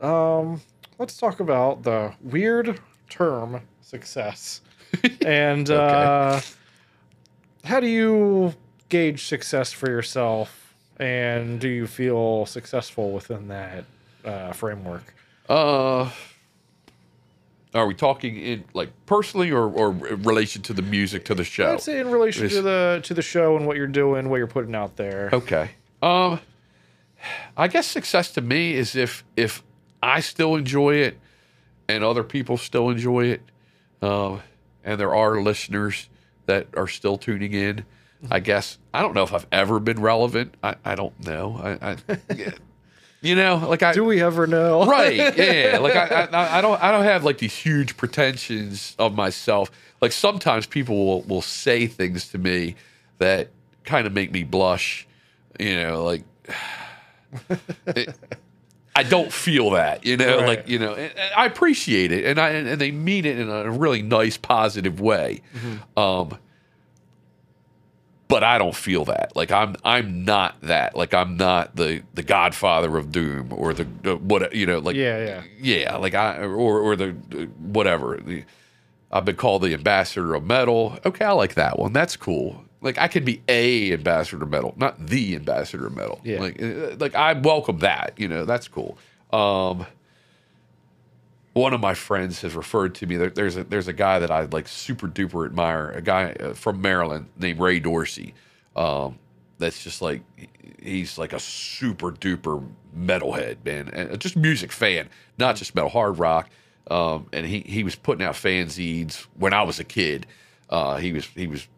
[0.00, 0.60] Um,
[0.98, 4.60] let's talk about the weird term success.
[5.24, 6.40] and uh,
[7.62, 8.52] how do you
[8.92, 13.84] gauge success for yourself, and do you feel successful within that
[14.22, 15.14] uh, framework?
[15.48, 16.10] Uh,
[17.74, 21.42] are we talking in like personally or or in relation to the music to the
[21.42, 21.72] show?
[21.72, 24.46] I'd say in relation to the to the show and what you're doing, what you're
[24.46, 25.30] putting out there.
[25.32, 25.70] Okay.
[26.02, 26.38] Um,
[27.56, 29.62] I guess success to me is if if
[30.02, 31.18] I still enjoy it
[31.88, 33.42] and other people still enjoy it,
[34.02, 34.42] um,
[34.84, 36.10] and there are listeners
[36.44, 37.86] that are still tuning in.
[38.30, 40.54] I guess I don't know if I've ever been relevant.
[40.62, 41.60] I, I don't know.
[41.80, 41.96] I, I
[43.20, 44.84] you know like I Do we ever know?
[44.86, 49.14] right yeah like I, I i don't i don't have like these huge pretensions of
[49.14, 49.70] myself
[50.00, 52.74] like sometimes people will, will say things to me
[53.18, 53.50] that
[53.84, 55.06] kind of make me blush
[55.60, 56.24] you know like
[57.86, 58.14] it-
[58.94, 60.46] i don't feel that you know Right.
[60.58, 63.48] like you know and, and i appreciate it and i and they mean it in
[63.48, 65.40] a really nice positive way
[65.96, 66.36] um
[68.32, 69.36] but I don't feel that.
[69.36, 70.96] Like I'm I'm not that.
[70.96, 74.96] Like I'm not the the Godfather of Doom or the, the what you know like
[74.96, 75.42] Yeah, yeah.
[75.60, 78.16] yeah like I or or the, the whatever.
[78.16, 78.44] The,
[79.10, 80.98] I've been called the ambassador of metal.
[81.04, 81.92] Okay, I like that one.
[81.92, 82.64] That's cool.
[82.80, 86.18] Like I could be a ambassador of metal, not the ambassador of metal.
[86.24, 86.40] Yeah.
[86.40, 88.14] Like uh, like I welcome that.
[88.16, 88.96] You know that's cool.
[89.30, 89.84] Um,
[91.52, 93.16] one of my friends has referred to me.
[93.16, 95.90] There, there's a there's a guy that I like super duper admire.
[95.90, 98.34] A guy uh, from Maryland named Ray Dorsey.
[98.74, 99.18] Um,
[99.58, 100.22] that's just like
[100.80, 102.66] he's like a super duper
[102.96, 105.08] metalhead man, and just music fan,
[105.38, 106.48] not just metal, hard rock.
[106.90, 110.26] Um, and he he was putting out fanzines when I was a kid.
[110.70, 111.68] Uh, he was he was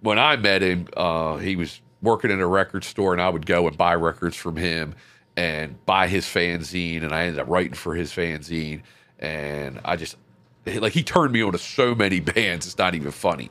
[0.00, 0.88] when I met him.
[0.96, 4.36] Uh, he was working in a record store, and I would go and buy records
[4.36, 4.94] from him
[5.36, 8.82] and buy his fanzine, and I ended up writing for his fanzine.
[9.18, 10.16] And I just
[10.66, 12.66] like he turned me on to so many bands.
[12.66, 13.50] It's not even funny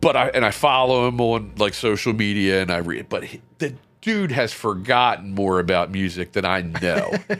[0.00, 3.40] but I and I follow him on like social media and I read, but he,
[3.58, 7.12] the dude has forgotten more about music than I know.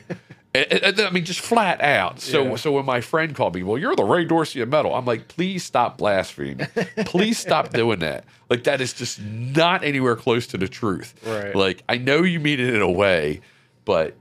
[0.54, 2.20] And- and- and I mean, just flat out.
[2.20, 2.56] So, Yeah.
[2.56, 4.94] so when my friend called me, well, you're the Ray Dorsey of metal.
[4.94, 6.66] I'm like, please stop blaspheming.
[7.06, 8.26] please stop doing that.
[8.50, 11.14] Like that is just not anywhere close to the truth.
[11.26, 11.56] Right.
[11.56, 13.40] Like I know you mean it in a way,
[13.86, 14.14] but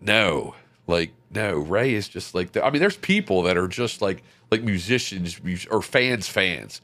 [0.00, 0.54] no,
[0.86, 1.56] like no.
[1.56, 5.40] Ray is just like the, I mean, there's people that are just like like musicians
[5.70, 6.80] or fans, fans.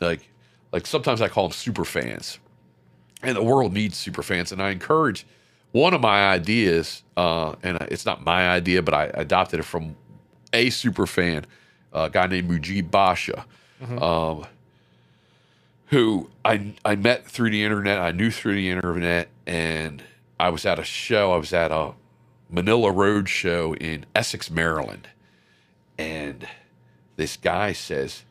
[0.00, 0.28] Like
[0.72, 2.38] like sometimes I call them super fans,
[3.22, 4.52] and the world needs super fans.
[4.52, 5.26] And I encourage
[5.72, 9.96] one of my ideas, uh, and it's not my idea, but I adopted it from
[10.52, 11.46] a super fan,
[11.92, 13.44] a guy named Mujib Basha.
[14.02, 14.46] Um,
[15.86, 17.98] who I I met through the internet.
[17.98, 20.02] I knew through the internet, and
[20.38, 21.32] I was at a show.
[21.32, 21.92] I was at a
[22.52, 25.08] Manilla Road show in Essex, Maryland,
[25.98, 26.46] and
[27.16, 28.24] this guy says,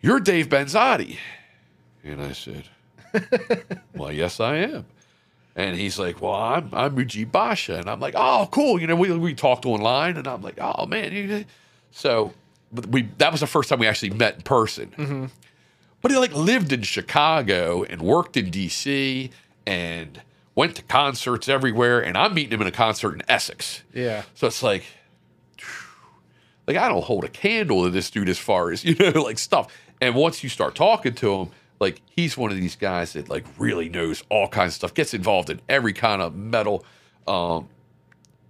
[0.00, 1.18] "You're Dave Benzotti,"
[2.02, 2.64] and I said,
[3.94, 4.86] "Well, yes, I am."
[5.54, 8.96] And he's like, "Well, I'm I'm Mujib Basha," and I'm like, "Oh, cool." You know,
[8.96, 11.44] we we talked online, and I'm like, "Oh man,"
[11.90, 12.32] so
[12.88, 14.92] we that was the first time we actually met in person.
[14.96, 15.26] Mm-hmm.
[16.00, 19.30] But he like lived in Chicago and worked in DC
[19.66, 20.20] and
[20.54, 22.00] went to concerts everywhere.
[22.00, 23.82] And I'm meeting him in a concert in Essex.
[23.94, 24.22] Yeah.
[24.34, 24.84] So it's like,
[26.66, 29.38] like I don't hold a candle to this dude as far as you know, like
[29.38, 29.72] stuff.
[30.00, 31.50] And once you start talking to him,
[31.80, 35.14] like he's one of these guys that like really knows all kinds of stuff, gets
[35.14, 36.84] involved in every kind of metal,
[37.26, 37.68] um,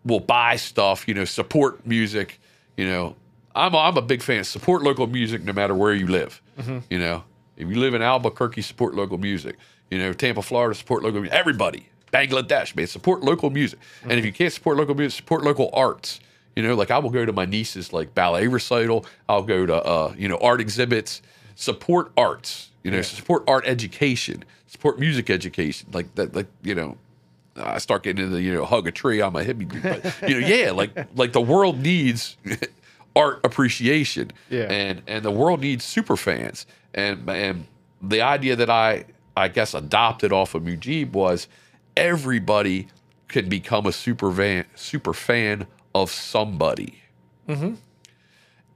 [0.05, 2.41] will buy stuff, you know, support music,
[2.77, 3.16] you know.
[3.55, 4.45] I'm a, I'm a big fan.
[4.45, 6.41] Support local music no matter where you live.
[6.89, 7.24] You know,
[7.59, 9.57] if you live in Albuquerque, support local music.
[9.91, 11.39] You know, Tampa, Florida, support local music.
[11.39, 13.78] Everybody, Bangladesh, man, support local music.
[14.02, 16.20] And if you can't support local music, support local arts.
[16.55, 19.06] You know, like I will go to my niece's like ballet recital.
[19.28, 21.22] I'll go to uh, you know art exhibits.
[21.55, 22.70] Support arts.
[22.82, 24.44] You know, support art education.
[24.66, 25.89] Support music education.
[25.93, 26.34] Like that.
[26.34, 26.98] Like you know,
[27.56, 29.22] I start getting into you know hug a tree.
[29.22, 29.82] I'm a hippie, dude.
[29.82, 32.36] but you know, yeah, like like the world needs
[33.16, 34.64] art appreciation, Yeah.
[34.70, 37.66] and and the world needs super fans, and and
[38.02, 39.06] the idea that I
[39.36, 41.48] I guess adopted off of Mujib was
[41.97, 42.89] everybody
[43.28, 47.02] can become a super fan super fan of somebody,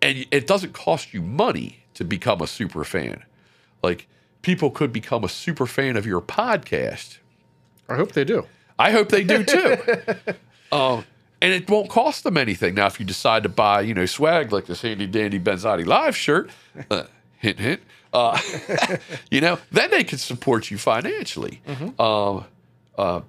[0.03, 3.23] and it doesn't cost you money to become a super fan.
[3.83, 4.09] Like
[4.43, 7.19] people could become a super fan of your podcast.
[7.89, 8.47] I hope they do.
[8.79, 9.77] I hope they do too.
[10.73, 11.05] um,
[11.41, 12.75] and it won't cost them anything.
[12.75, 16.17] Now, if you decide to buy, you know, swag like this handy dandy Benzotti Live
[16.17, 16.51] shirt,
[16.91, 17.05] uh,
[17.39, 17.81] hint, hint,
[18.13, 18.39] uh,
[19.31, 21.61] you know, then they can support you financially.
[21.99, 22.45] Um,
[22.99, 23.21] uh,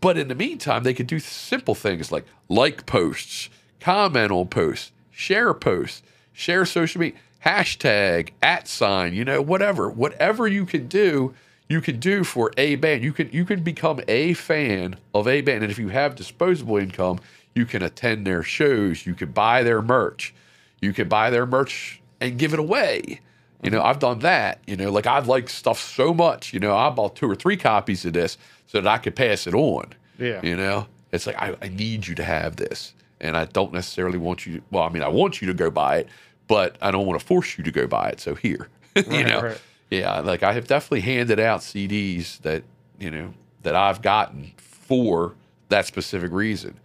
[0.00, 3.48] but in the meantime, they could do simple things like like posts,
[3.80, 6.02] comment on posts, share posts,
[6.32, 7.18] share social media.
[7.44, 11.34] hashtag, at sign, you know, whatever, whatever you can do,
[11.68, 13.02] you can do for a band.
[13.02, 16.76] You can you can become a fan of a band, and if you have disposable
[16.76, 17.18] income,
[17.54, 19.06] you can attend their shows.
[19.06, 20.34] You can buy their merch.
[20.80, 23.20] You can buy their merch and give it away.
[23.62, 24.60] You know, I've done that.
[24.66, 26.52] You know, like I've liked stuff so much.
[26.52, 29.46] You know, I bought two or three copies of this so that I could pass
[29.46, 29.92] it on.
[30.18, 30.40] Yeah.
[30.42, 34.18] You know, it's like I, I need you to have this, and I don't necessarily
[34.18, 34.62] want you.
[34.70, 36.08] Well, I mean, I want you to go buy it,
[36.48, 38.20] but I don't want to force you to go buy it.
[38.20, 39.60] So here, you know, right.
[39.90, 42.62] yeah, like I have definitely handed out CDs that
[42.98, 45.34] you know that I've gotten for
[45.68, 46.78] that specific reason.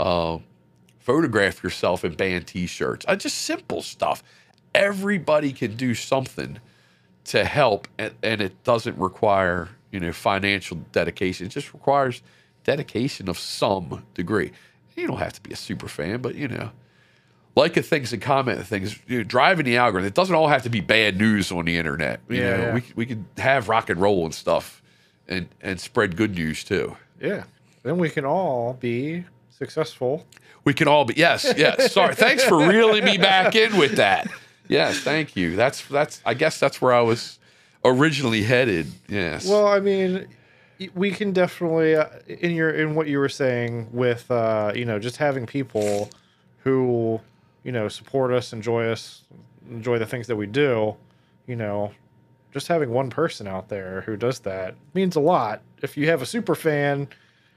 [0.00, 0.44] Um,
[0.98, 3.04] photograph yourself in band T-shirts.
[3.08, 4.22] Uh, just simple stuff.
[4.78, 6.58] Everybody can do something
[7.24, 11.46] to help, and, and it doesn't require you know financial dedication.
[11.46, 12.22] It just requires
[12.64, 14.52] dedication of some degree.
[14.96, 16.70] You don't have to be a super fan, but you know,
[17.54, 18.98] like the things and comment the things.
[19.06, 20.08] You know, driving the algorithm.
[20.08, 22.20] It doesn't all have to be bad news on the internet.
[22.28, 22.74] You Yeah, know, yeah.
[22.74, 24.82] we we could have rock and roll and stuff,
[25.28, 26.96] and and spread good news too.
[27.20, 27.44] Yeah.
[27.84, 30.26] Then we can all be successful.
[30.64, 31.92] We can all be yes, yes.
[31.92, 34.28] Sorry, thanks for reeling me back in with that.
[34.68, 35.56] Yes, thank you.
[35.56, 36.20] That's that's.
[36.24, 37.38] I guess that's where I was
[37.84, 38.86] originally headed.
[39.08, 39.46] Yes.
[39.46, 40.28] Well, I mean,
[40.94, 44.98] we can definitely uh, in your in what you were saying with uh, you know
[44.98, 46.10] just having people
[46.58, 47.20] who
[47.64, 49.24] you know support us, enjoy us,
[49.70, 50.96] enjoy the things that we do.
[51.46, 51.92] You know,
[52.52, 55.62] just having one person out there who does that means a lot.
[55.82, 57.08] If you have a super fan,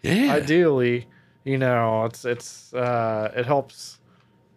[0.02, 0.32] yeah.
[0.32, 1.08] ideally,
[1.44, 3.98] you know, it's it's uh, it helps.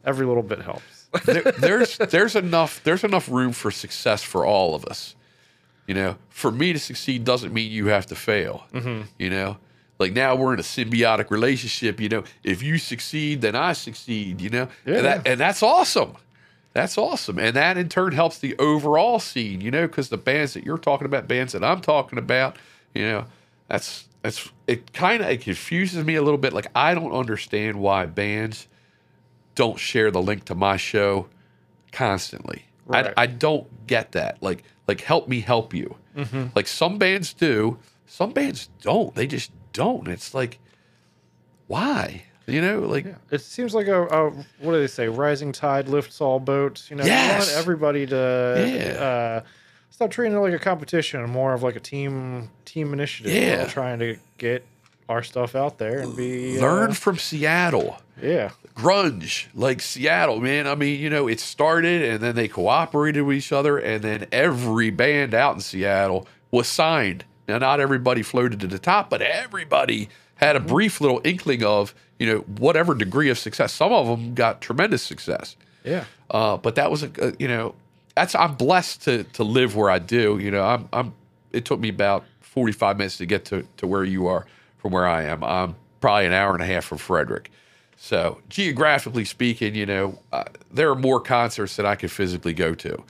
[0.06, 0.93] Every little bit helps.
[1.24, 5.14] There, there's there's enough there's enough room for success for all of us.
[5.86, 8.64] You know, for me to succeed doesn't mean you have to fail.
[8.72, 9.02] Mm-hmm.
[9.18, 9.58] You know,
[9.98, 12.00] like now we're in a symbiotic relationship.
[12.00, 14.40] You know, if you succeed, then I succeed.
[14.40, 14.94] You know, Yeah.
[14.96, 16.14] and, that, and that's awesome.
[16.72, 19.60] That's awesome, and that in turn helps the overall scene.
[19.60, 22.56] You know, because the bands that you're talking about, bands that I'm talking about,
[22.94, 23.26] you know,
[23.68, 24.92] that's that's it.
[24.92, 26.52] Kind of it confuses me a little bit.
[26.52, 28.66] Like I don't understand why bands
[29.54, 31.28] don't share the link to my show
[31.92, 32.64] constantly.
[32.86, 33.12] Right.
[33.16, 34.42] I, I don't get that.
[34.42, 35.96] Like like help me help you.
[36.16, 36.48] Mm-hmm.
[36.54, 39.14] Like some bands do, some bands don't.
[39.14, 40.08] They just don't.
[40.08, 40.58] It's like
[41.66, 42.24] why?
[42.46, 45.08] You know, like It seems like a, a what do they say?
[45.08, 46.90] Rising tide lifts all boats.
[46.90, 49.02] You know, you want everybody to Yeah.
[49.02, 49.40] uh,
[49.88, 53.32] stop treating it like a competition, and more of like a team team initiative.
[53.32, 53.64] Yeah.
[53.66, 54.66] Trying to get
[55.08, 57.98] our stuff out there and be learn Uh, from Seattle.
[58.22, 60.66] yeah, grunge like Seattle, man.
[60.66, 64.26] I mean, you know, it started and then they cooperated with each other, and then
[64.32, 67.24] every band out in Seattle was signed.
[67.48, 71.94] Now, not everybody floated to the top, but everybody had a brief little inkling of,
[72.18, 73.72] you know, whatever degree of success.
[73.72, 75.56] Some of them got tremendous success.
[75.84, 77.74] yeah, Uh, but that was a, a- you know,
[78.16, 80.38] that's I'm blessed to to live where I do.
[80.38, 81.12] You know, I'm I'm.
[81.52, 84.46] It took me about 45 minutes to get to to where you are
[84.84, 85.42] from where I am.
[85.42, 87.50] I'm probably an hour and a half from Frederick.
[87.96, 92.74] So geographically speaking, you know, uh, there are more concerts that I could physically go
[92.74, 93.02] to.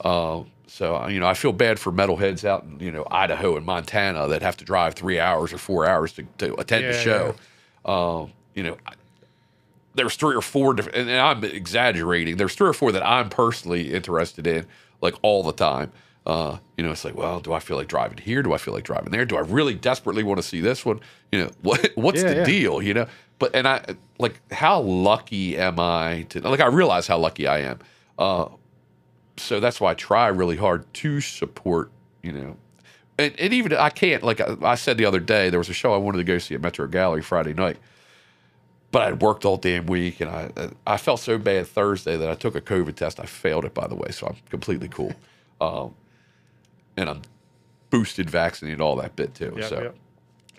[0.00, 3.58] Uh, so uh, you know, I feel bad for metalheads out in you know Idaho
[3.58, 6.94] and Montana that have to drive three hours or four hours to, to attend the
[6.94, 7.34] Yeah, show.
[7.84, 8.78] Um, you know,
[9.94, 12.38] there's three or four different, and I'm exaggerating.
[12.38, 14.64] There's three or four that I'm personally interested in,
[15.02, 15.92] like all the time.
[16.26, 18.42] Uh, you know, it's like, well, do I feel like driving here?
[18.42, 19.24] Do I feel like driving there?
[19.24, 21.00] Do I really desperately want to see this one?
[21.32, 22.44] You know, what what's Yeah, the yeah.
[22.44, 22.82] deal?
[22.82, 23.06] You know,
[23.38, 23.84] but and I
[24.18, 26.60] like, how lucky am I to like?
[26.60, 27.78] I realize how lucky I am.
[28.18, 28.48] Uh,
[29.36, 31.90] so that's why I try really hard to support.
[32.22, 32.56] You know,
[33.18, 35.74] and, and even I can't like I, I said the other day, there was a
[35.74, 37.78] show I wanted to go see at Metro Gallery Friday night
[38.92, 40.50] but I'd worked all damn week, and I
[40.86, 43.20] I felt so bad Thursday that I took a COVID test.
[43.20, 45.14] I failed it, by the way, so I'm completely cool.
[45.60, 45.94] Um,
[47.00, 47.22] and I'm
[47.88, 49.54] boosted, vaccinated, all that bit too.
[49.56, 49.96] Yep, so yep.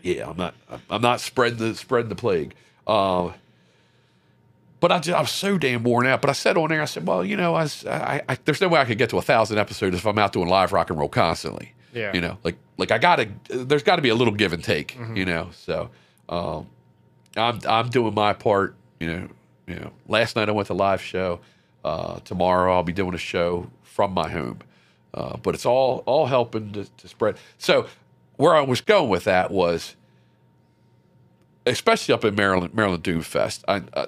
[0.02, 0.56] yeah, I'm not
[0.90, 2.54] I'm not spreading the spreading the plague.
[2.88, 3.32] Uh,
[4.80, 6.22] but I just, I was so damn worn out.
[6.22, 8.60] But I said on there, I said, well, you know, I, was, I, I there's
[8.60, 10.90] no way I could get to a thousand episodes if I'm out doing live rock
[10.90, 11.74] and roll constantly.
[11.94, 12.14] Yeah.
[12.14, 14.98] You know, like like I gotta there's got to be a little give and take.
[15.14, 15.90] You know, so
[16.30, 16.68] um,
[17.38, 18.76] I'm I'm doing my part.
[19.00, 19.28] You know,
[19.68, 19.92] you know.
[20.08, 21.40] Last night I went to live show.
[21.84, 24.60] Uh, tomorrow I'll be doing a show from my home.
[25.14, 27.36] Uh, but it's all all helping to, to spread.
[27.58, 27.88] So
[28.38, 29.96] where I was going with that was,
[31.66, 33.64] especially up in Maryland, Maryland Doom Fest.
[33.68, 34.08] I, I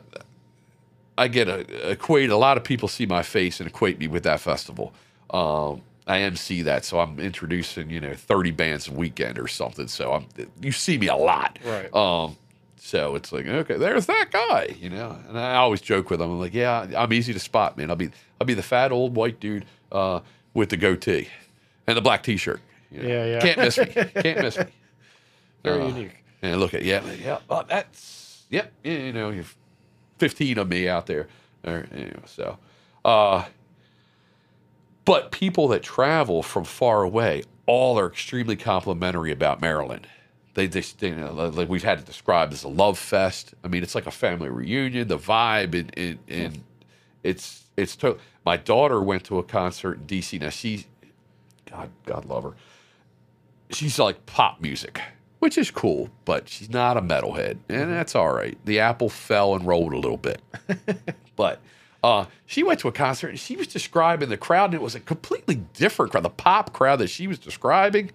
[1.15, 4.23] I get a, equate a lot of people see my face and equate me with
[4.23, 4.93] that festival.
[5.29, 9.87] Um, I MC that, so I'm introducing you know 30 bands a weekend or something.
[9.87, 10.25] So I'm
[10.61, 11.59] you see me a lot.
[11.65, 11.93] Right.
[11.93, 12.35] Um,
[12.77, 15.17] So it's like, okay, there's that guy, you know.
[15.29, 16.29] And I always joke with him.
[16.31, 17.89] I'm like, yeah, I'm easy to spot, man.
[17.89, 18.09] I'll be
[18.41, 20.19] I'll be the fat old white dude uh,
[20.53, 21.27] with the goatee
[21.87, 22.61] and the black t-shirt.
[22.91, 23.07] you know.
[23.09, 23.39] Yeah, yeah.
[23.39, 23.85] Can't miss me.
[23.87, 24.65] Can't miss me.
[25.63, 26.23] Very Uh, unique.
[26.41, 27.39] And look at yeah, yeah.
[27.49, 28.71] Oh, that's yep.
[28.83, 29.55] Yeah, you know, you've
[30.19, 31.27] 15 of me out there.
[31.65, 32.57] Or, you know, so,
[33.05, 33.45] uh,
[35.05, 40.07] but people that travel from far away all are extremely complimentary about Maryland.
[40.55, 43.53] They just, you know, like we've had it described as a love fest.
[43.63, 45.07] I mean, it's like a family reunion.
[45.07, 46.63] The vibe and and, and
[47.23, 50.39] it's it's to- my daughter went to a concert in DC.
[50.39, 50.85] Now she,
[51.69, 52.53] God, God love her.
[53.69, 55.01] She's like pop music,
[55.39, 58.57] which is cool, but she's not a metalhead, and that's all right.
[58.65, 60.41] The apple fell and rolled a little bit,
[61.35, 61.59] but
[62.03, 64.93] uh, she went to a concert and she was describing the crowd, and it was
[64.93, 66.23] a completely different crowd.
[66.23, 68.11] The pop crowd that she was describing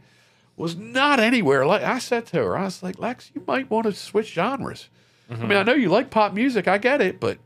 [0.57, 1.83] was not anywhere like.
[1.83, 4.89] I said to her, I was like, Lex, you might want to switch genres.
[5.31, 7.39] I mean, I know you like pop music, I get it, but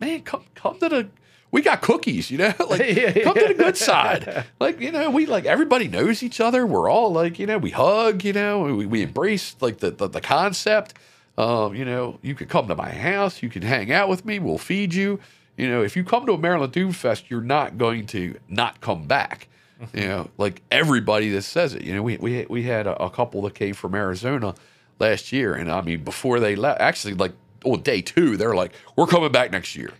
[0.00, 1.08] man, come come to the.
[1.52, 2.52] We got cookies, you know.
[2.68, 4.44] Like, Yeah, come to the good side.
[4.60, 6.66] Like, you know, we like everybody knows each other.
[6.66, 8.24] We're all like, you know, we hug.
[8.24, 10.94] You know, we, we embrace like the the, the concept.
[11.38, 13.42] Um, you know, you could come to my house.
[13.42, 14.38] You can hang out with me.
[14.38, 15.20] We'll feed you.
[15.56, 18.80] You know, if you come to a Maryland Doom Fest, you're not going to not
[18.80, 19.48] come back.
[19.92, 21.82] You know, like everybody that says it.
[21.82, 24.54] You know, we we we had a, a couple that came from Arizona
[24.98, 27.32] last year, and I mean, before they left, actually, like
[27.66, 29.92] on day two, they're like, "We're coming back next year.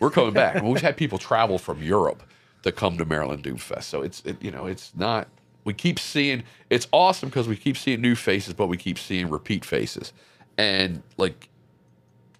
[0.00, 2.22] We're coming back." and we've had people travel from Europe
[2.62, 3.88] to come to Maryland Doom Fest.
[3.88, 5.28] So it's it, you know, it's not.
[5.64, 6.42] We keep seeing.
[6.70, 10.12] It's awesome because we keep seeing new faces, but we keep seeing repeat faces,
[10.58, 11.48] and like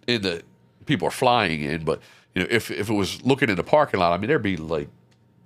[0.06, 0.42] in the
[0.86, 2.00] people are flying in, but
[2.34, 4.56] you know, if if it was looking in the parking lot, I mean, there'd be
[4.56, 4.88] like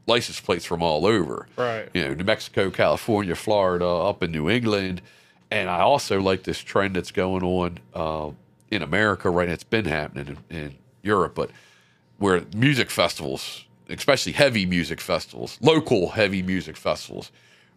[0.06, 1.48] license plates from all over.
[1.56, 1.88] Right.
[1.94, 5.02] You know, New Mexico, California, Florida, up in New England,
[5.50, 8.30] and I also like this trend that's going on uh,
[8.70, 9.48] in America right.
[9.48, 9.54] now.
[9.54, 11.50] It's been happening in, in Europe, but
[12.18, 17.30] where music festivals, especially heavy music festivals, local heavy music festivals,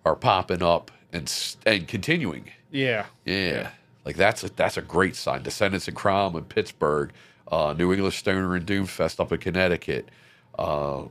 [0.06, 1.32] are popping up and
[1.66, 2.52] and continuing.
[2.72, 3.06] Yeah.
[3.26, 3.72] Yeah.
[4.06, 5.44] Like that's a, that's a great sign.
[5.44, 7.12] Descendants of Crom in Pittsburgh,
[7.52, 10.10] uh, New England Stoner and Doomfest up in Connecticut,
[10.58, 11.04] uh,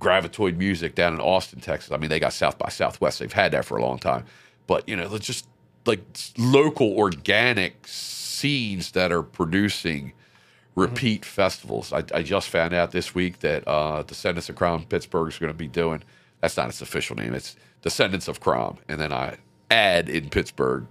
[0.00, 1.92] Gravitoid Music down in Austin, Texas.
[1.92, 3.18] I mean, they got South by Southwest.
[3.18, 4.24] They've had that for a long time.
[4.66, 5.46] But, you know, it's just
[5.86, 6.00] like
[6.38, 7.86] local organic
[8.34, 10.12] scenes that are producing
[10.74, 11.92] repeat festivals.
[11.92, 15.52] I, I just found out this week that uh, Descendants of Crom Pittsburgh is going
[15.52, 16.02] to be doing,
[16.40, 19.36] that's not its official name, it's Descendants of Crom, And then I
[19.70, 20.86] add in Pittsburgh.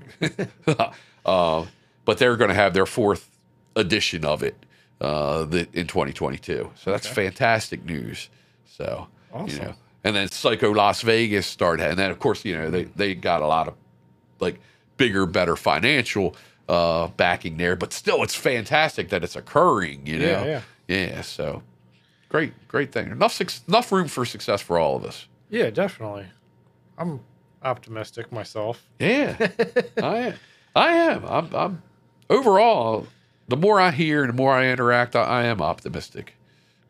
[1.25, 1.65] uh,
[2.05, 3.29] but they're going to have their fourth
[3.75, 4.55] edition of it
[5.01, 6.71] uh, the, in 2022.
[6.75, 8.29] So that's fantastic news.
[8.65, 9.63] So, you Awesome.
[9.65, 13.15] know, and then Psycho Las Vegas started, and then of course, you know, they they
[13.15, 13.75] got a lot of
[14.39, 14.59] like
[14.97, 16.35] bigger, better financial
[16.69, 20.05] uh, backing there, but still, it's fantastic that it's occurring.
[20.07, 20.95] You know, Yeah, yeah.
[21.07, 21.21] yeah.
[21.21, 21.63] So
[22.29, 23.11] great, great thing.
[23.11, 25.27] Enough enough room for success for all of us.
[25.49, 26.25] Yeah, definitely.
[26.97, 27.19] I'm
[27.63, 28.83] optimistic myself.
[28.99, 29.35] Yeah,
[30.01, 30.33] I am.
[30.75, 31.25] I am.
[31.25, 31.81] I'm, I'm
[32.29, 33.07] overall.
[33.49, 36.35] The more I hear and the more I interact, I, I am optimistic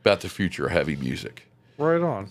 [0.01, 1.47] about the future of heavy music.
[1.77, 2.29] Right on.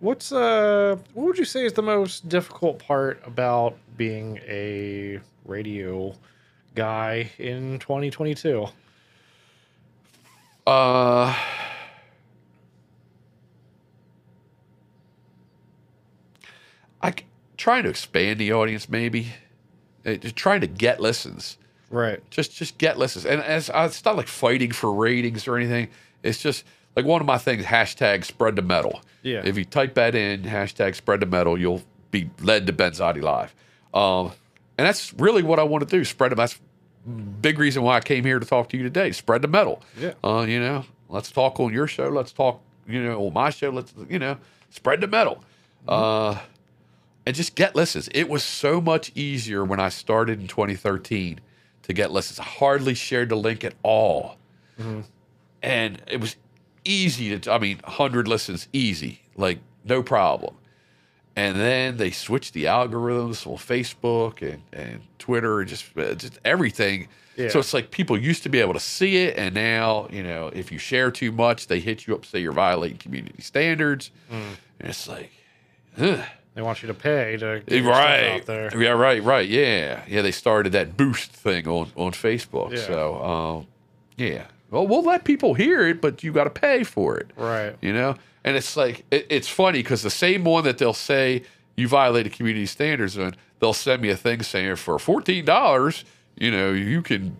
[0.00, 6.14] What's uh what would you say is the most difficult part about being a radio
[6.74, 8.66] guy in 2022?
[10.66, 11.34] Uh,
[17.02, 17.14] I
[17.56, 19.28] trying to expand the audience, maybe.
[20.06, 21.58] Uh, Just trying to get listens.
[21.90, 22.18] Right.
[22.30, 25.88] Just just get listens, and as uh, it's not like fighting for ratings or anything.
[26.22, 26.64] It's just
[26.96, 27.64] like one of my things.
[27.66, 29.02] Hashtag spread the metal.
[29.22, 29.42] Yeah.
[29.44, 33.54] If you type that in, hashtag spread the metal, you'll be led to Benzotti Live.
[33.92, 34.32] Um,
[34.78, 36.04] and that's really what I want to do.
[36.04, 36.38] Spread them.
[36.38, 36.58] That's
[37.40, 39.12] big reason why I came here to talk to you today.
[39.12, 39.82] Spread the metal.
[39.98, 40.14] Yeah.
[40.22, 42.08] Uh, you know, let's talk on your show.
[42.08, 43.70] Let's talk, you know, on my show.
[43.70, 44.38] Let's, you know,
[44.70, 45.44] spread the metal.
[45.86, 46.38] Uh,
[47.26, 48.08] and just get listens.
[48.08, 51.40] It was so much easier when I started in 2013
[51.82, 52.38] to get listens.
[52.40, 54.36] I hardly shared the link at all.
[54.76, 55.00] Hmm.
[55.62, 56.36] And it was
[56.84, 60.56] easy to, I mean, 100 listens, easy, like no problem.
[61.36, 66.38] And then they switched the algorithms on Facebook and, and Twitter and just, uh, just
[66.44, 67.08] everything.
[67.36, 67.48] Yeah.
[67.48, 69.36] So it's like people used to be able to see it.
[69.36, 72.52] And now, you know, if you share too much, they hit you up, say you're
[72.52, 74.12] violating community standards.
[74.30, 75.32] And it's like,
[75.98, 76.20] ugh.
[76.54, 78.28] They want you to pay to get Right.
[78.40, 78.80] out there.
[78.80, 79.48] Yeah, right, right.
[79.48, 80.04] Yeah.
[80.06, 82.70] Yeah, they started that boost thing on, on Facebook.
[82.70, 82.86] Yeah.
[82.86, 83.66] So, um,
[84.16, 84.44] yeah.
[84.70, 87.32] Well, we'll let people hear it, but you got to pay for it.
[87.36, 87.74] Right.
[87.80, 88.14] You know?
[88.44, 91.42] And it's like, it, it's funny because the same one that they'll say
[91.76, 96.04] you violated community standards on, they'll send me a thing saying for $14,
[96.36, 97.36] you know, you can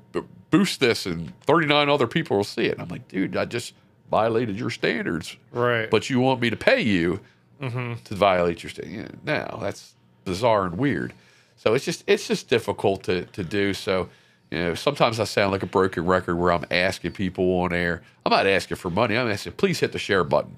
[0.51, 2.73] boost this and 39 other people will see it.
[2.73, 3.75] And I'm like, dude, I just
[4.11, 5.91] violated your standards, Right.
[5.91, 7.21] but you want me to pay you
[7.61, 7.95] mm-hmm.
[8.05, 9.17] to violate your standards.
[9.25, 9.95] Now that's
[10.25, 11.13] bizarre and weird.
[11.57, 13.75] So it's just it's just difficult to to do.
[13.75, 14.09] So
[14.51, 18.03] you know, sometimes I sound like a broken record where I'm asking people on air.
[18.25, 19.17] I'm not asking for money.
[19.17, 20.57] I'm asking, please hit the share button.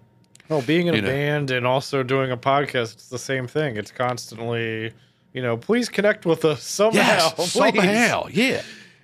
[0.48, 1.08] Well, being in a know.
[1.08, 3.76] band and also doing a podcast, it's the same thing.
[3.76, 4.92] It's constantly,
[5.32, 6.98] you know, please connect with us somehow.
[6.98, 8.62] Yes, somehow, yeah,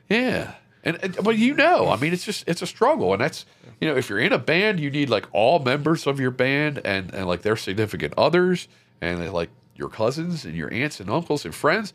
[0.09, 0.55] yeah.
[0.85, 3.47] And, and but you know, I mean, it's just it's a struggle, and that's
[3.81, 6.81] you know, if you're in a band, you need like all members of your band
[6.85, 8.69] and and like their significant others
[9.01, 11.93] and like your cousins and your aunts and uncles and friends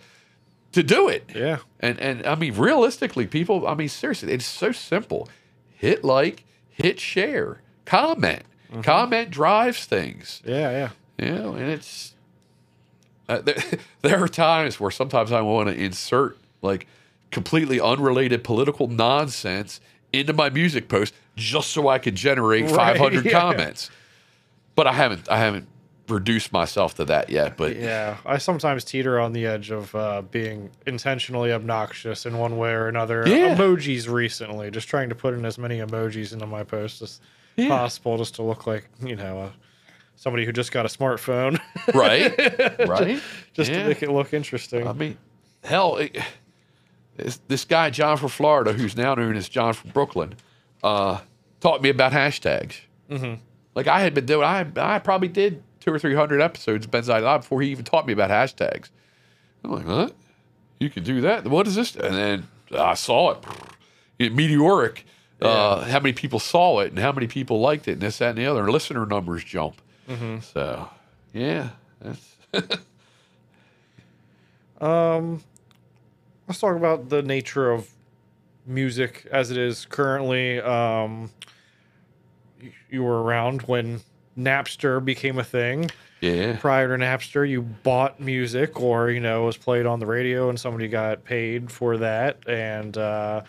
[0.72, 1.30] to do it.
[1.34, 1.60] Yeah.
[1.80, 5.28] And and I mean, realistically, people, I mean, seriously, it's so simple.
[5.74, 8.44] Hit like, hit share, comment.
[8.84, 10.42] Comment drives things.
[10.46, 11.26] Yeah, yeah.
[11.26, 12.14] You know, and it's
[13.30, 13.56] uh, there,
[14.02, 16.88] there are times where sometimes I want to insert like
[17.32, 19.80] completely unrelated political nonsense
[20.14, 23.32] into my music post just so I could generate Right, 500 yeah.
[23.32, 23.90] comments.
[24.76, 25.68] But I haven't I haven't
[26.08, 27.58] reduced myself to that yet.
[27.58, 32.58] But Yeah, I sometimes teeter on the edge of uh, being intentionally obnoxious in one
[32.58, 33.24] way or another.
[33.28, 33.56] Yeah.
[33.56, 37.20] Emojis recently, just trying to put in as many emojis into my posts as
[37.58, 37.70] Yeah.
[37.70, 39.50] possible, just to look like you know uh,
[40.16, 41.60] somebody who just got a smartphone,
[41.94, 42.38] right,
[42.88, 43.22] right,
[43.54, 43.84] just Yeah.
[43.84, 44.88] to make it look interesting.
[44.88, 45.18] I mean,
[45.64, 46.18] hell, it,
[47.16, 50.36] this, this guy John from Florida, who's now known as John from Brooklyn,
[50.84, 51.20] uh,
[51.60, 52.76] taught me about hashtags.
[53.10, 53.42] Mm-hmm.
[53.76, 56.92] Like I had been doing, I I probably did two or three hundred episodes of
[56.92, 58.90] Ben's Live before he even taught me about hashtags.
[59.64, 60.10] I'm like, huh?
[60.80, 61.48] You can do that?
[61.48, 61.96] What is this?
[61.96, 63.44] And then I saw it,
[64.20, 65.06] It- meteoric.
[65.42, 68.30] Uh, how many people saw it and how many people liked it and this, that,
[68.30, 68.62] and the other.
[68.64, 69.82] And listener numbers jump.
[70.42, 70.90] So,
[71.34, 71.70] yeah,
[72.02, 72.36] that's,
[74.80, 75.42] Um,
[76.48, 77.90] let's talk about the nature of
[78.66, 80.60] music as it is currently.
[80.62, 81.32] Um,
[82.90, 84.02] you were around when
[84.38, 85.90] Napster became a thing.
[86.22, 86.58] yeah.
[86.58, 90.50] Prior to Napster, you bought music or, you know, it was played on the radio
[90.50, 92.38] and somebody got paid for that.
[92.48, 93.42] And, uh,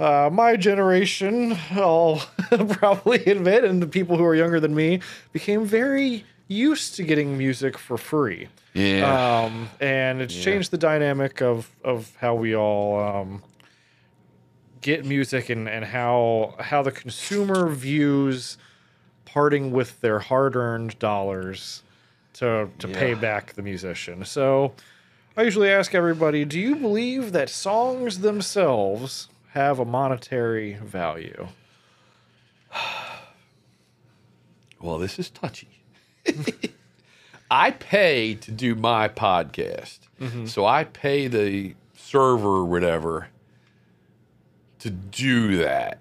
[0.00, 2.16] uh, my generation, I'll
[2.50, 5.00] probably admit, and the people who are younger than me
[5.32, 8.48] became very used to getting music for free.
[8.74, 9.42] Yeah.
[9.44, 10.44] Um, and it's Yeah.
[10.44, 13.42] changed the dynamic of, of how we all um,
[14.80, 18.56] get music and, and how how the consumer views
[19.26, 21.82] parting with their hard earned dollars
[22.34, 24.24] to to pay back the musician.
[24.24, 24.72] So
[25.36, 31.48] I usually ask everybody, do you believe that songs themselves have a monetary value?
[34.82, 35.68] Well, this is touchy.
[37.50, 39.98] I pay to do my podcast.
[40.18, 40.46] Mm-hmm.
[40.46, 43.28] So I pay the server or whatever
[44.78, 45.98] to do that.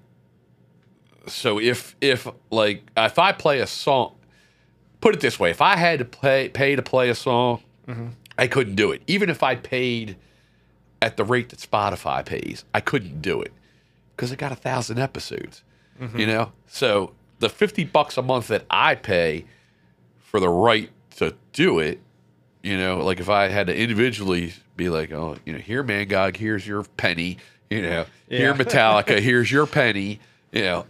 [1.28, 4.16] So if if like if I play a song
[5.02, 8.08] put it this way, if I had to pay pay to play a song, mm-hmm.
[8.38, 9.02] I couldn't do it.
[9.08, 10.18] Even if I paid
[11.02, 13.54] at the rate that Spotify pays, I couldn't do it
[14.16, 15.64] because I got a thousand episodes.
[16.16, 19.46] You know, so the fifty bucks a month that I pay
[20.20, 22.00] for the right to do it,
[22.64, 26.08] you know, like if I had to individually be like, oh, you know, here, Man
[26.08, 27.38] Mangog, here's your penny,
[27.70, 30.20] you know, here, Metallica, here's your penny,
[30.52, 30.86] you know,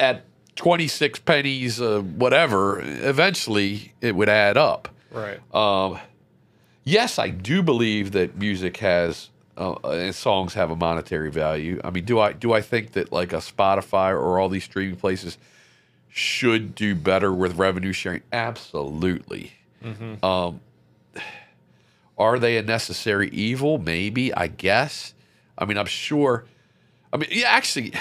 [0.00, 0.24] at
[0.56, 4.88] 26 pennies, uh, whatever, eventually it would add up.
[5.10, 5.40] Right.
[5.54, 5.98] Um,
[6.84, 11.80] yes, I do believe that music has uh, and songs have a monetary value.
[11.84, 14.96] I mean, do I do I think that like a Spotify or all these streaming
[14.96, 15.38] places
[16.08, 18.22] should do better with revenue sharing?
[18.32, 19.52] Absolutely.
[20.22, 20.60] Um,
[22.16, 23.78] are they a necessary evil?
[23.78, 24.32] Maybe.
[24.32, 25.14] I guess.
[25.58, 26.44] I mean, I'm sure.
[27.12, 27.92] I mean, yeah, actually,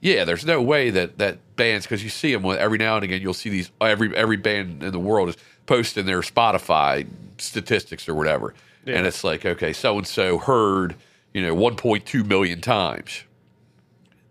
[0.00, 0.24] yeah.
[0.24, 3.20] There's no way that that bands because you see them every now and again.
[3.20, 5.36] You'll see these every every band in the world is
[5.66, 7.06] posting their Spotify
[7.40, 8.54] statistics or whatever,
[8.86, 10.94] and it's like, okay, so and so heard
[11.34, 13.24] you know 1.2 million times,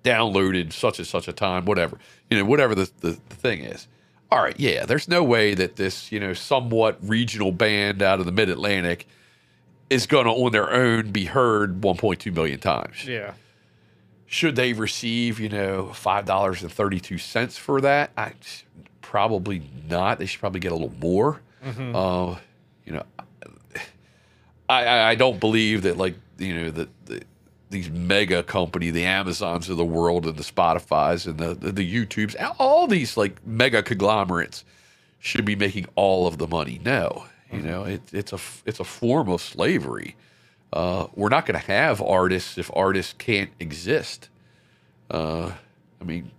[0.03, 1.97] downloaded such and such a time, whatever
[2.29, 3.87] you know, whatever the, the, the thing is.
[4.31, 4.85] All right, yeah.
[4.85, 9.07] There's no way that this you know somewhat regional band out of the Mid Atlantic
[9.89, 13.33] is going to on their own be heard 1.2 million times Yeah.
[14.27, 18.33] should they receive you know five dollars and 32 cents for that i
[19.01, 21.41] probably not they should probably get a little more
[21.95, 22.35] uh,
[22.89, 23.05] you know
[24.69, 27.23] I, I i don't believe that like you know that the,
[27.71, 31.95] these mega company the amazons of the world and the spotify's and the, the the
[31.95, 34.65] youtubes all these like mega conglomerates
[35.19, 38.85] should be making all of the money no you know it, it's a it's a
[38.85, 40.15] form of slavery
[40.73, 44.29] Uh, we're not going to have artists if artists can't exist.
[45.11, 45.53] Uh,
[46.01, 46.31] I mean,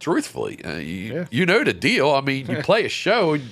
[0.00, 1.26] truthfully, uh, you, Yeah.
[1.30, 2.10] you know the deal.
[2.12, 3.44] I mean, you play a show, and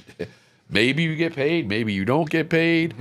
[0.68, 2.94] maybe you get paid, maybe you don't get paid.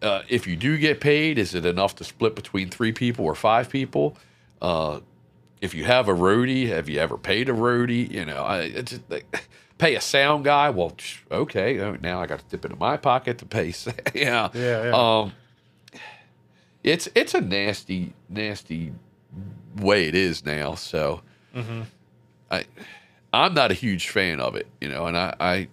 [0.00, 3.34] Uh, if you do get paid, is it enough to split between three people or
[3.34, 4.16] five people?
[4.62, 5.00] Uh,
[5.60, 8.08] if you have a roadie, have you ever paid a roadie?
[8.10, 9.48] You know, I it's just like,
[9.78, 10.70] pay a sound guy.
[10.70, 10.92] Well,
[11.32, 13.74] okay, oh, now I got to dip into my pocket to pay.
[14.14, 14.90] yeah, Yeah, yeah.
[14.92, 15.32] Um,
[16.84, 18.92] it's it's a nasty, nasty
[19.76, 20.74] way it is now.
[20.76, 21.22] So,
[22.52, 22.64] I
[23.32, 24.68] I'm not a huge fan of it.
[24.80, 25.34] You know, and I.
[25.40, 25.68] I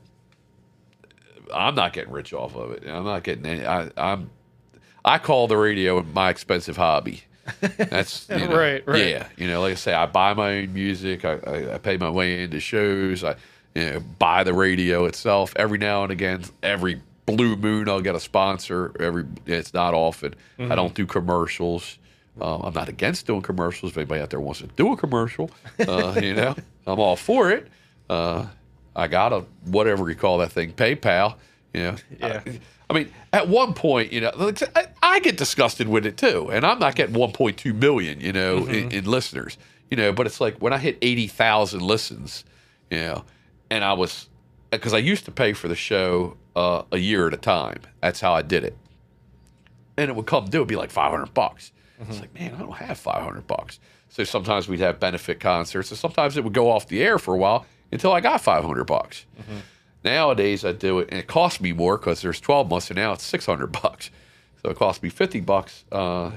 [1.53, 2.83] I'm not getting rich off of it.
[2.87, 3.65] I'm not getting any.
[3.65, 4.29] I, I'm.
[5.03, 7.23] I call the radio my expensive hobby.
[7.61, 9.05] That's you know, Right, right.
[9.05, 11.23] Yeah, you know, like I say, I buy my own music.
[11.25, 13.23] I, I, I pay my way into shows.
[13.23, 13.35] I
[13.75, 15.53] you know buy the radio itself.
[15.55, 18.91] Every now and again, every blue moon, I'll get a sponsor.
[18.99, 20.35] Every it's not often.
[20.57, 20.71] Mm-hmm.
[20.71, 21.97] I don't do commercials.
[22.41, 23.91] Um, I'm not against doing commercials.
[23.91, 25.49] If anybody out there wants to do a commercial,
[25.87, 26.55] uh, you know,
[26.87, 27.67] I'm all for it.
[28.09, 28.47] Uh,
[28.95, 31.35] I got a whatever you call that thing, PayPal.
[31.73, 32.41] You know, Yeah.
[32.45, 32.59] I,
[32.89, 34.31] I mean, at one point, you know,
[34.75, 38.65] I, I get disgusted with it too, and I'm not getting 1.2 million, you know,
[38.67, 39.57] in, in listeners,
[39.89, 40.13] you know.
[40.13, 42.45] But it's like when I hit 80,000 listens,
[42.91, 43.25] you know,
[43.71, 44.29] and I was
[44.69, 47.79] because I used to pay for the show uh, a year at a time.
[48.01, 48.77] That's how I did it,
[49.97, 51.71] and it would come due, it'd be like 500 bucks.
[51.99, 53.79] It's like, man, I don't have 500 bucks.
[54.09, 57.33] So sometimes we'd have benefit concerts, and sometimes it would go off the air for
[57.33, 59.25] a while until I got 500 bucks.
[60.03, 63.13] Nowadays, I do it, and it costs me more because there's 12 months, and now
[63.13, 64.11] it's 600 bucks.
[64.61, 65.83] So it costs me 50 bucks.
[65.91, 66.31] Uh,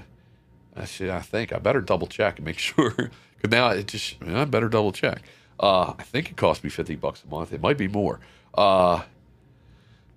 [0.77, 2.93] I should, I think, I better double check and make sure.
[2.93, 5.23] Because now it just, I better double check.
[5.61, 7.53] Uh, I think it costs me 50 bucks a month.
[7.53, 8.21] It might be more
[8.55, 9.03] uh,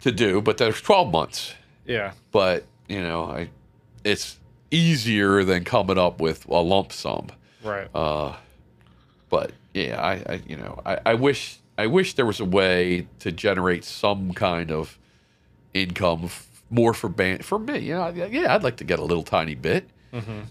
[0.02, 1.54] to do, but there's 12 months.
[1.86, 2.12] Yeah.
[2.32, 3.50] But you know, I,
[4.04, 4.38] it's
[4.70, 7.28] easier than coming up with a lump sum.
[7.64, 7.88] Right.
[7.94, 8.36] Uh,
[9.30, 13.08] but yeah, I, I you know, I, I wish I wish there was a way
[13.20, 14.98] to generate some kind of
[15.74, 17.80] income f- more for band for me.
[17.80, 19.90] You know, yeah, I'd like to get a little tiny bit.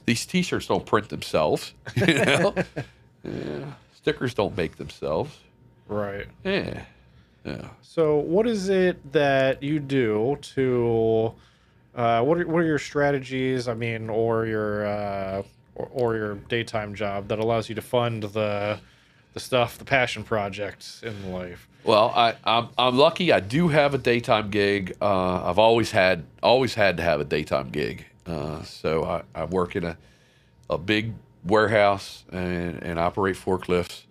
[0.07, 1.75] These T-shirts don't print themselves.
[1.97, 2.55] You know,
[3.23, 3.73] yeah.
[3.95, 5.37] stickers don't make themselves.
[5.87, 6.27] right.
[6.45, 6.85] Yeah,
[7.45, 7.69] yeah.
[7.83, 11.35] So, what is it that you do to?
[11.95, 13.69] Uh, what are what are your strategies?
[13.69, 15.43] I mean, or your uh,
[15.75, 18.81] or, or your daytime job that allows you to fund the
[19.35, 21.69] the stuff, the passion projects in life.
[21.85, 23.33] Well, I, I'm I'm lucky.
[23.33, 24.97] I do have a daytime gig.
[25.01, 28.05] Uh, I've always had always had to have a daytime gig.
[28.27, 29.97] Uh, so I, I work in a
[30.69, 34.03] a big warehouse and, and operate forklifts.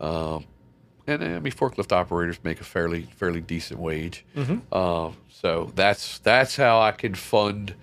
[0.00, 0.44] Um,
[1.06, 4.24] and I mean, forklift operators make a fairly fairly decent wage.
[4.70, 7.74] Uh, so that's that's how I can fund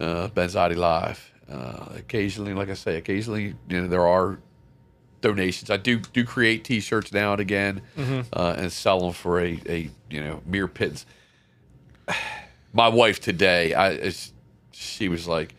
[0.00, 1.32] uh, Benzotti Live.
[1.50, 4.38] Uh, occasionally, like I say, occasionally you know there are
[5.20, 5.70] donations.
[5.70, 7.82] I do do create T-shirts now and again
[8.32, 11.06] uh, and sell them for a, a you know mere pittance.
[12.72, 14.12] My wife today, I
[14.72, 15.54] she was like,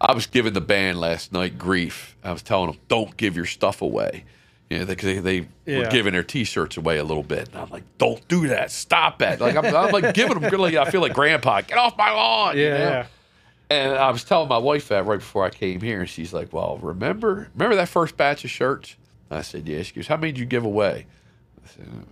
[0.00, 2.16] I was giving the band last night grief.
[2.24, 4.24] I was telling them, don't give your stuff away.
[4.70, 7.84] You know, they, they were giving their T-shirts away a little bit, and I'm like,
[7.98, 8.70] "Don't do that!
[8.72, 11.96] Stop it!" Like I'm, I'm like giving them, like I feel like Grandpa, get off
[11.98, 12.56] my lawn.
[12.56, 12.76] you know?
[12.78, 13.06] Yeah.
[13.70, 16.52] And I was telling my wife that right before I came here, and she's like,
[16.52, 18.96] "Well, remember, remember that first batch of shirts?"
[19.30, 21.06] I said, "Yeah." She goes, "How many did you give away?"
[21.64, 22.04] I said, "Uh,"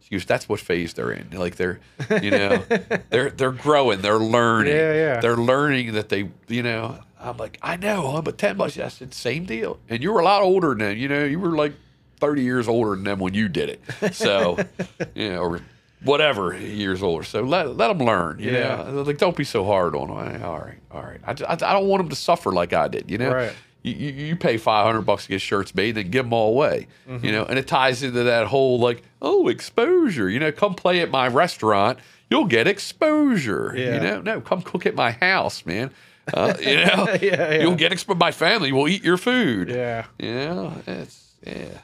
[0.00, 1.30] she goes, "That's what phase they're in.
[1.32, 1.80] Like they're,
[2.22, 2.62] you know,
[3.10, 5.20] they're they're growing, they're learning, Yeah, yeah.
[5.20, 8.88] they're learning that they, you know." I'm like, "I know, huh, but ten bucks." I
[8.88, 10.96] said, "Same deal." And you were a lot older than them.
[10.98, 11.72] You know, you were like
[12.20, 14.14] thirty years older than them when you did it.
[14.14, 14.58] So,
[15.14, 15.60] you know, or
[16.04, 17.24] whatever years older.
[17.24, 18.38] So let let them learn.
[18.38, 18.84] You Yeah.
[18.90, 20.42] know, like don't be so hard on them.
[20.42, 21.20] All right, all right.
[21.26, 23.10] I, I, I don't want them to suffer like I did.
[23.10, 23.52] You know, Right.
[23.82, 26.86] you, you, pay five hundred bucks to get shirts made, then give them all away.
[27.08, 27.24] Mm-hmm.
[27.24, 30.28] You know, and it ties into that whole like, oh, exposure.
[30.30, 31.98] You know, come play at my restaurant,
[32.30, 33.74] you'll get exposure.
[33.76, 33.94] Yeah.
[33.94, 35.90] You know, no, come cook at my house, man.
[36.34, 37.60] Uh, you know, Yeah, yeah.
[37.62, 38.18] you'll get exposure.
[38.18, 39.70] My family will eat your food.
[39.70, 40.04] Yeah.
[40.18, 41.78] You know, it's yeah.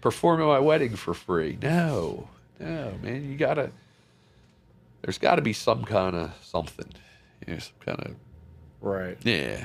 [0.00, 1.58] Perform at my wedding for free.
[1.60, 2.28] No,
[2.60, 3.28] no, man.
[3.30, 3.70] You gotta.
[5.02, 6.86] There's got to be some kind of something.
[7.46, 8.14] You know, some kind of
[8.82, 9.16] Right.
[9.24, 9.64] yeah.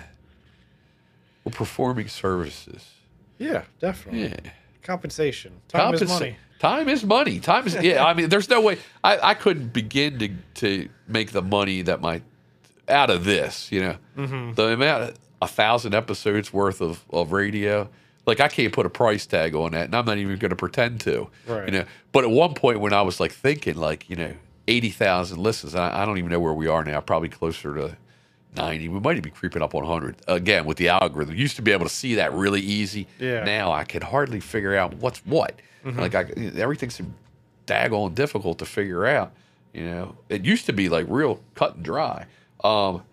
[1.44, 2.90] Well, performing services.
[3.38, 3.64] Yeah.
[3.80, 4.24] Definitely.
[4.24, 4.52] Yeah.
[4.82, 5.54] Compensation.
[5.68, 6.38] Time is money.
[6.60, 7.40] Time is money.
[7.40, 8.04] Time is yeah.
[8.06, 10.30] I mean, there's no way I, I couldn't begin to
[10.62, 12.22] to make the money that my
[12.88, 13.72] out of this.
[13.72, 14.54] You know, Mm-hmm.
[14.54, 17.90] the amount of a thousand episodes worth of of radio.
[18.26, 20.56] Like I can't put a price tag on that, and I'm not even going to
[20.56, 21.28] pretend to.
[21.48, 21.66] Right.
[21.66, 24.34] You know, but at one point when I was like thinking, like you know,
[24.68, 27.00] eighty thousand listens, I, I don't even know where we are now.
[27.02, 27.98] Probably closer to
[28.58, 28.90] 90.
[28.90, 30.16] We might even be creeping up on 100.
[30.28, 33.08] Again, with the algorithm, used to be able to see that really easy.
[33.20, 33.44] Yeah.
[33.44, 35.60] Now I can hardly figure out what's what.
[35.84, 36.22] Like I,
[36.56, 37.00] everything's
[37.68, 39.34] daggone difficult to figure out.
[39.74, 42.26] You know, it used to be like real cut and dry.
[42.64, 43.04] Um,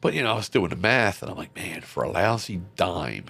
[0.00, 2.62] but you know, I was doing the math, and I'm like, man, for a lousy
[2.74, 3.26] dime,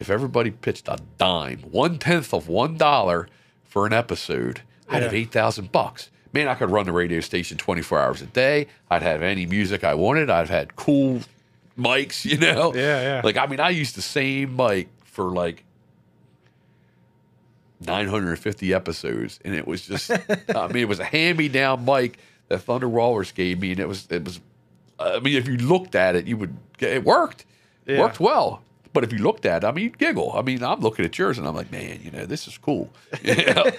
[0.00, 3.28] if everybody pitched a dime, one tenth of one dollar
[3.64, 6.10] for an episode, I'd have eight thousand bucks.
[6.32, 8.66] Man, I could run the radio station 24 hours a day.
[8.90, 10.28] I'd have any music I wanted.
[10.28, 11.20] I'd had cool
[11.78, 12.74] mics, you know.
[12.74, 13.20] Yeah, yeah.
[13.24, 15.64] Like I mean, I used the same mic for like
[17.80, 20.10] 950 episodes, and it was just,
[20.54, 22.18] I mean, it was a hand-me-down mic
[22.48, 24.40] that Thunder Walrus gave me, and it was, it was,
[24.98, 27.44] I mean, if you looked at it, you would, it worked,
[27.86, 28.00] It Yeah.
[28.00, 28.62] worked well.
[28.92, 30.32] But if you looked at it, I mean, you'd giggle.
[30.34, 32.90] I mean, I'm looking at yours, and I'm like, man, you know, this is cool.
[33.22, 33.70] You know?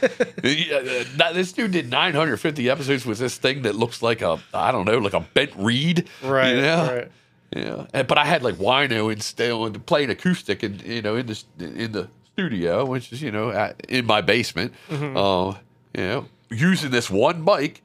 [0.44, 4.72] Yeah, uh, this dude did 950 episodes with this thing that looks like a, I
[4.72, 6.08] don't know, like a bent reed.
[6.24, 6.56] Right.
[6.56, 6.96] You know?
[6.96, 7.12] Right.
[7.56, 11.16] Yeah, and, but I had like Wino and still and playing acoustic and you know
[11.16, 14.74] in the in the studio, which is you know at, in my basement.
[14.88, 15.18] Mm-hmm.
[15.18, 15.58] Uh,
[15.98, 17.82] you know, using this one mic.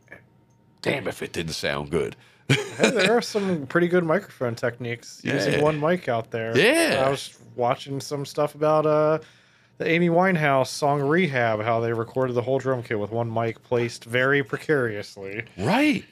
[0.83, 2.15] Damn if it didn't sound good.
[2.49, 6.57] Hey, there are some pretty good microphone techniques using one mic out there.
[6.59, 7.05] Yeah.
[7.07, 9.19] I was watching some stuff about uh,
[9.79, 13.63] the Amy Winehouse song Rehab, how they recorded the whole drum kit with one mic
[13.63, 15.45] placed very precariously.
[15.57, 16.05] Right.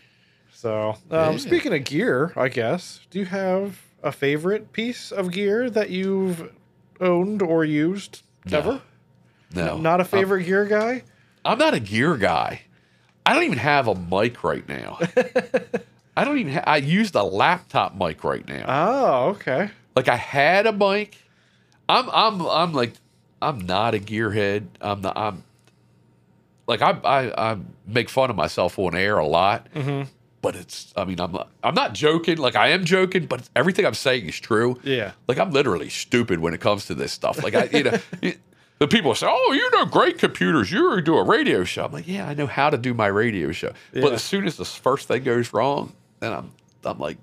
[0.53, 1.37] So, um, Yeah.
[1.39, 6.51] speaking of gear, I guess, do you have a favorite piece of gear that you've
[7.01, 8.59] owned or used No.
[8.59, 8.83] ever?
[9.55, 11.03] No, Not a favorite gear guy?
[11.45, 12.63] I'm not a gear guy.
[13.27, 14.99] I don't even have a mic right now.
[16.17, 16.53] I don't even.
[16.55, 18.65] Ha- I used a laptop mic right now.
[18.69, 19.71] Oh, okay.
[19.97, 21.17] like I had a mic.
[21.89, 22.93] I'm I'm I'm like
[23.41, 24.67] I'm not a gearhead.
[24.81, 25.43] I'm not I'm
[26.67, 27.57] like I I, I
[27.87, 29.69] make fun of myself on air a lot.
[29.75, 30.09] Mm-hmm.
[30.43, 32.39] But it's I mean I'm not, I'm not joking.
[32.39, 34.79] Like I am joking, but everything I'm saying is true.
[34.83, 35.13] Yeah.
[35.29, 37.43] Like I'm literally stupid when it comes to this stuff.
[37.43, 38.39] Like I you know it-
[38.79, 40.73] the people say, "Oh, you know great computers.
[40.73, 43.53] You do a radio show." I'm like, "Yeah, I know how to do my radio
[43.53, 45.93] show." But as soon as the first thing goes wrong,
[46.23, 46.53] then I'm
[46.85, 47.19] I'm like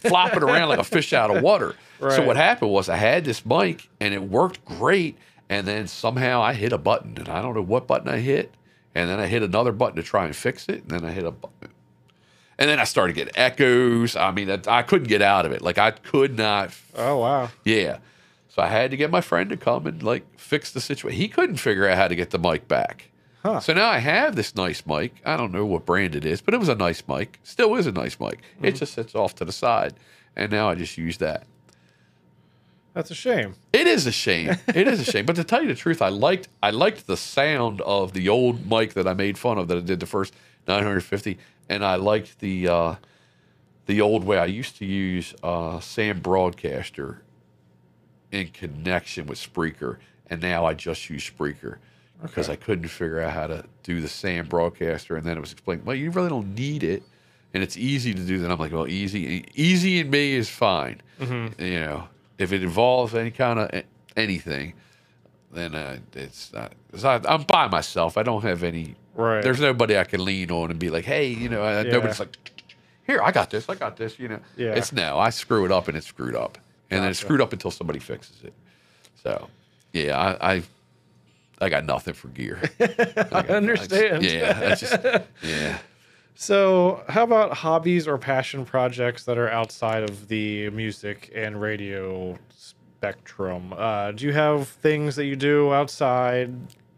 [0.00, 1.74] flopping around like a fish out of water.
[2.00, 5.16] So what happened was I had this mic and it worked great,
[5.48, 8.52] and then somehow I hit a button and I don't know what button I hit,
[8.94, 11.24] and then I hit another button to try and fix it, and then I hit
[11.24, 11.70] a button.
[12.58, 14.14] And then I started getting echoes.
[14.14, 15.62] I mean, I, I couldn't get out of it.
[15.62, 17.50] Like I could not Oh, wow.
[17.64, 17.98] yeah.
[18.48, 21.18] So I had to get my friend to come and like fix the situation.
[21.18, 23.08] He couldn't figure out how to get the mic back.
[23.42, 23.58] Huh.
[23.58, 25.14] So now I have this nice mic.
[25.24, 27.40] I don't know what brand it is, but it was a nice mic.
[27.42, 28.40] Still is a nice mic.
[28.62, 29.94] It just sits off to the side.
[30.36, 31.44] And now I just use that.
[32.94, 33.56] That's a shame.
[33.72, 34.56] It is a shame.
[34.68, 35.26] It is a shame.
[35.26, 38.70] But to tell you the truth, I liked I liked the sound of the old
[38.70, 40.34] mic that I made fun of that I did the first
[40.68, 41.38] 950,
[41.68, 42.94] and I liked the uh,
[43.86, 47.22] the old way I used to use uh, Sam Broadcaster
[48.30, 49.96] in connection with Spreaker,
[50.28, 51.78] and now I just use Spreaker
[52.22, 55.52] because I couldn't figure out how to do the Sam Broadcaster, and then it was
[55.52, 57.02] explained, well, you really don't need it,
[57.54, 58.50] and it's easy to do that.
[58.50, 62.08] I'm like, well, easy, easy in me is fine, you know.
[62.38, 63.82] If it involves any kind of
[64.16, 64.72] anything,
[65.52, 66.72] then uh, it's not.
[66.92, 68.16] It's not- I'm by myself.
[68.16, 68.94] I don't have any.
[69.14, 69.42] Right.
[69.42, 71.92] There's nobody I can lean on and be like, hey, you know, uh, Yeah.
[71.92, 72.36] nobody's like,
[73.06, 74.40] here, I got this, I got this, you know.
[74.56, 74.72] Yeah.
[74.74, 76.56] It's no, I screw it up and it's screwed up,
[76.90, 78.54] and then it's screwed up until somebody fixes it.
[79.22, 79.48] So,
[79.92, 80.62] yeah, I, I,
[81.62, 82.60] I got nothing for gear.
[82.80, 82.86] I,
[83.30, 84.24] got- understand.
[84.24, 84.98] yeah, I just,
[85.42, 85.78] yeah.
[86.34, 92.38] So, how about hobbies or passion projects that are outside of the music and radio
[92.50, 93.72] spectrum?
[93.76, 96.54] Uh, do you have things that you do outside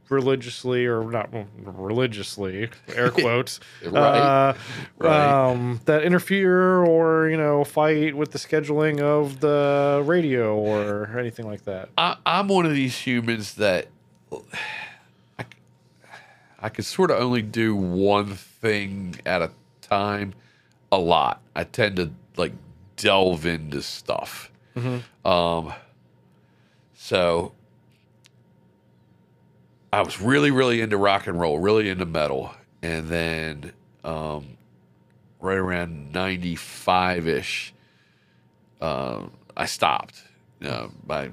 [0.08, 4.54] religiously or not religiously, air quotes, Right, uh,
[4.98, 5.50] right.
[5.50, 11.46] Um, that interfere or, you know, fight with the scheduling of the radio or anything
[11.46, 11.88] like that?
[11.98, 13.88] I, I'm one of these humans that
[15.38, 15.44] I,
[16.60, 19.50] I could sort of only do one thing at a
[19.80, 20.34] time
[20.90, 21.40] a lot.
[21.54, 22.52] I tend to like
[22.96, 24.50] delve into stuff.
[25.24, 25.72] Um,
[26.96, 27.52] so
[29.92, 32.54] I was really, really into rock and roll, really into metal.
[32.82, 34.56] And then um,
[35.40, 37.74] right around 95 ish,
[38.80, 39.22] uh,
[39.56, 40.22] I stopped.
[40.60, 41.30] Uh, my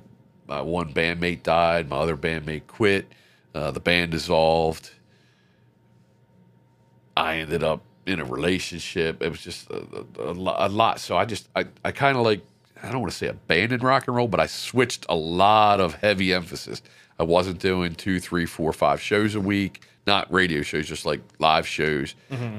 [0.51, 1.89] my one bandmate died.
[1.89, 3.07] My other bandmate quit.
[3.55, 4.91] Uh, the band dissolved.
[7.15, 9.23] I ended up in a relationship.
[9.23, 10.99] It was just a, a, a lot.
[10.99, 12.41] So I just I, I kind of like
[12.83, 15.95] I don't want to say abandoned rock and roll, but I switched a lot of
[15.95, 16.81] heavy emphasis.
[17.17, 21.21] I wasn't doing two, three, four, five shows a week, not radio shows, just like
[21.39, 22.13] live shows.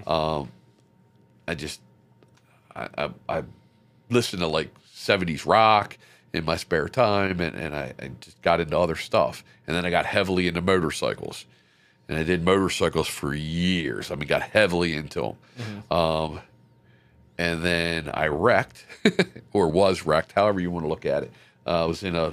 [0.07, 0.51] Um,
[1.47, 1.83] I just
[2.75, 3.43] I, I, I
[4.09, 5.99] listen to like 70s rock
[6.33, 9.45] in my spare time and, and I, I just got into other stuff.
[9.67, 11.45] And then I got heavily into motorcycles.
[12.09, 14.11] And I did motorcycles for years.
[14.11, 15.97] I mean, got heavily into them.
[15.97, 16.41] Um,
[17.39, 18.85] and then I wrecked,
[19.53, 21.33] or was wrecked, however you want to look at it.
[21.67, 22.29] Uh, I was in a,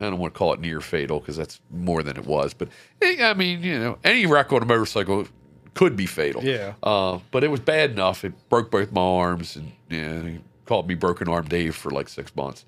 [0.00, 2.68] I don't want to call it near fatal because that's more than it was, but
[3.02, 5.26] eh, I mean, you know, any wreck on a motorcycle
[5.74, 6.42] could be fatal.
[6.44, 6.74] Yeah.
[6.82, 8.24] Uh, but it was bad enough.
[8.24, 12.08] It broke both my arms, and you know, called me broken arm Dave for like
[12.08, 12.64] six months.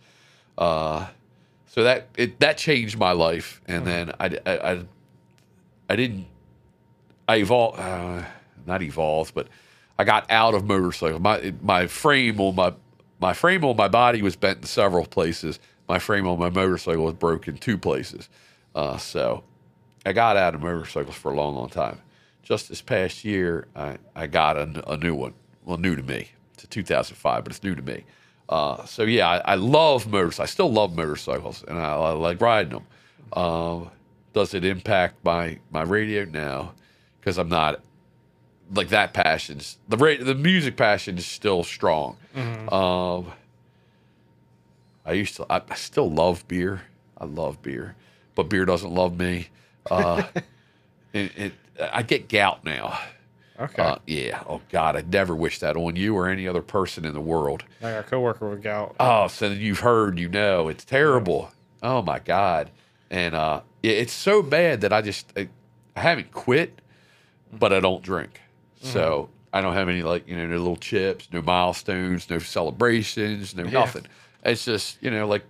[0.60, 1.08] Uh,
[1.66, 4.84] so that it that changed my life, and then I, I, I,
[5.88, 6.26] I didn't,
[7.28, 8.24] I evolved, uh,
[8.66, 9.48] not evolved, but
[9.98, 11.20] I got out of motorcycle.
[11.20, 12.74] My my frame on my
[13.20, 15.60] my frame on my body was bent in several places.
[15.88, 18.28] My frame on my motorcycle was broken two places.
[18.74, 19.44] Uh, so
[20.06, 22.00] I got out of motorcycles for a long, long time.
[22.42, 25.34] Just this past year, I, I got a, a new one.
[25.64, 26.30] Well, new to me.
[26.54, 28.04] It's a 2005, but it's new to me.
[28.50, 30.50] Uh, so yeah, I, I love motorcycles.
[30.50, 32.86] I still love motorcycles, and I, I like riding them.
[33.42, 33.90] Um,
[34.34, 36.24] does it impact my my radio?
[36.24, 36.74] now?
[37.20, 37.80] because I'm not
[38.72, 42.16] like that passion's the ra- the music passion is still strong.
[42.72, 43.32] Um,
[45.04, 46.82] I used to, I, I still love beer.
[47.18, 47.94] I love beer,
[48.34, 49.48] but beer doesn't love me.
[49.90, 50.22] Uh,
[51.14, 52.98] I get gout now.
[53.60, 53.82] Okay.
[53.82, 54.42] Uh, yeah.
[54.48, 57.64] Oh God, I never wish that on you or any other person in the world.
[57.80, 58.96] Got a coworker with gout.
[58.98, 61.50] Oh, so you've heard, you know, it's terrible.
[61.82, 62.70] Oh my God.
[63.10, 65.48] And uh, it's so bad that I just, I,
[65.94, 66.80] I haven't quit,
[67.52, 68.40] but I don't drink.
[68.82, 73.54] So I don't have any like, you know, no little chips, no milestones, no celebrations,
[73.54, 74.06] no nothing.
[74.42, 75.44] It's just, you know, like,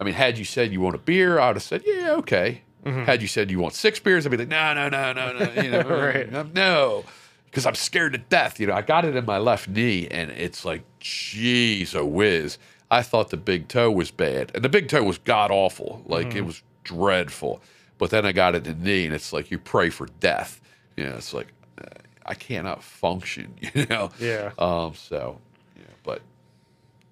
[0.00, 2.62] I mean, had you said you want a beer, I would have said, yeah, okay.
[2.84, 5.62] Had you said you want six beers, I'd be like, no, no, no, no, no,
[5.62, 6.30] you know, Right.
[6.54, 7.04] no,
[7.46, 8.60] because I'm scared to death.
[8.60, 12.58] You know, I got it in my left knee, and it's like, jeez, a whiz.
[12.90, 16.02] I thought the big toe was bad, and the big toe was god awful.
[16.06, 17.62] Like it was dreadful.
[17.96, 20.60] But then I got it in the knee, and it's like you pray for death.
[20.96, 21.48] You know, it's like
[21.80, 21.86] uh,
[22.26, 23.54] I cannot function.
[23.74, 24.10] You know.
[24.20, 24.50] Yeah.
[24.58, 24.92] Um.
[24.94, 25.40] So,
[25.76, 26.20] yeah, but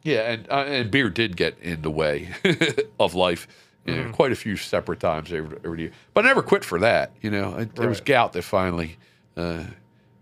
[0.02, 2.28] yeah, and uh, and beer did get in the way
[3.00, 3.48] of life.
[3.84, 6.64] You know, quite a few separate times over, over the year, but I never quit
[6.64, 7.10] for that.
[7.20, 8.96] You know, it, it was gout that finally.
[9.36, 9.64] Uh,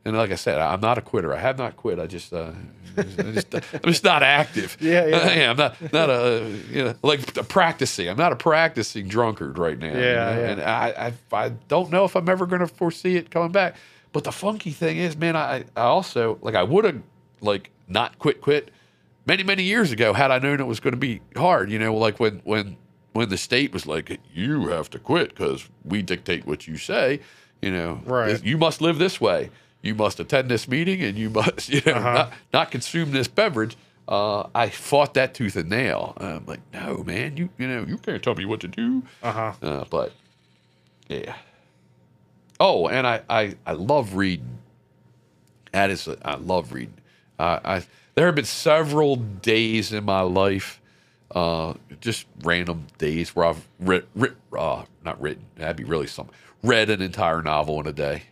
[0.04, 1.34] and like I said, I'm not a quitter.
[1.34, 1.98] I have not quit.
[1.98, 2.52] I just, uh,
[2.96, 4.78] I just I'm just not active.
[4.80, 5.50] Yeah, yeah.
[5.50, 8.08] I'm not not a you know like practicing.
[8.08, 9.88] I'm not a practicing drunkard right now.
[9.88, 10.00] you Yeah,
[10.34, 10.40] know?
[10.40, 10.50] yeah.
[10.52, 13.76] And I, I I don't know if I'm ever going to foresee it coming back.
[14.12, 17.02] But the funky thing is, man, I I also like I would have
[17.42, 18.70] like not quit quit
[19.26, 21.70] many many years ago had I known it was going to be hard.
[21.70, 22.78] You know, like when when
[23.12, 27.20] when the state was like, you have to quit because we dictate what you say.
[27.62, 28.42] You know, Right.
[28.44, 29.50] You must live this way.
[29.82, 32.12] You must attend this meeting, and you must, you know, Uh-huh.
[32.12, 33.76] not, not consume this beverage.
[34.08, 36.14] Uh, I fought that tooth and nail.
[36.18, 39.02] I'm like, no, man, you you know, you can't tell me what to do.
[39.22, 39.52] Uh huh.
[39.62, 40.12] Uh, but
[41.08, 41.34] yeah.
[42.58, 44.58] Oh, and I, I, I love reading.
[45.72, 46.94] That is, I love reading.
[47.38, 47.82] Uh, I
[48.16, 50.79] there have been several days in my life,
[51.34, 55.44] uh, just random days where I've writ, writ, uh, not written.
[55.56, 56.34] That'd be really something.
[56.62, 58.24] Read an entire novel in a day.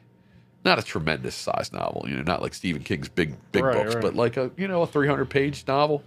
[0.64, 3.94] Not a tremendous size novel, you know, not like Stephen King's big big Right, books,
[3.94, 4.02] right.
[4.02, 6.02] but like a you know a three hundred page novel.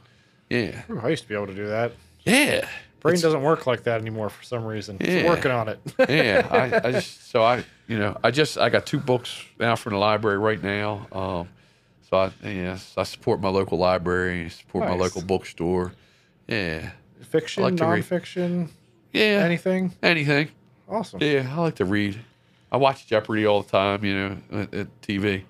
[0.50, 1.94] Yeah, I used to be able to do that.
[2.26, 2.68] yeah.
[3.00, 4.98] Brain It's- doesn't work like that anymore for some reason.
[5.02, 5.08] Yeah.
[5.08, 5.80] It's working on it.
[6.08, 9.76] yeah, I, I just so I you know I just I got two books now
[9.76, 11.08] from the library right now.
[11.12, 11.50] Um,
[12.10, 15.94] so I yes I support my local library, support my local bookstore.
[16.52, 16.92] Yeah,
[17.22, 18.68] Fiction, I like nonfiction,
[19.14, 19.94] yeah, anything.
[20.04, 20.50] anything.
[20.90, 21.22] Awesome.
[21.24, 22.20] Yeah, I like to read.
[22.72, 25.44] I watch Jeopardy all the time, you know, at, at TV.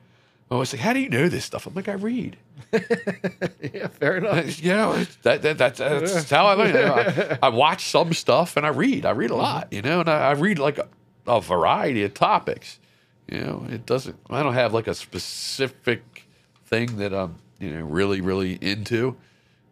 [0.51, 1.65] I was like, how do you know this stuff?
[1.65, 2.37] I'm like, I read.
[2.73, 4.37] yeah, fair enough.
[4.37, 7.85] Uh, you know, it's- that, that, that's, that's how I, you know, I, I watch
[7.89, 9.05] some stuff and I read.
[9.05, 10.87] I read a lot, you know, and I, I read like a,
[11.25, 12.79] a variety of topics.
[13.27, 16.27] You know, it doesn't, I don't have like a specific
[16.65, 19.15] thing that I'm, you know, really, really into.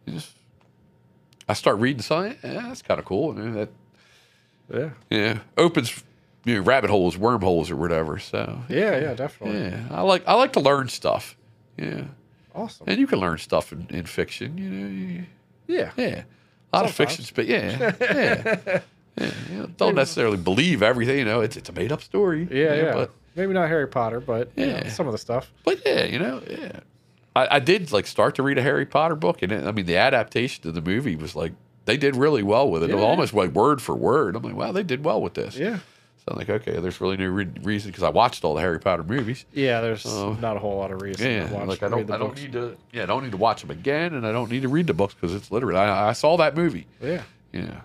[0.08, 0.34] Just,
[1.50, 3.34] I start reading something, yeah, that's kind of cool.
[3.36, 3.68] You know, that,
[4.72, 4.90] Yeah.
[5.10, 6.02] yeah, opens,
[6.44, 8.18] you know, rabbit holes, wormholes or whatever.
[8.18, 9.60] So, Yeah, yeah, definitely.
[9.62, 11.36] yeah, I like, I like to learn stuff.
[11.76, 12.04] Yeah.
[12.54, 12.86] Awesome.
[12.88, 14.88] And you can learn stuff in, in fiction, you know.
[14.88, 15.24] You,
[15.66, 15.90] Yeah.
[15.96, 16.22] yeah,
[16.72, 16.96] a lot of Sometimes.
[16.96, 18.80] fiction's, but yeah, yeah,
[19.18, 19.30] yeah.
[19.50, 21.18] You know, don't necessarily believe everything.
[21.18, 22.48] You know, it's it's a made up story.
[22.50, 22.94] Yeah, you know, yeah.
[22.94, 24.88] But Maybe not Harry Potter, but you know, Yeah.
[24.88, 25.52] some of the stuff.
[25.64, 26.80] but yeah, you know, yeah.
[27.36, 29.86] I, I did like start to read a Harry Potter book, and it, I mean
[29.86, 31.52] the adaptation to the movie was like
[31.84, 32.90] they did really well with it.
[32.90, 34.36] It was almost like word for word.
[34.36, 35.56] I'm like, wow, they did well with this.
[35.56, 35.76] Yeah.
[36.18, 38.78] So I'm like, okay, there's really no re- reason because I watched all the Harry
[38.78, 39.46] Potter movies.
[39.54, 41.66] Yeah, there's not a whole lot of reason Yeah, to watch.
[41.68, 42.42] like I don't, I don't books.
[42.42, 44.68] need to, yeah, I don't need to watch them again, and I don't need to
[44.68, 46.86] read the books because it's literally, I, I saw that movie.
[47.02, 47.22] Yeah.
[47.54, 47.80] Yeah,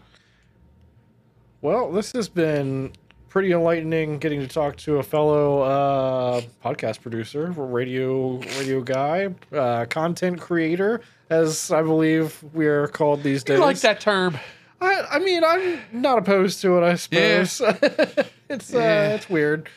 [1.62, 2.92] Well, this has been
[3.36, 9.84] pretty enlightening getting to talk to a fellow uh, podcast producer, radio radio guy, uh,
[9.90, 13.58] content creator, as I believe we are called these days.
[13.58, 14.38] you like that term?
[14.80, 16.84] I, I mean, I'm not opposed to it.
[16.90, 17.60] I suppose
[18.50, 19.68] it's uh, it's weird.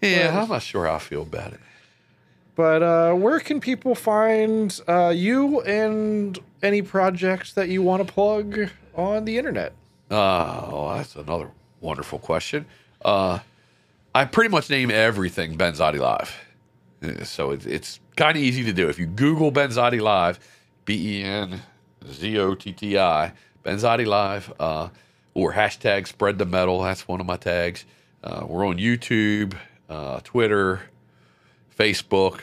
[0.00, 1.60] Yeah, Well- I'm not sure how I feel about it.
[2.54, 8.12] But uh, where can people find uh, you and any projects that you want to
[8.12, 9.72] plug on the internet?
[10.12, 11.50] Uh, oh, that's another
[11.80, 12.66] wonderful question.
[13.04, 13.38] Uh,
[14.14, 16.36] I pretty much name everything Ben Benzotti Live.
[17.02, 18.88] Uh, So it's, it's kind of easy to do.
[18.88, 20.38] If you Google Ben Benzotti Live,
[20.84, 21.62] B E N
[22.10, 23.32] Z O T T I,
[23.62, 24.88] Ben Benzotti Live, uh,
[25.34, 27.84] or hashtag spread the metal, that's one of my tags.
[28.22, 29.54] Uh, we're on YouTube,
[29.88, 30.82] uh, Twitter,
[31.78, 32.40] Facebook.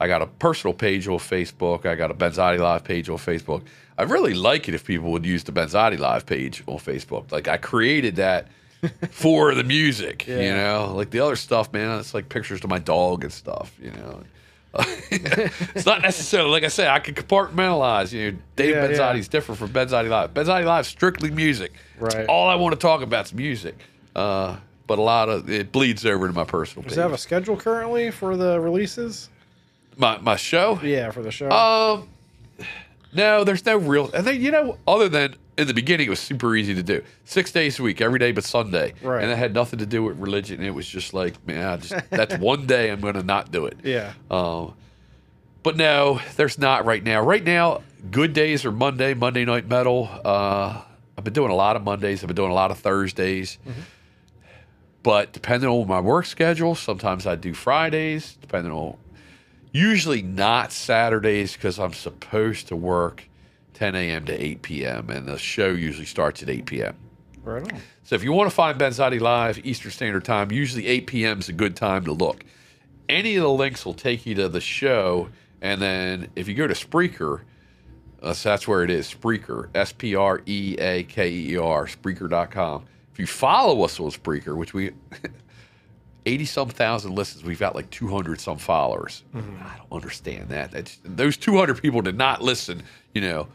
[0.00, 1.86] I got a personal page on Facebook.
[1.86, 3.62] I got a Benzotti Live page on Facebook.
[3.96, 7.32] I really like it if people would use the Benzotti Live page on Facebook.
[7.32, 8.48] Like I created that
[9.10, 10.92] for the music, you know.
[10.94, 14.22] Like the other stuff, man, it's like pictures to my dog and stuff, you know.
[15.10, 16.88] it's not necessarily like I said.
[16.88, 18.12] I can compartmentalize.
[18.12, 19.22] You know, Dave Yeah, yeah.
[19.28, 20.34] Different from Benzotti Live.
[20.34, 21.72] Benzotti Live strictly music.
[21.98, 22.26] Right.
[22.26, 23.76] all I want to talk about is music.
[24.14, 26.98] Uh, but a lot of it bleeds over to my personal Does page.
[26.98, 29.30] it have a schedule currently for the releases?
[29.98, 30.78] My my show.
[30.82, 31.50] Yeah, for the show.
[31.50, 32.08] Um,
[33.12, 34.10] no, there's no real.
[34.12, 37.02] And think you know, other than in the beginning, it was super easy to do.
[37.24, 39.22] Six days a week, every day but Sunday, Right.
[39.22, 40.62] and it had nothing to do with religion.
[40.62, 43.66] It was just like, man, I just that's one day I'm going to not do
[43.66, 43.76] it.
[43.82, 44.12] yeah.
[44.30, 44.74] Um,
[45.64, 47.20] but no, there's not right now.
[47.20, 50.08] Right now, good days are Monday, Monday Night Metal.
[50.24, 50.80] Uh,
[51.16, 52.22] I've been doing a lot of Mondays.
[52.22, 53.58] I've been doing a lot of Thursdays.
[55.02, 58.36] But depending on my work schedule, sometimes I do Fridays.
[58.40, 58.96] Depending on,
[59.78, 63.28] usually not Saturdays because I'm supposed to work
[63.74, 64.24] 10 a.m.
[64.26, 65.10] to 8 p.m.
[65.10, 66.96] and the show usually starts at 8 p.m.
[67.44, 67.80] Right on.
[68.02, 71.38] So if you want to find Benzotti live Eastern Standard Time, usually 8 p.m.
[71.38, 72.44] is a good time to look.
[73.08, 75.28] Any of the links will take you to the show,
[75.62, 77.42] and then if you go to Spreaker,
[78.20, 79.12] uh, so that's where it is.
[79.12, 82.84] Spreaker, S P R E A K E R, Spreaker.com.
[83.12, 84.90] If you follow us on Spreaker, which we
[86.26, 89.22] 80 some thousand listens, we've got like 200 some followers.
[89.34, 89.38] I
[89.76, 90.72] don't understand that.
[90.72, 92.82] That's, those 200 people did not listen,
[93.14, 93.48] you know,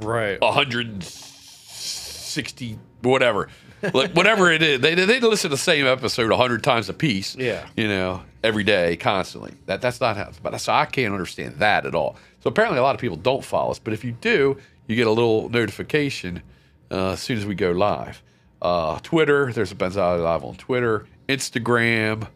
[0.00, 0.40] Right.
[0.40, 3.48] 160 whatever
[3.94, 7.34] like whatever it is they, they listen to the same episode 100 times a piece
[7.36, 7.66] Yeah.
[7.76, 11.86] you know every day constantly that that's not how but so i can't understand that
[11.86, 14.58] at all so apparently a lot of people don't follow us but if you do
[14.86, 16.42] you get a little notification
[16.90, 18.22] uh, as soon as we go live
[18.60, 22.26] uh, twitter there's a benzotti live on twitter instagram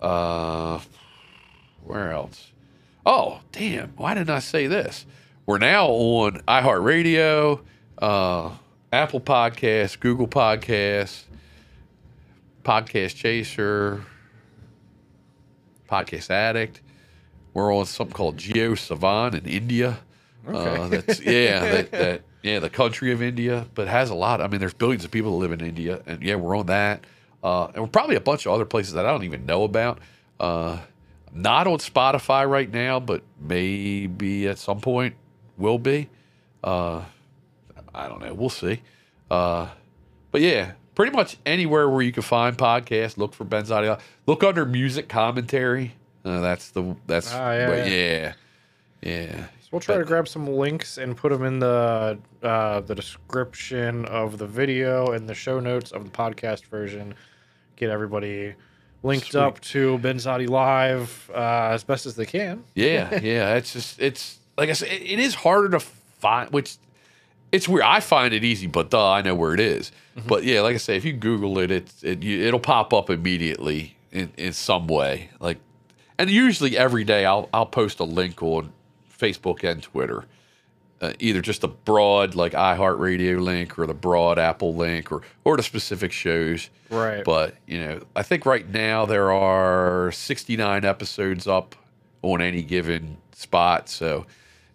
[0.00, 0.80] uh,
[1.84, 2.52] where else
[3.06, 3.88] Oh, damn.
[3.96, 5.06] Why didn't I say this?
[5.46, 7.60] We're now on iHeartRadio,
[8.02, 8.50] uh,
[8.92, 11.22] Apple Podcasts, Google Podcasts,
[12.62, 14.04] Podcast Chaser,
[15.90, 16.82] Podcast Addict.
[17.54, 19.98] We're on something called JioSaavn in India.
[20.46, 20.88] Uh, Okay.
[20.98, 24.42] that's yeah, that, that yeah, the country of India, but has a lot.
[24.42, 27.04] I mean, there's billions of people that live in India, and yeah, we're on that.
[27.42, 29.98] Uh, and probably a bunch of other places that I don't even know about.
[30.40, 30.78] Uh,
[31.32, 35.14] not on Spotify right now, but maybe at some point
[35.56, 36.08] will be.
[36.64, 37.02] Uh,
[37.94, 38.34] I don't know.
[38.34, 38.82] We'll see.
[39.30, 39.68] Uh,
[40.32, 44.00] but yeah, pretty much anywhere where you can find podcasts, look for Benzotti.
[44.26, 45.94] Look under music commentary.
[46.24, 48.32] Uh, that's the that's Ah, yeah, but yeah.
[49.02, 49.46] yeah, yeah.
[49.68, 52.94] So we'll try But- to grab some links and put them in the uh, the
[52.94, 57.14] description of the video and the show notes of the podcast version.
[57.76, 58.54] Get everybody
[59.02, 59.40] linked Sweet.
[59.40, 62.64] up to Ben Benzotti Live uh, as best as they can.
[62.74, 63.56] Yeah, yeah.
[63.56, 66.50] It's just it's like I said, it, it is harder to find.
[66.50, 66.76] Which
[67.52, 67.84] it's weird.
[67.84, 69.92] I find it easy, but duh, I know where it is.
[70.26, 73.10] But yeah, like I say, if you Google it, it's it, you, it'll pop up
[73.10, 75.28] immediately in, in some way.
[75.40, 75.58] Like,
[76.18, 78.72] and usually every day I'll I'll post a link on
[79.18, 80.24] Facebook and Twitter.
[81.00, 85.56] Uh, either just a broad like iHeartRadio link or the broad Apple link or or
[85.56, 86.70] the specific shows.
[86.90, 87.22] Right.
[87.24, 91.76] But you know, I think right now there are 69 episodes up
[92.22, 93.88] on any given spot.
[93.88, 94.26] So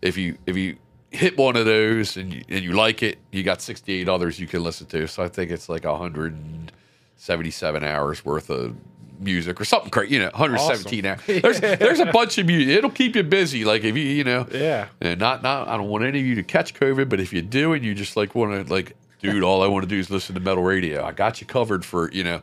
[0.02, 0.78] if you if you
[1.12, 4.48] hit one of those and you, and you like it, you got 68 others you
[4.48, 5.08] can listen to.
[5.08, 8.76] So I think it's like 177 hours worth of
[9.20, 10.16] music or something crazy.
[10.16, 11.20] You know, 117 hours.
[11.26, 12.70] There's there's a bunch of music.
[12.70, 13.66] It'll keep you busy.
[13.66, 14.48] Like if you you know.
[14.52, 14.88] Yeah.
[15.02, 17.42] And not not I don't want any of you to catch COVID, but if you
[17.42, 20.10] do and you just like want to like dude, all I want to do is
[20.10, 21.04] listen to metal radio.
[21.04, 22.42] I got you covered for you know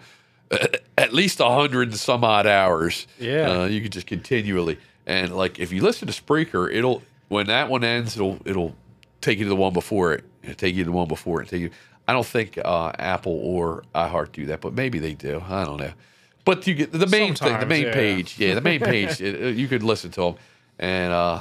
[0.99, 3.07] at least a hundred and some odd hours.
[3.19, 3.51] Yeah.
[3.51, 7.69] uh, you could just continually and like if you listen to Spreaker, it'll when that
[7.69, 8.75] one ends, it'll it'll
[9.21, 11.49] take you to the one before it, it'll take you to the one before it,
[11.49, 11.71] take you.
[12.07, 15.43] I don't think uh, Apple or iHeart do that, but maybe they do.
[15.49, 15.93] I don't know.
[16.45, 17.93] But you get the main thing, the main yeah.
[17.93, 19.21] page, yeah, the main page.
[19.21, 20.35] it, it- you could listen to them,
[20.79, 21.41] and uh,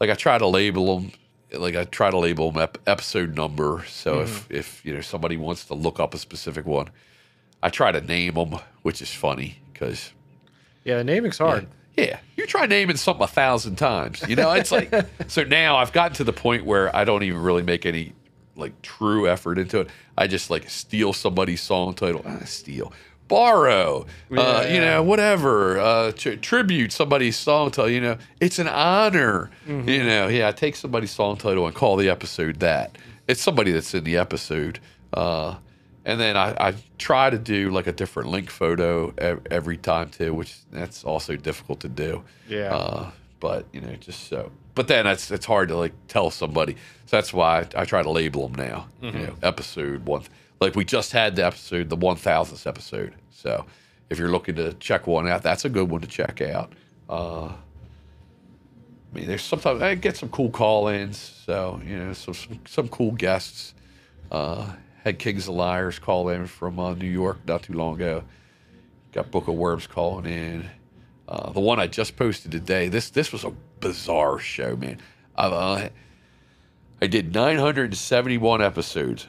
[0.00, 1.12] like I try to label them,
[1.52, 3.84] like I try to label them ep- episode number.
[3.88, 4.54] So if Mm-hmm.
[4.54, 6.88] if you know somebody wants to look up a specific one,
[7.62, 10.12] I try to name them, which is funny because
[10.84, 11.68] Yeah, the naming's hard.
[11.96, 14.22] yeah, you try naming something a thousand times.
[14.28, 14.92] You know, it's like
[15.28, 18.14] so now I've gotten to the point where I don't even really make any
[18.56, 19.88] like true effort into it.
[20.18, 22.92] I just like steal somebody's song title, ah, steal,
[23.32, 24.04] borrow,
[24.36, 24.84] uh, you Yeah.
[24.96, 27.90] know, whatever, uh, tr- tribute somebody's song title.
[27.90, 29.50] You know, it's an honor.
[29.66, 32.98] You know, yeah, take somebody's song title and call the episode that.
[33.26, 34.80] It's somebody that's in the episode.
[35.14, 35.54] Uh,
[36.04, 40.10] and then I, I try to do like a different link photo ev- every time
[40.10, 42.22] too, which that's also difficult to do.
[42.48, 42.74] Yeah.
[42.74, 43.10] Uh,
[43.40, 44.50] but you know, just so.
[44.74, 46.74] But then it's it's hard to like tell somebody.
[47.06, 48.88] So that's why I, I try to label them now.
[49.00, 50.22] You know, episode one.
[50.60, 53.12] Like we just had the episode, the one thousandth episode.
[53.42, 53.66] So
[54.08, 56.72] if you're looking to check one out, that's a good one to check out.
[57.08, 57.54] Uh, I
[59.12, 61.18] mean, there's sometimes I get some cool call-ins.
[61.44, 63.74] So you know, some some, some cool guests.
[64.30, 64.72] Uh,
[65.04, 68.22] had Kings of Liars call in from uh, New York not too long ago.
[69.10, 70.70] Got Book of Worms calling in.
[71.28, 72.88] Uh, the one I just posted today.
[72.88, 74.98] This this was a bizarre show, man.
[75.36, 75.88] I, uh,
[77.00, 79.26] I did 971 episodes.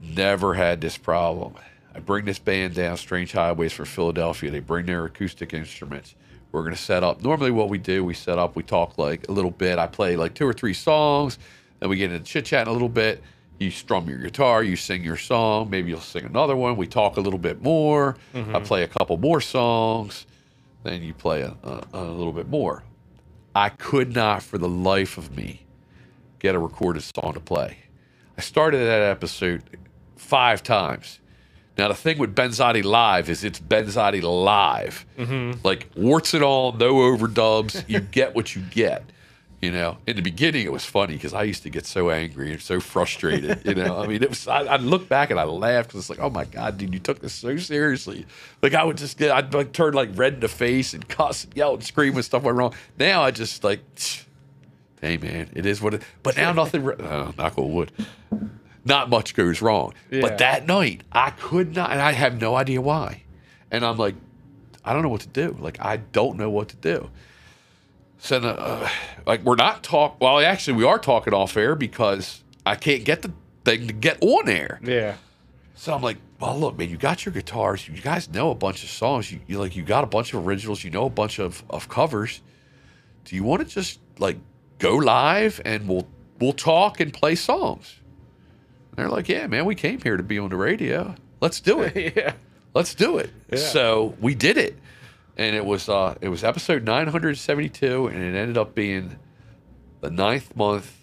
[0.00, 1.54] Never had this problem.
[1.94, 4.50] I bring this band down, Strange Highways from Philadelphia.
[4.50, 6.14] They bring their acoustic instruments.
[6.50, 7.22] We're going to set up.
[7.22, 9.78] Normally, what we do, we set up, we talk like a little bit.
[9.78, 11.38] I play like two or three songs.
[11.80, 13.22] Then we get into chit chatting a little bit.
[13.58, 15.70] You strum your guitar, you sing your song.
[15.70, 16.76] Maybe you'll sing another one.
[16.76, 18.16] We talk a little bit more.
[18.34, 18.64] I mm-hmm.
[18.64, 20.26] play a couple more songs.
[20.82, 22.82] Then you play a, a, a little bit more.
[23.54, 25.66] I could not, for the life of me,
[26.38, 27.78] get a recorded song to play.
[28.36, 29.62] I started that episode
[30.16, 31.20] five times.
[31.82, 35.66] Now the thing with Benzotti Live is it's Benzotti Live, mm-hmm.
[35.66, 37.82] like warts and all, no overdubs.
[37.88, 39.02] You get what you get.
[39.60, 42.52] You know, in the beginning it was funny because I used to get so angry
[42.52, 43.66] and so frustrated.
[43.66, 44.46] You know, I mean, it was.
[44.46, 47.00] I, I look back and I laugh because it's like, oh my god, dude, you
[47.00, 48.26] took this so seriously.
[48.62, 51.42] Like I would just get, I'd like turn like red in the face and cuss
[51.42, 52.74] and yell and scream when stuff went wrong.
[52.96, 53.80] Now I just like,
[55.00, 56.02] hey man, it is what it.
[56.22, 56.88] But now nothing.
[56.88, 57.90] Oh, knock on wood
[58.84, 59.94] not much goes wrong.
[60.10, 60.22] Yeah.
[60.22, 63.22] But that night, I could not, and I have no idea why.
[63.70, 64.14] And I'm like,
[64.84, 65.56] I don't know what to do.
[65.58, 67.10] Like, I don't know what to do.
[68.18, 68.88] So, uh,
[69.26, 70.20] like, we're not talk.
[70.20, 73.32] Well, actually, we are talking off air because I can't get the
[73.64, 74.80] thing to get on air.
[74.82, 75.16] Yeah.
[75.74, 77.88] So I'm like, well, look, man, you got your guitars.
[77.88, 79.32] You guys know a bunch of songs.
[79.32, 80.84] You, you like, you got a bunch of originals.
[80.84, 82.40] You know a bunch of, of covers.
[83.24, 84.36] Do you want to just like
[84.78, 86.06] go live and we'll
[86.40, 87.96] we'll talk and play songs?
[88.96, 91.14] They're like, yeah, man, we came here to be on the radio.
[91.40, 92.14] Let's do it.
[92.16, 92.34] yeah.
[92.74, 93.30] Let's do it.
[93.50, 93.58] Yeah.
[93.58, 94.78] So we did it,
[95.36, 99.18] and it was uh, it was episode 972, and it ended up being
[100.00, 100.98] the ninth month,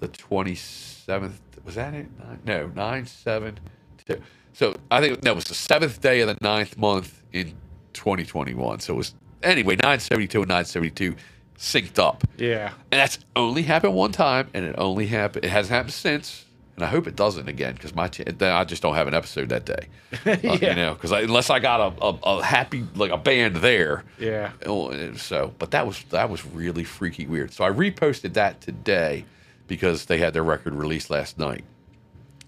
[0.00, 1.32] the 27th.
[1.64, 2.06] Was that it?
[2.18, 3.58] Nine- No, nine seven
[4.06, 4.20] two.
[4.52, 7.54] So I think that was the seventh day of the ninth month in
[7.92, 8.80] 2021.
[8.80, 11.14] So it was anyway 972 and 972
[11.62, 12.24] synced up.
[12.36, 12.72] Yeah.
[12.90, 15.44] And that's only happened one time, and it only happened.
[15.44, 16.44] It hasn't happened since,
[16.74, 19.48] and I hope it doesn't again because my ch- I just don't have an episode
[19.50, 19.86] that day.
[20.26, 20.70] Uh, Yeah.
[20.70, 22.08] You know, because unless I got a, a,
[22.38, 24.02] a happy like a band there.
[24.18, 24.50] Yeah.
[24.66, 27.52] Oh, So, but that was that was really freaky weird.
[27.52, 29.24] So I reposted that today
[29.68, 31.64] because they had their record released last night.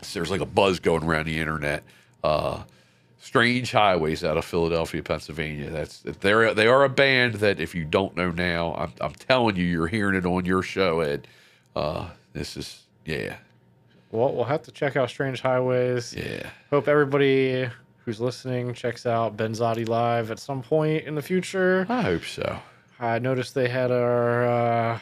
[0.03, 1.85] So there's like a buzz going around the internet.
[2.23, 2.65] Uh,
[3.25, 5.71] Strange Highways out of Philadelphia, Pennsylvania.
[5.71, 9.57] That's they're they are a band that if you don't know now, I'm I'm telling
[9.57, 11.27] you, you're hearing it on your show, Ed.
[11.75, 13.37] Uh, this is yeah,
[14.13, 16.15] Well, we'll have to check out Strange Highways.
[16.15, 16.49] yeah.
[16.71, 17.69] Hope everybody
[18.05, 21.87] who's listening checks out Benzotti Live at some point in the future.
[21.89, 22.59] I hope so.
[23.01, 24.99] I noticed they had our uh,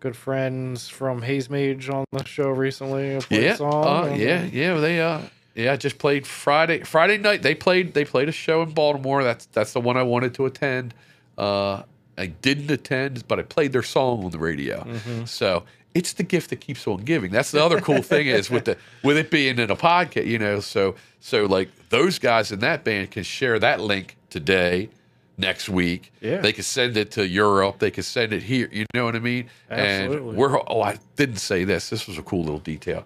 [0.00, 3.20] good friends from Haze Mage on the show recently.
[3.30, 4.10] Yeah, song.
[4.10, 4.74] uh, yeah, yeah.
[4.74, 5.20] They uh,
[5.58, 6.84] yeah, I just played Friday.
[6.84, 9.24] Friday night they played they played a show in Baltimore.
[9.24, 10.94] That's that's the one I wanted to attend.
[11.36, 11.82] Uh,
[12.16, 14.84] I didn't attend, but I played their song on the radio.
[14.84, 15.24] Mm-hmm.
[15.24, 15.64] So
[15.94, 17.32] it's the gift that keeps on giving.
[17.32, 20.38] That's the other cool thing is with the with it being in a podcast, you
[20.38, 20.60] know.
[20.60, 24.90] So so like those guys in that band can share that link today,
[25.38, 26.12] next week.
[26.20, 26.36] Yeah.
[26.36, 27.80] They can send it to Europe.
[27.80, 28.68] They can send it here.
[28.70, 29.50] You know what I mean?
[29.68, 30.28] Absolutely.
[30.28, 31.90] And we're oh, I didn't say this.
[31.90, 33.04] This was a cool little detail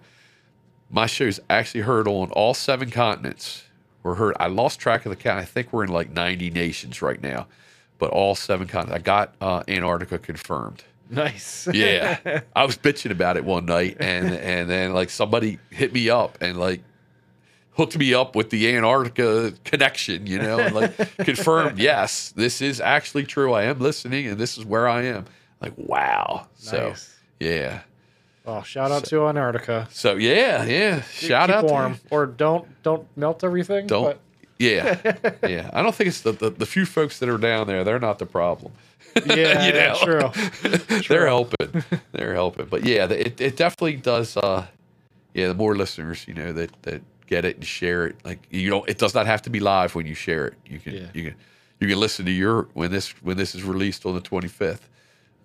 [0.93, 3.63] my show's actually heard on all seven continents.
[4.03, 4.35] We're heard.
[4.39, 5.39] I lost track of the count.
[5.39, 7.47] I think we're in like 90 nations right now,
[7.97, 9.01] but all seven continents.
[9.01, 10.83] I got uh, Antarctica confirmed.
[11.09, 11.67] Nice.
[11.73, 16.09] Yeah, I was bitching about it one night, and and then like somebody hit me
[16.09, 16.81] up and like
[17.71, 22.79] hooked me up with the Antarctica connection, you know, and like confirmed, yes, this is
[22.79, 23.53] actually true.
[23.53, 25.25] I am listening, and this is where I am.
[25.59, 26.47] Like, wow.
[26.55, 26.93] So
[27.39, 27.81] yeah.
[28.45, 29.87] Well, shout out to Antarctica.
[29.91, 31.01] So yeah, yeah.
[31.03, 33.87] Shout Keep out to warm, or don't don't melt everything.
[33.87, 34.03] Don't.
[34.03, 34.19] but-
[34.59, 34.99] Yeah,
[35.47, 35.69] yeah.
[35.73, 37.83] I don't think it's the, the the few folks that are down there.
[37.83, 38.73] They're not the problem.
[39.25, 40.31] yeah, You yeah, know?
[40.31, 40.99] true.
[41.07, 41.83] They're helping.
[42.13, 42.65] They're helping.
[42.65, 44.35] But yeah, it, it definitely does.
[44.37, 44.65] Uh,
[45.33, 48.69] yeah, the more listeners you know that that get it and share it, like you
[48.69, 48.87] don't.
[48.89, 50.53] It does not have to be live when you share it.
[50.65, 51.07] You can Yeah.
[51.13, 51.35] you can
[51.79, 54.89] you can listen to your when this when this is released on the twenty fifth.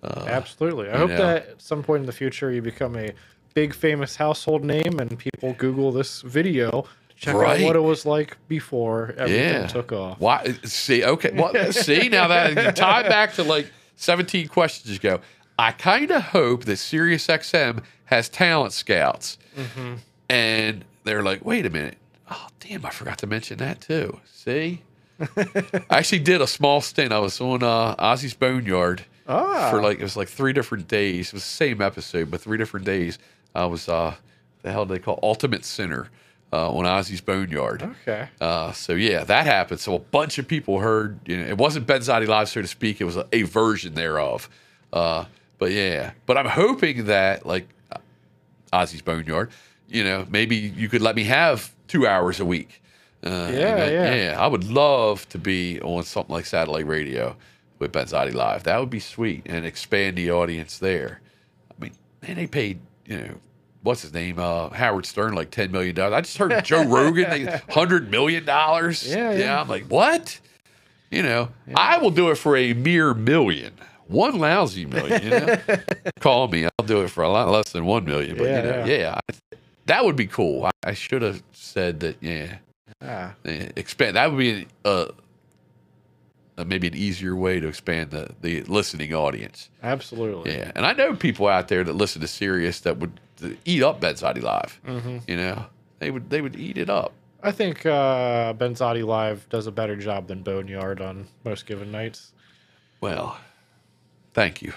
[0.03, 0.89] Absolutely.
[0.91, 1.17] I hope know.
[1.17, 3.13] that at some point in the future you become a
[3.55, 7.61] big famous household name and people Google this video to check Right.
[7.61, 9.67] out what it was like before everything Yeah.
[9.67, 10.21] took off.
[10.21, 10.55] Why?
[10.65, 11.31] See, okay.
[11.35, 15.21] Well, see now that you tie back to like seventeen questions ago.
[15.59, 19.95] I kind of hope that SiriusXM has talent scouts, Mm-hmm.
[20.31, 21.97] and they're like, wait a minute.
[22.31, 22.87] Oh, damn!
[22.87, 24.21] I forgot to mention that too.
[24.33, 24.83] See,
[25.37, 27.13] I actually did a small stint.
[27.13, 29.69] I was on uh, Ozzy's Boneyard Ah.
[29.71, 31.29] for like it was like three different days.
[31.29, 33.19] It was the same episode, but three different days.
[33.55, 34.15] I was uh,
[34.63, 36.09] the hell do they call Ultimate Center
[36.53, 37.83] uh, on Ozzy's Boneyard.
[38.03, 38.29] Okay.
[38.41, 39.81] Uh, so yeah, that happened.
[39.81, 41.19] So a bunch of people heard.
[41.27, 43.01] You know, it wasn't Ben Benzotti Live, so to speak.
[43.01, 44.49] It was a, a version thereof.
[44.93, 45.25] Uh,
[45.59, 47.99] but yeah, but I'm hoping that like uh,
[48.73, 49.51] Ozzy's Boneyard,
[49.89, 52.81] you know, maybe you could let me have two hours a week.
[53.25, 54.15] Uh, Yeah, that- yeah.
[54.15, 54.41] yeah.
[54.43, 57.37] I would love to be on something like satellite radio
[57.79, 58.65] with Benzotti Live.
[58.65, 61.21] That would be sweet and expand the audience there.
[61.71, 61.93] I mean,
[62.27, 63.35] man, they paid you know.
[63.83, 64.39] What's his name?
[64.39, 66.13] Uh, Howard Stern, like ten million dollars.
[66.15, 69.07] I just heard Joe Rogan, they hundred million dollars.
[69.09, 69.61] Yeah, yeah.
[69.61, 70.41] I'm like, what?
[71.11, 73.73] You know, I will do it for a mere million,
[74.09, 75.23] one lousy million.
[75.23, 75.57] You know,
[76.21, 78.37] call me, I'll do it for a lot less than one million.
[78.37, 79.57] But Yeah, you know, yeah, I,
[79.87, 80.67] that would be cool.
[80.67, 82.17] I, I should have said that.
[82.21, 82.59] Yeah,
[83.01, 84.17] Ah, expand.
[84.17, 85.09] That would be a, uh,
[86.65, 89.71] maybe an easier way to expand the the listening audience.
[89.83, 90.57] absolutely.
[90.57, 93.83] Yeah, and I know people out there that listen to Sirius that would uh, eat
[93.83, 94.81] up Benzotti Live.
[94.87, 95.19] Mm-hmm.
[95.27, 95.67] You know,
[95.99, 97.13] they would they would eat it up.
[97.43, 102.33] I think uh, Benzotti Live does a better job than Boneyard on most given nights.
[103.01, 103.39] Well,
[104.35, 104.73] thank you,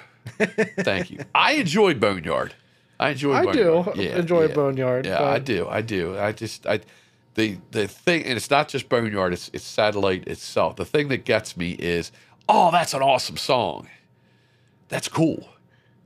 [0.79, 1.19] thank you.
[1.33, 2.53] I enjoy Boneyard.
[2.99, 3.33] I enjoy.
[3.33, 3.97] I do Boneyard.
[3.97, 4.53] Yeah, enjoy yeah.
[4.53, 5.05] Boneyard.
[5.07, 5.67] Yeah, but I do.
[5.67, 6.19] I do.
[6.19, 6.81] I just I
[7.35, 9.33] the the thing, and it's not just Boneyard.
[9.33, 10.75] It's it's satellite itself.
[10.75, 12.11] The thing that gets me is,
[12.49, 13.87] oh, that's an awesome song.
[14.89, 15.49] That's cool.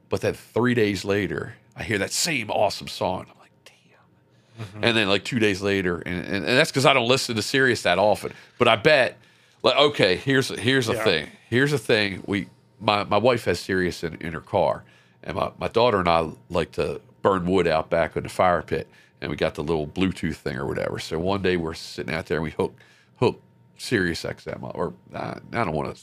[0.09, 3.25] But then three days later, I hear that same awesome song.
[3.31, 4.83] I'm like, damn.
[4.83, 7.41] And then like two days later, and, and, and that's because I don't listen to
[7.41, 8.31] Sirius that often.
[8.59, 9.17] But I bet,
[9.63, 11.03] like, okay, here's here's the Yeah.
[11.03, 11.27] thing.
[11.49, 12.23] Here's the thing.
[12.27, 12.47] We
[12.79, 14.83] my my wife has Sirius in, in her car,
[15.23, 18.61] and my, my daughter and I like to burn wood out back in the fire
[18.61, 18.87] pit,
[19.25, 20.99] and we got the little Bluetooth thing or whatever.
[20.99, 22.79] So one day we're sitting out there and we hook
[23.17, 23.41] hook
[23.75, 26.01] Sirius XM up, or I, I don't want to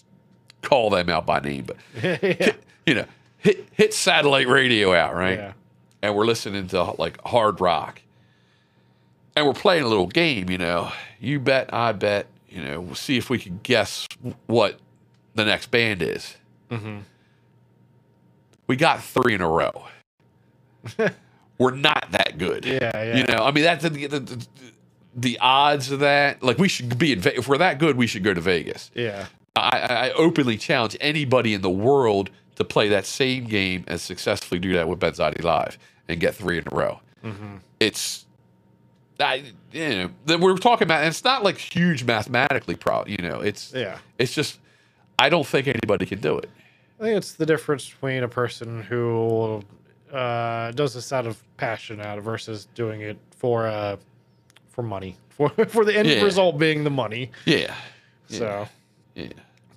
[0.63, 2.53] call them out by name, but yeah.
[2.85, 3.05] you know,
[3.39, 5.39] hit hit satellite radio out, right?
[5.39, 5.53] Yeah.
[6.03, 8.03] And we're listening to like hard rock.
[9.37, 10.91] And we're playing a little game, you know.
[11.21, 14.09] You bet, I bet, you know, we'll see if we can guess
[14.47, 14.81] what
[15.37, 16.37] the next band is.
[16.73, 16.99] Mm-hmm.
[18.67, 19.87] We got three in a row.
[21.59, 22.65] we're not that good.
[22.65, 23.17] Yeah, yeah.
[23.17, 24.47] You know, I mean, that's the, the,
[25.15, 26.43] the, odds of that.
[26.43, 28.91] Like, we should be in, if we're that good, we should go to Vegas.
[28.95, 29.27] Yeah.
[29.55, 34.59] I, I openly challenge anybody in the world to play that same game and successfully
[34.59, 37.01] do that with Benzotti Live and get three in a row.
[37.25, 37.57] Mm-hmm.
[37.81, 38.25] It's,
[39.21, 43.19] I, you know, that we're talking about, and it's not like huge mathematically, pro, you
[43.19, 43.99] know, it's, Yeah.
[44.19, 44.59] it's just,
[45.19, 46.51] I don't think anybody can do it.
[46.99, 49.63] I think it's the difference between a person who
[50.13, 53.97] uh, does this out of passion out of versus doing it for uh,
[54.71, 56.23] for money for for the end Yeah.
[56.23, 57.31] result being the money.
[57.47, 57.75] Yeah.
[58.29, 58.69] So,
[59.15, 59.29] Yeah.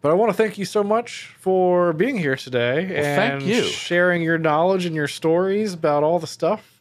[0.02, 3.64] but I want to thank you so much for being here today thank and you.
[3.64, 6.75] sharing your knowledge and your stories about all the stuff,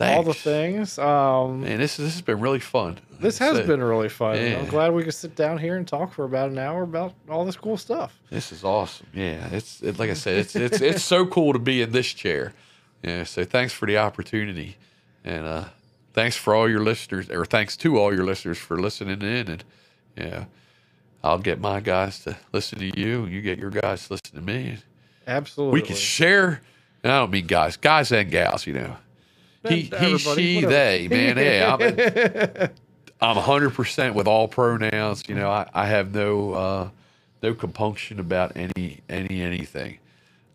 [0.00, 0.98] all the things.
[0.98, 2.98] Um, Man, this, this has been really fun.
[3.20, 4.36] this has been really fun.
[4.38, 7.44] I'm glad we could sit down here and talk for about an hour about all
[7.44, 8.18] this cool stuff.
[8.30, 9.06] This is awesome.
[9.12, 12.12] Yeah, it's it, like I said, it's it's it's so cool to be in this
[12.12, 12.52] chair.
[13.02, 14.76] Yeah, so thanks for the opportunity,
[15.24, 15.64] and uh,
[16.14, 19.48] thanks for all your listeners, or thanks to all your listeners for listening in.
[19.48, 19.64] And
[20.16, 20.44] yeah,
[21.22, 24.34] I'll get my guys to listen to you, and you get your guys to listen
[24.34, 24.78] to me.
[25.26, 25.80] Absolutely.
[25.80, 26.60] We can share.
[27.04, 28.66] And I don't mean guys, guys and gals.
[28.66, 28.96] You know,
[29.68, 30.72] he, he, she, whatever.
[30.72, 31.36] they, man.
[31.36, 31.62] Hey,
[33.20, 35.24] I'm, I'm 100% with all pronouns.
[35.28, 36.88] You know, I, I have no uh,
[37.42, 39.98] no compunction about any any anything.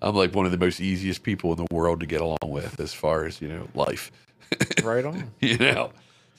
[0.02, 2.80] I'm like one of the most easiest people in the world to get along with
[2.80, 4.12] as far as you know life.
[4.84, 5.32] right on.
[5.40, 5.92] you know,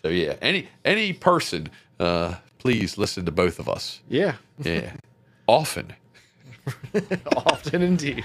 [0.02, 1.68] so yeah, any any person,
[1.98, 4.00] uh, please listen to both of us.
[4.08, 4.92] Yeah, Yeah,
[5.46, 5.94] often.
[7.36, 8.24] often indeed.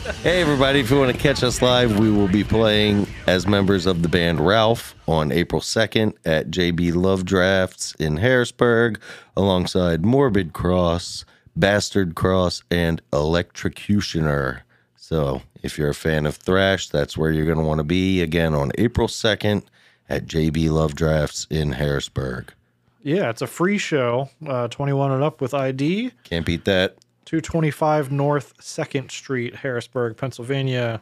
[0.00, 3.84] Hey, everybody, if you want to catch us live, we will be playing as members
[3.84, 8.98] of the band Ralph on April 2nd at JB Love Drafts in Harrisburg,
[9.36, 14.60] alongside Morbid Cross, Bastard Cross, and Electrocutioner.
[14.96, 18.22] So, if you're a fan of thrash, that's where you're going to want to be
[18.22, 19.64] again on April 2nd
[20.08, 22.54] at JB Love Drafts in Harrisburg.
[23.02, 24.30] Yeah, it's a free show.
[24.46, 26.12] Uh, 21 and up with ID.
[26.24, 26.96] Can't beat that.
[27.24, 31.00] 225 North 2nd Street, Harrisburg, Pennsylvania,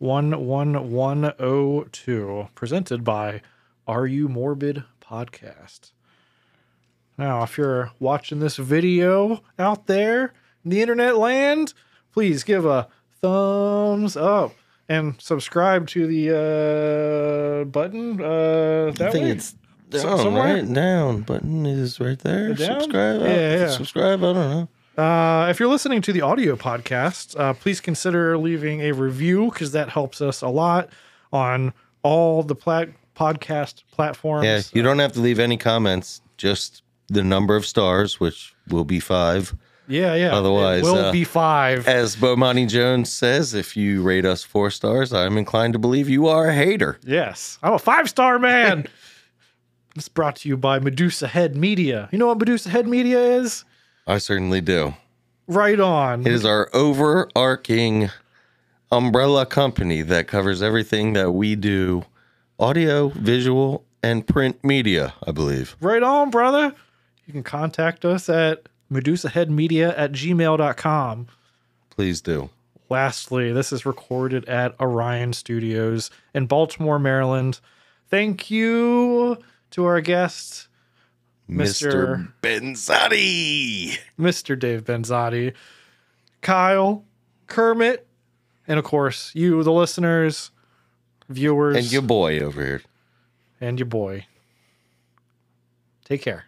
[0.00, 2.48] 11102.
[2.54, 3.40] Presented by
[3.86, 5.92] Are You Morbid Podcast.
[7.16, 10.32] Now, if you're watching this video out there
[10.64, 11.74] in the internet land,
[12.12, 12.88] please give a
[13.20, 14.52] thumbs up
[14.88, 18.20] and subscribe to the uh, button.
[18.20, 19.30] Uh, that I think way.
[19.32, 19.56] it's
[19.90, 20.62] down, somewhere?
[20.62, 20.72] right?
[20.72, 22.54] Down button is right there.
[22.54, 22.80] Down?
[22.82, 23.20] Subscribe.
[23.22, 23.68] Yeah, yeah.
[23.68, 24.20] Subscribe.
[24.20, 24.68] I don't know.
[24.98, 29.70] Uh, if you're listening to the audio podcast, uh, please consider leaving a review because
[29.70, 30.88] that helps us a lot
[31.32, 31.72] on
[32.02, 34.44] all the plat- podcast platforms.
[34.44, 36.20] Yeah, you don't have to leave any comments.
[36.36, 39.54] Just the number of stars, which will be five.
[39.86, 40.34] yeah, yeah.
[40.34, 41.86] Otherwise, it will uh, be five.
[41.86, 46.26] As Bomani Jones says, if you rate us four stars, I'm inclined to believe you
[46.26, 46.98] are a hater.
[47.06, 48.88] yes, I'm a five star man.
[49.94, 52.08] it's brought to you by Medusa Head Media.
[52.10, 53.64] You know what Medusa Head Media is?
[54.08, 54.94] I certainly do.
[55.46, 56.26] Right on.
[56.26, 58.08] It is our overarching
[58.90, 62.04] umbrella company that covers everything that we do
[62.58, 65.76] audio, visual, and print media, I believe.
[65.80, 66.74] Right on, brother.
[67.26, 71.26] You can contact us at medusaheadmedia at gmail.com.
[71.90, 72.48] Please do.
[72.88, 77.60] Lastly, this is recorded at Orion Studios in Baltimore, Maryland.
[78.08, 79.36] Thank you
[79.72, 80.67] to our guest,
[81.48, 82.28] Mr.
[82.28, 82.32] Mr.
[82.42, 83.98] Benzotti.
[84.18, 84.58] Mr.
[84.58, 85.54] Dave Benzotti,
[86.42, 87.04] Kyle,
[87.46, 88.06] Kermit,
[88.66, 90.50] and of course, you, the listeners,
[91.28, 92.82] viewers, And your boy over here.
[93.60, 94.26] and your boy.
[96.04, 96.44] Take care.